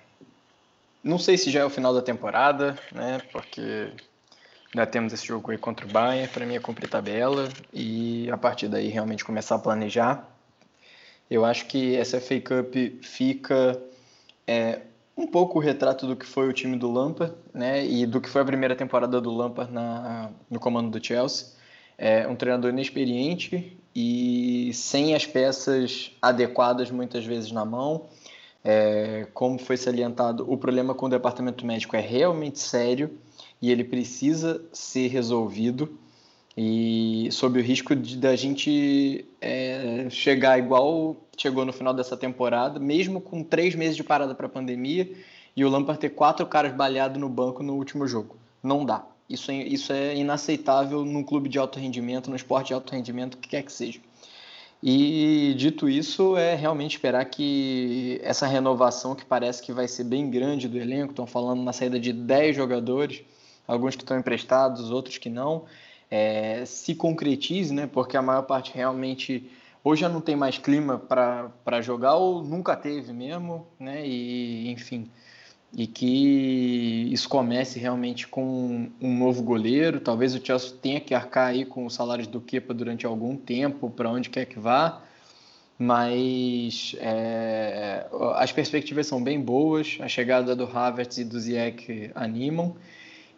não 1.03 1.19
sei 1.19 1.37
se 1.37 1.51
já 1.51 1.61
é 1.61 1.65
o 1.65 1.71
final 1.71 1.95
da 1.95 2.03
temporada, 2.03 2.79
né? 2.93 3.21
Porque 3.33 3.93
ainda 4.73 4.87
temos 4.87 5.13
esse 5.13 5.27
jogo 5.27 5.51
aí 5.51 5.59
contra 5.59 5.87
o 5.87 5.89
Bayern, 5.89 6.29
para 6.29 6.47
mim 6.47 6.55
é 6.55 6.61
cumprir 6.61 6.89
tabela 6.89 7.49
e 7.73 8.31
a 8.31 8.37
partir 8.37 8.69
daí 8.69 8.89
realmente 8.89 9.25
começar 9.25 9.57
a 9.57 9.59
planejar. 9.59 10.29
Eu 11.31 11.45
acho 11.45 11.67
que 11.67 11.97
essa 11.97 12.21
FA 12.21 12.41
Cup 12.41 12.75
fica 13.03 13.81
é, 14.47 14.81
um 15.17 15.27
pouco 15.27 15.59
o 15.59 15.63
retrato 15.63 16.07
do 16.07 16.17
que 16.17 16.27
foi 16.27 16.49
o 16.49 16.53
time 16.53 16.77
do 16.77 16.91
Lampard, 16.91 17.35
né? 17.53 17.85
E 17.87 18.07
do 18.07 18.21
que 18.21 18.29
foi 18.29 18.43
a 18.43 18.45
primeira 18.45 18.75
temporada 18.75 19.21
do 19.21 19.31
Lampard 19.31 19.73
na, 19.73 20.31
no 20.51 20.59
comando 20.59 20.91
do 20.91 21.05
Chelsea 21.05 21.61
é 22.01 22.27
um 22.27 22.35
treinador 22.35 22.71
inexperiente 22.71 23.77
e 23.95 24.71
sem 24.73 25.15
as 25.15 25.27
peças 25.27 26.13
adequadas 26.23 26.91
muitas 26.91 27.27
vezes 27.27 27.53
na 27.53 27.63
mão. 27.63 28.09
É, 28.65 29.27
como 29.33 29.59
foi 29.59 29.77
salientado, 29.77 30.51
o 30.51 30.57
problema 30.57 30.95
com 30.95 31.07
o 31.07 31.09
departamento 31.09 31.65
médico 31.65 31.97
é 31.97 32.01
realmente 32.01 32.59
sério 32.59 33.11
e 33.61 33.71
ele 33.71 33.85
precisa 33.85 34.63
ser 34.73 35.09
resolvido. 35.09 35.99
E 36.57 37.29
sob 37.31 37.59
o 37.59 37.63
risco 37.63 37.95
de 37.95 38.17
da 38.17 38.37
gente 38.37 39.25
é, 39.41 40.07
chegar 40.11 40.59
igual 40.59 41.17
chegou 41.37 41.65
no 41.65 41.73
final 41.73 41.95
dessa 41.95 42.17
temporada, 42.17 42.79
mesmo 42.79 43.21
com 43.21 43.43
três 43.43 43.75
meses 43.75 43.97
de 43.97 44.05
parada 44.05 44.35
para 44.35 44.47
a 44.47 44.51
pandemia, 44.51 45.11
e 45.57 45.65
o 45.65 45.71
Lampard 45.71 45.99
ter 45.99 46.11
quatro 46.11 46.45
caras 46.47 46.73
baleados 46.73 47.19
no 47.19 47.29
banco 47.29 47.63
no 47.63 47.75
último 47.75 48.07
jogo. 48.07 48.37
Não 48.63 48.85
dá. 48.85 49.07
Isso 49.29 49.51
é, 49.51 49.55
isso 49.63 49.93
é 49.93 50.17
inaceitável 50.17 51.05
num 51.05 51.23
clube 51.23 51.49
de 51.49 51.59
alto 51.59 51.79
rendimento, 51.79 52.29
no 52.29 52.37
esporte 52.37 52.69
de 52.69 52.75
alto 52.75 52.93
rendimento, 52.93 53.35
o 53.35 53.39
que 53.39 53.49
quer 53.49 53.63
que 53.63 53.73
seja. 53.73 54.01
E 54.83 55.55
dito 55.59 55.89
isso, 55.89 56.37
é 56.37 56.55
realmente 56.55 56.93
esperar 56.93 57.25
que 57.27 58.19
essa 58.23 58.47
renovação, 58.47 59.15
que 59.15 59.25
parece 59.25 59.63
que 59.63 59.73
vai 59.73 59.87
ser 59.87 60.05
bem 60.05 60.31
grande 60.31 60.69
do 60.69 60.79
elenco, 60.79 61.13
estão 61.13 61.27
falando 61.27 61.63
na 61.63 61.73
saída 61.73 62.01
de 62.01 62.13
10 62.13 62.57
jogadores, 62.57 63.23
alguns 63.69 63.95
que 63.95 64.03
estão 64.03 64.19
emprestados, 64.19 64.91
outros 64.91 65.19
que 65.19 65.29
não, 65.29 65.67
é, 66.11 66.65
se 66.65 66.95
concretize, 66.95 67.75
né? 67.75 67.87
Porque 67.87 68.17
a 68.17 68.23
maior 68.23 68.43
parte 68.43 68.73
realmente 68.75 69.51
hoje 69.85 70.01
já 70.01 70.09
não 70.09 70.21
tem 70.21 70.35
mais 70.35 70.57
clima 70.57 70.99
para 70.99 71.83
jogar 71.83 72.15
ou 72.15 72.43
nunca 72.43 72.75
teve 72.75 73.13
mesmo, 73.13 73.67
né? 73.79 74.07
E 74.07 74.71
enfim, 74.71 75.11
e 75.77 75.87
que 75.87 77.09
isso 77.13 77.29
comece 77.29 77.79
realmente 77.79 78.27
com 78.27 78.91
um 79.01 79.19
novo 79.19 79.43
goleiro. 79.43 80.01
Talvez 80.01 80.35
o 80.35 80.45
Chelsea 80.45 80.77
tenha 80.81 81.01
que 81.01 81.15
arcar 81.15 81.49
aí 81.49 81.65
com 81.65 81.87
os 81.87 81.95
salários 81.95 82.27
do 82.27 82.41
Kepa 82.41 82.75
durante 82.75 83.07
algum 83.07 83.37
tempo, 83.37 83.89
para 83.89 84.11
onde 84.11 84.29
quer 84.31 84.47
que 84.47 84.59
vá. 84.59 85.03
Mas 85.79 86.95
é, 86.99 88.07
as 88.35 88.53
perspectivas 88.53 89.07
são 89.07 89.23
bem 89.23 89.41
boas. 89.41 89.97
A 90.01 90.09
chegada 90.09 90.57
do 90.57 90.65
Havertz 90.65 91.19
e 91.19 91.25
do 91.25 91.39
Ziyech 91.39 92.11
animam. 92.15 92.75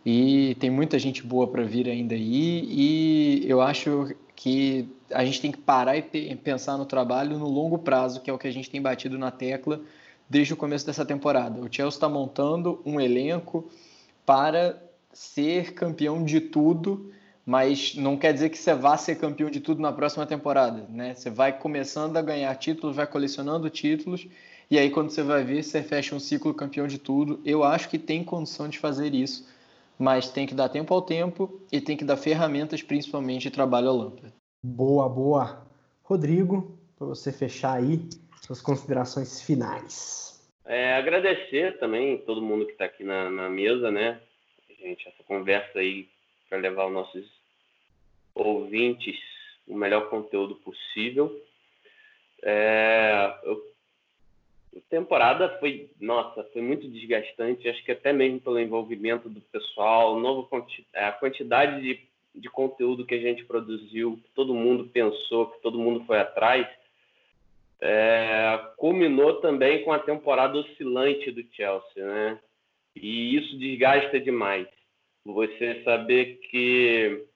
E 0.04 0.56
tem 0.58 0.70
muita 0.70 0.98
gente 0.98 1.22
boa 1.22 1.46
para 1.46 1.62
vir 1.62 1.88
ainda 1.88 2.14
aí. 2.14 2.64
E 2.68 3.44
eu 3.46 3.60
acho 3.60 4.16
que 4.34 4.88
a 5.12 5.24
gente 5.24 5.40
tem 5.40 5.52
que 5.52 5.58
parar 5.58 5.96
e 5.96 6.02
pensar 6.36 6.78
no 6.78 6.86
trabalho 6.86 7.38
no 7.38 7.46
longo 7.46 7.78
prazo, 7.78 8.20
que 8.22 8.30
é 8.30 8.32
o 8.32 8.38
que 8.38 8.48
a 8.48 8.52
gente 8.52 8.70
tem 8.70 8.80
batido 8.80 9.18
na 9.18 9.30
tecla 9.30 9.82
desde 10.28 10.54
o 10.54 10.56
começo 10.56 10.86
dessa 10.86 11.04
temporada. 11.04 11.60
O 11.60 11.68
Chelsea 11.70 11.96
está 11.96 12.08
montando 12.08 12.80
um 12.84 13.00
elenco 13.00 13.68
para 14.24 14.82
ser 15.12 15.74
campeão 15.74 16.24
de 16.24 16.40
tudo, 16.40 17.10
mas 17.44 17.94
não 17.94 18.16
quer 18.16 18.32
dizer 18.32 18.50
que 18.50 18.58
você 18.58 18.74
vá 18.74 18.96
ser 18.96 19.16
campeão 19.16 19.50
de 19.50 19.60
tudo 19.60 19.82
na 19.82 19.92
próxima 19.92 20.24
temporada, 20.26 20.86
né? 20.88 21.14
Você 21.14 21.28
vai 21.28 21.58
começando 21.58 22.16
a 22.16 22.22
ganhar 22.22 22.54
títulos, 22.56 22.96
vai 22.96 23.06
colecionando 23.06 23.68
títulos, 23.68 24.26
e 24.70 24.78
aí 24.78 24.90
quando 24.90 25.10
você 25.10 25.22
vai 25.22 25.44
ver, 25.44 25.62
você 25.62 25.82
fecha 25.82 26.14
um 26.14 26.20
ciclo 26.20 26.54
campeão 26.54 26.86
de 26.86 26.98
tudo. 26.98 27.40
Eu 27.44 27.62
acho 27.62 27.88
que 27.88 27.98
tem 27.98 28.24
condição 28.24 28.68
de 28.68 28.78
fazer 28.78 29.14
isso, 29.14 29.46
mas 29.98 30.30
tem 30.30 30.46
que 30.46 30.54
dar 30.54 30.68
tempo 30.68 30.94
ao 30.94 31.02
tempo 31.02 31.60
e 31.70 31.80
tem 31.80 31.96
que 31.96 32.04
dar 32.04 32.16
ferramentas, 32.16 32.82
principalmente 32.82 33.50
trabalho 33.50 33.88
ao 33.88 33.96
lâmpada. 33.96 34.32
Boa, 34.64 35.08
boa. 35.08 35.66
Rodrigo, 36.02 36.78
para 36.96 37.06
você 37.06 37.32
fechar 37.32 37.74
aí 37.74 38.08
suas 38.42 38.60
considerações 38.60 39.40
finais. 39.40 40.42
É, 40.64 40.94
agradecer 40.94 41.78
também 41.78 42.18
todo 42.18 42.42
mundo 42.42 42.66
que 42.66 42.72
está 42.72 42.84
aqui 42.86 43.04
na, 43.04 43.30
na, 43.30 43.48
mesa, 43.48 43.90
né? 43.90 44.20
Gente, 44.80 45.06
essa 45.08 45.22
conversa 45.24 45.78
aí 45.78 46.08
para 46.48 46.58
levar 46.58 46.86
os 46.86 46.92
nossos 46.92 47.30
ouvintes 48.34 49.16
o 49.66 49.76
melhor 49.76 50.10
conteúdo 50.10 50.56
possível. 50.56 51.40
É, 52.42 53.38
eu, 53.44 53.72
a 54.76 54.80
temporada 54.90 55.56
foi, 55.60 55.88
nossa, 56.00 56.42
foi 56.52 56.62
muito 56.62 56.88
desgastante. 56.88 57.68
Acho 57.68 57.84
que 57.84 57.92
até 57.92 58.12
mesmo 58.12 58.40
pelo 58.40 58.58
envolvimento 58.58 59.28
do 59.28 59.40
pessoal, 59.40 60.18
novo, 60.18 60.48
a 60.94 61.12
quantidade 61.12 61.80
de, 61.80 62.00
de 62.34 62.48
conteúdo 62.48 63.06
que 63.06 63.14
a 63.14 63.20
gente 63.20 63.44
produziu, 63.44 64.18
que 64.22 64.30
todo 64.34 64.54
mundo 64.54 64.88
pensou, 64.92 65.46
que 65.46 65.62
todo 65.62 65.78
mundo 65.78 66.04
foi 66.06 66.18
atrás 66.18 66.66
é, 67.84 68.70
culminou 68.76 69.40
também 69.40 69.82
com 69.82 69.92
a 69.92 69.98
temporada 69.98 70.56
oscilante 70.56 71.32
do 71.32 71.42
Chelsea, 71.52 72.06
né? 72.06 72.38
E 72.94 73.36
isso 73.36 73.58
desgasta 73.58 74.20
demais. 74.20 74.68
Você 75.24 75.82
saber 75.82 76.36
que 76.48 77.26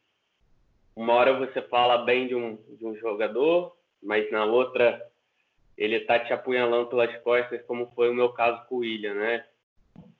uma 0.94 1.14
hora 1.14 1.32
você 1.32 1.60
fala 1.62 2.04
bem 2.04 2.28
de 2.28 2.36
um, 2.36 2.56
de 2.76 2.86
um 2.86 2.96
jogador, 2.96 3.76
mas 4.00 4.30
na 4.30 4.44
outra 4.44 5.04
ele 5.76 5.98
tá 6.00 6.20
te 6.20 6.32
apunhalando 6.32 6.90
pelas 6.90 7.14
costas, 7.22 7.60
como 7.66 7.90
foi 7.96 8.08
o 8.08 8.14
meu 8.14 8.28
caso 8.28 8.64
com 8.68 8.76
o 8.76 8.78
William, 8.78 9.14
né? 9.14 9.44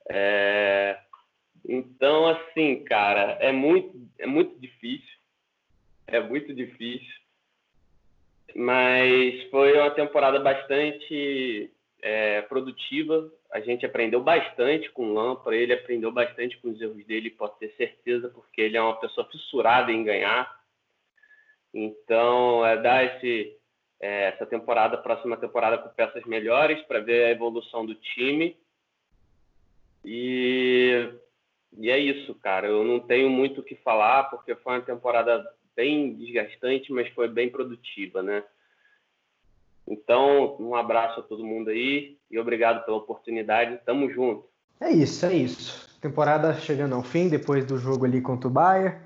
É, 0.09 0.99
então, 1.65 2.27
assim, 2.27 2.83
cara, 2.83 3.37
é 3.39 3.53
muito, 3.53 3.97
é 4.19 4.27
muito 4.27 4.59
difícil. 4.59 5.17
É 6.05 6.19
muito 6.19 6.53
difícil 6.53 7.26
mas 8.55 9.43
foi 9.49 9.77
uma 9.77 9.91
temporada 9.91 10.39
bastante 10.39 11.71
é, 12.01 12.41
produtiva. 12.43 13.31
A 13.51 13.59
gente 13.59 13.85
aprendeu 13.85 14.21
bastante 14.21 14.89
com 14.91 15.09
o 15.09 15.13
Lampa, 15.13 15.55
ele 15.55 15.73
aprendeu 15.73 16.11
bastante 16.11 16.57
com 16.57 16.69
os 16.69 16.81
erros 16.81 17.05
dele, 17.05 17.29
pode 17.29 17.57
ter 17.59 17.73
certeza, 17.77 18.29
porque 18.29 18.61
ele 18.61 18.77
é 18.77 18.81
uma 18.81 18.99
pessoa 18.99 19.27
fissurada 19.29 19.91
em 19.91 20.03
ganhar. 20.03 20.57
Então, 21.73 22.65
é 22.65 22.77
dar 22.77 23.03
esse, 23.03 23.57
é, 23.99 24.29
essa 24.29 24.45
temporada, 24.45 24.97
próxima 24.97 25.37
temporada 25.37 25.77
com 25.77 25.89
peças 25.89 26.23
melhores 26.25 26.81
para 26.83 26.99
ver 26.99 27.25
a 27.25 27.31
evolução 27.31 27.85
do 27.85 27.95
time. 27.95 28.57
E, 30.03 31.09
e 31.77 31.89
é 31.89 31.97
isso, 31.97 32.33
cara. 32.35 32.67
Eu 32.67 32.83
não 32.83 32.99
tenho 32.99 33.29
muito 33.29 33.61
o 33.61 33.63
que 33.63 33.75
falar, 33.75 34.23
porque 34.25 34.55
foi 34.55 34.73
uma 34.73 34.81
temporada 34.81 35.45
bem 35.77 36.15
desgastante, 36.15 36.91
mas 36.91 37.07
foi 37.09 37.29
bem 37.29 37.49
produtiva, 37.49 38.23
né? 38.23 38.43
Então, 39.87 40.57
um 40.59 40.75
abraço 40.75 41.19
a 41.19 41.23
todo 41.23 41.45
mundo 41.45 41.69
aí 41.69 42.17
e 42.29 42.37
obrigado 42.37 42.83
pela 42.83 42.97
oportunidade. 42.97 43.79
Tamo 43.85 44.11
junto. 44.11 44.43
É 44.81 44.91
isso, 44.91 45.25
é 45.25 45.33
isso. 45.33 45.87
Temporada 46.01 46.53
chegando 46.55 46.95
ao 46.95 47.03
fim 47.03 47.29
depois 47.29 47.63
do 47.65 47.77
jogo 47.77 48.05
ali 48.05 48.19
contra 48.19 48.49
o 48.49 48.51
Bayern. 48.51 48.97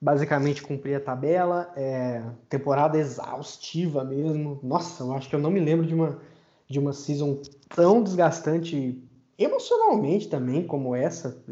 Basicamente 0.00 0.62
cumprir 0.62 0.94
a 0.94 1.00
tabela. 1.00 1.70
É, 1.76 2.22
temporada 2.48 2.96
exaustiva 2.96 4.04
mesmo. 4.04 4.58
Nossa, 4.62 5.02
eu 5.02 5.12
acho 5.12 5.28
que 5.28 5.34
eu 5.34 5.40
não 5.40 5.50
me 5.50 5.60
lembro 5.60 5.84
de 5.84 5.94
uma, 5.94 6.22
de 6.66 6.78
uma 6.78 6.92
season 6.92 7.42
tão 7.68 8.02
desgastante 8.02 9.02
emocionalmente 9.38 10.28
também, 10.28 10.66
como 10.66 10.96
essa, 10.96 11.44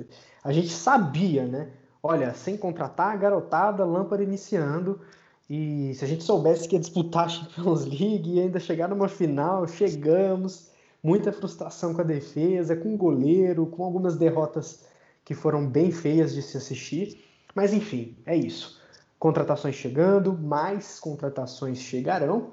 a 0.43 0.53
gente 0.53 0.71
sabia, 0.71 1.45
né? 1.45 1.71
Olha, 2.07 2.35
sem 2.35 2.55
contratar, 2.55 3.17
garotada, 3.19 3.83
lâmpada 3.83 4.23
iniciando. 4.23 5.01
E 5.49 5.95
se 5.95 6.05
a 6.05 6.07
gente 6.07 6.23
soubesse 6.23 6.69
que 6.69 6.77
ia 6.77 6.81
disputar 6.81 7.25
a 7.25 7.29
Champions 7.31 7.87
League 7.87 8.31
e 8.35 8.41
ainda 8.41 8.61
chegar 8.61 8.89
numa 8.89 9.09
final, 9.09 9.67
chegamos. 9.67 10.71
Muita 11.03 11.33
frustração 11.33 11.95
com 11.95 12.03
a 12.03 12.05
defesa, 12.05 12.77
com 12.77 12.95
o 12.95 12.99
goleiro, 12.99 13.65
com 13.65 13.83
algumas 13.83 14.19
derrotas 14.19 14.85
que 15.25 15.33
foram 15.33 15.67
bem 15.67 15.91
feias 15.91 16.35
de 16.35 16.43
se 16.43 16.59
assistir. 16.59 17.25
Mas 17.55 17.73
enfim, 17.73 18.15
é 18.27 18.37
isso. 18.37 18.79
Contratações 19.19 19.75
chegando, 19.75 20.35
mais 20.35 21.01
contratações 21.01 21.79
chegarão. 21.79 22.51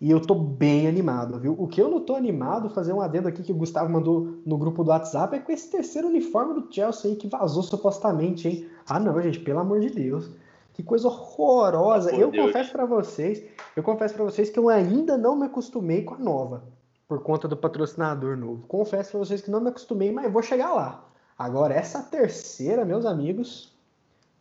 E 0.00 0.10
eu 0.10 0.18
tô 0.18 0.34
bem 0.34 0.86
animado, 0.86 1.38
viu? 1.38 1.54
O 1.58 1.68
que 1.68 1.80
eu 1.80 1.90
não 1.90 2.00
tô 2.00 2.14
animado, 2.14 2.70
fazer 2.70 2.94
um 2.94 3.02
adendo 3.02 3.28
aqui 3.28 3.42
que 3.42 3.52
o 3.52 3.56
Gustavo 3.56 3.92
mandou 3.92 4.38
no 4.46 4.56
grupo 4.56 4.82
do 4.82 4.88
WhatsApp, 4.88 5.36
é 5.36 5.40
com 5.40 5.52
esse 5.52 5.70
terceiro 5.70 6.08
uniforme 6.08 6.54
do 6.54 6.72
Chelsea 6.72 7.10
aí 7.10 7.16
que 7.16 7.28
vazou 7.28 7.62
supostamente, 7.62 8.48
hein? 8.48 8.73
Ah, 8.86 9.00
não, 9.00 9.20
gente, 9.20 9.40
pelo 9.40 9.60
amor 9.60 9.80
de 9.80 9.90
Deus. 9.90 10.30
Que 10.74 10.82
coisa 10.82 11.08
horrorosa. 11.08 12.10
Por 12.10 12.20
eu 12.20 12.30
Deus. 12.30 12.46
confesso 12.46 12.72
para 12.72 12.84
vocês, 12.84 13.44
eu 13.76 13.82
confesso 13.82 14.14
para 14.14 14.24
vocês 14.24 14.50
que 14.50 14.58
eu 14.58 14.68
ainda 14.68 15.16
não 15.16 15.36
me 15.36 15.46
acostumei 15.46 16.02
com 16.02 16.14
a 16.14 16.18
nova, 16.18 16.64
por 17.08 17.22
conta 17.22 17.46
do 17.46 17.56
patrocinador 17.56 18.36
novo. 18.36 18.66
Confesso 18.66 19.12
para 19.12 19.20
vocês 19.20 19.40
que 19.40 19.50
não 19.50 19.60
me 19.60 19.68
acostumei, 19.68 20.10
mas 20.10 20.32
vou 20.32 20.42
chegar 20.42 20.72
lá. 20.72 21.08
Agora, 21.38 21.74
essa 21.74 22.02
terceira, 22.02 22.84
meus 22.84 23.06
amigos, 23.06 23.72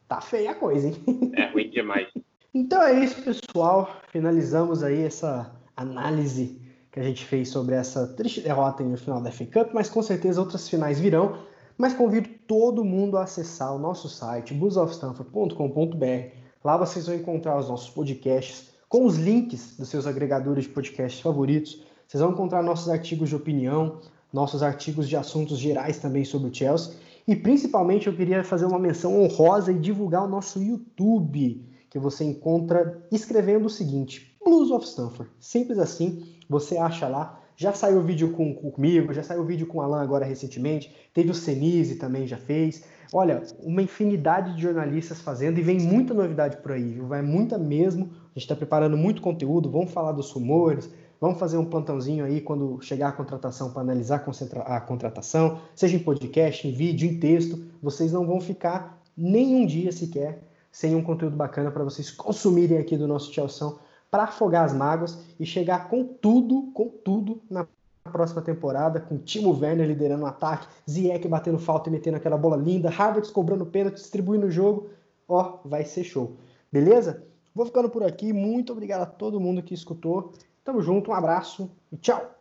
tá 0.08 0.22
feia 0.22 0.52
a 0.52 0.56
coisa, 0.56 0.88
hein? 0.88 1.32
É 1.36 1.52
ruim 1.52 1.70
demais. 1.70 2.08
então 2.54 2.82
é 2.82 2.94
isso, 3.04 3.22
pessoal. 3.22 3.96
Finalizamos 4.12 4.84
aí 4.84 5.04
essa 5.04 5.52
análise 5.76 6.60
que 6.92 7.00
a 7.00 7.04
gente 7.04 7.26
fez 7.26 7.50
sobre 7.50 7.74
essa 7.76 8.08
triste 8.08 8.42
derrota 8.42 8.84
no 8.84 8.98
final 8.98 9.22
da 9.22 9.32
FA 9.32 9.46
Cup, 9.46 9.74
mas 9.74 9.90
com 9.90 10.02
certeza 10.02 10.40
outras 10.40 10.70
finais 10.70 11.00
virão. 11.00 11.40
Mas 11.76 11.94
convido 11.94 12.30
todo 12.54 12.86
mundo 12.86 13.18
acessar 13.18 13.76
o 13.76 13.80
nosso 13.80 14.08
site, 14.08 14.54
busofstanford.com.br. 14.54 16.36
Lá 16.64 16.78
vocês 16.78 17.08
vão 17.08 17.16
encontrar 17.16 17.58
os 17.58 17.68
nossos 17.68 17.90
podcasts 17.90 18.70
com 18.88 19.08
os 19.08 19.18
links 19.18 19.76
dos 19.76 19.90
seus 19.90 20.06
agregadores 20.06 20.66
de 20.66 20.70
podcasts 20.70 21.20
favoritos. 21.20 21.84
Vocês 22.08 22.22
vão 22.22 22.32
encontrar 22.32 22.62
nossos 22.62 22.90
artigos 22.90 23.30
de 23.30 23.36
opinião, 23.36 24.02
nossos 24.32 24.62
artigos 24.62 25.10
de 25.10 25.18
assuntos 25.18 25.58
gerais 25.58 25.98
também 25.98 26.24
sobre 26.24 26.52
o 26.52 26.54
Chelsea. 26.54 26.94
E 27.28 27.36
principalmente 27.36 28.06
eu 28.06 28.16
queria 28.16 28.44
fazer 28.44 28.68
uma 28.68 28.78
menção 28.78 29.20
honrosa 29.20 29.72
e 29.72 29.80
divulgar 29.80 30.24
o 30.24 30.30
nosso 30.30 30.62
YouTube, 30.62 31.68
que 31.90 31.98
você 31.98 32.24
encontra 32.24 33.04
escrevendo 33.12 33.66
o 33.66 33.70
seguinte: 33.70 34.38
Blues 34.46 34.70
of 34.70 34.86
Stanford. 34.86 35.32
Simples 35.40 35.80
assim, 35.80 36.24
você 36.48 36.78
acha 36.78 37.08
lá. 37.08 37.40
Já 37.56 37.74
saiu 37.74 38.02
vídeo 38.02 38.32
com, 38.32 38.54
comigo, 38.54 39.14
já 39.14 39.24
saiu 39.24 39.44
vídeo 39.46 39.68
com 39.68 39.78
o 39.78 39.82
Alan 39.82 40.02
agora 40.02 40.26
recentemente, 40.26 40.94
teve 41.14 41.30
o 41.30 41.34
Senise 41.34 41.96
também 41.96 42.26
já 42.26 42.38
fez. 42.38 42.84
Olha, 43.12 43.44
uma 43.60 43.82
infinidade 43.82 44.56
de 44.56 44.62
jornalistas 44.62 45.22
fazendo 45.22 45.60
e 45.60 45.62
vem 45.62 45.80
muita 45.80 46.14
novidade 46.14 46.58
por 46.58 46.72
aí, 46.72 46.94
viu? 46.94 47.08
Vai 47.08 47.22
muita 47.22 47.58
mesmo. 47.58 48.06
A 48.06 48.40
gente 48.40 48.46
está 48.46 48.56
preparando 48.56 48.98
muito 48.98 49.22
conteúdo, 49.22 49.70
vamos 49.70 49.92
falar 49.92 50.14
dos 50.14 50.32
rumores, 50.32 50.90
vamos 51.22 51.38
fazer 51.38 51.58
um 51.58 51.66
plantãozinho 51.66 52.26
aí 52.26 52.42
quando 52.42 52.82
chegar 52.82 53.10
a 53.10 53.12
contratação 53.12 53.72
para 53.72 53.84
analisar 53.84 54.26
a 54.66 54.82
contratação, 54.82 55.60
seja 55.76 55.96
em 55.96 56.00
podcast, 56.00 56.68
em 56.68 56.72
vídeo, 56.72 57.08
em 57.08 57.20
texto. 57.20 57.64
Vocês 57.82 58.12
não 58.12 58.26
vão 58.26 58.42
ficar 58.42 59.00
nenhum 59.16 59.66
dia 59.68 59.92
sequer 59.92 60.42
sem 60.72 60.96
um 60.96 61.04
conteúdo 61.04 61.36
bacana 61.36 61.70
para 61.70 61.84
vocês 61.84 62.10
consumirem 62.10 62.80
aqui 62.80 62.98
do 62.98 63.08
nosso 63.08 63.32
Chelsea 63.32 63.68
para 64.14 64.26
afogar 64.26 64.64
as 64.64 64.74
mágoas 64.74 65.18
e 65.40 65.46
chegar 65.46 65.90
com 65.90 66.06
tudo, 66.06 66.70
com 66.72 66.88
tudo 66.88 67.42
na 67.50 67.66
próxima 68.04 68.44
temporada, 68.44 69.00
com 69.00 69.18
Timo 69.18 69.60
Werner 69.60 69.88
liderando 69.88 70.22
o 70.22 70.28
ataque, 70.28 70.68
Ziyech 70.88 71.28
batendo 71.28 71.58
falta 71.58 71.90
e 71.90 71.92
metendo 71.92 72.18
aquela 72.18 72.38
bola 72.38 72.56
linda, 72.56 72.92
Harvard 72.92 73.32
cobrando 73.32 73.66
pênalti, 73.66 73.96
distribuindo 73.96 74.46
o 74.46 74.52
jogo. 74.52 74.92
Ó, 75.28 75.58
vai 75.66 75.84
ser 75.84 76.04
show. 76.04 76.38
Beleza? 76.72 77.26
Vou 77.56 77.66
ficando 77.66 77.90
por 77.90 78.04
aqui. 78.04 78.32
Muito 78.32 78.72
obrigado 78.72 79.02
a 79.02 79.08
todo 79.08 79.40
mundo 79.40 79.64
que 79.64 79.74
escutou. 79.74 80.32
Tamo 80.64 80.80
junto, 80.80 81.10
um 81.10 81.16
abraço 81.16 81.72
e 81.92 81.98
tchau. 81.98 82.36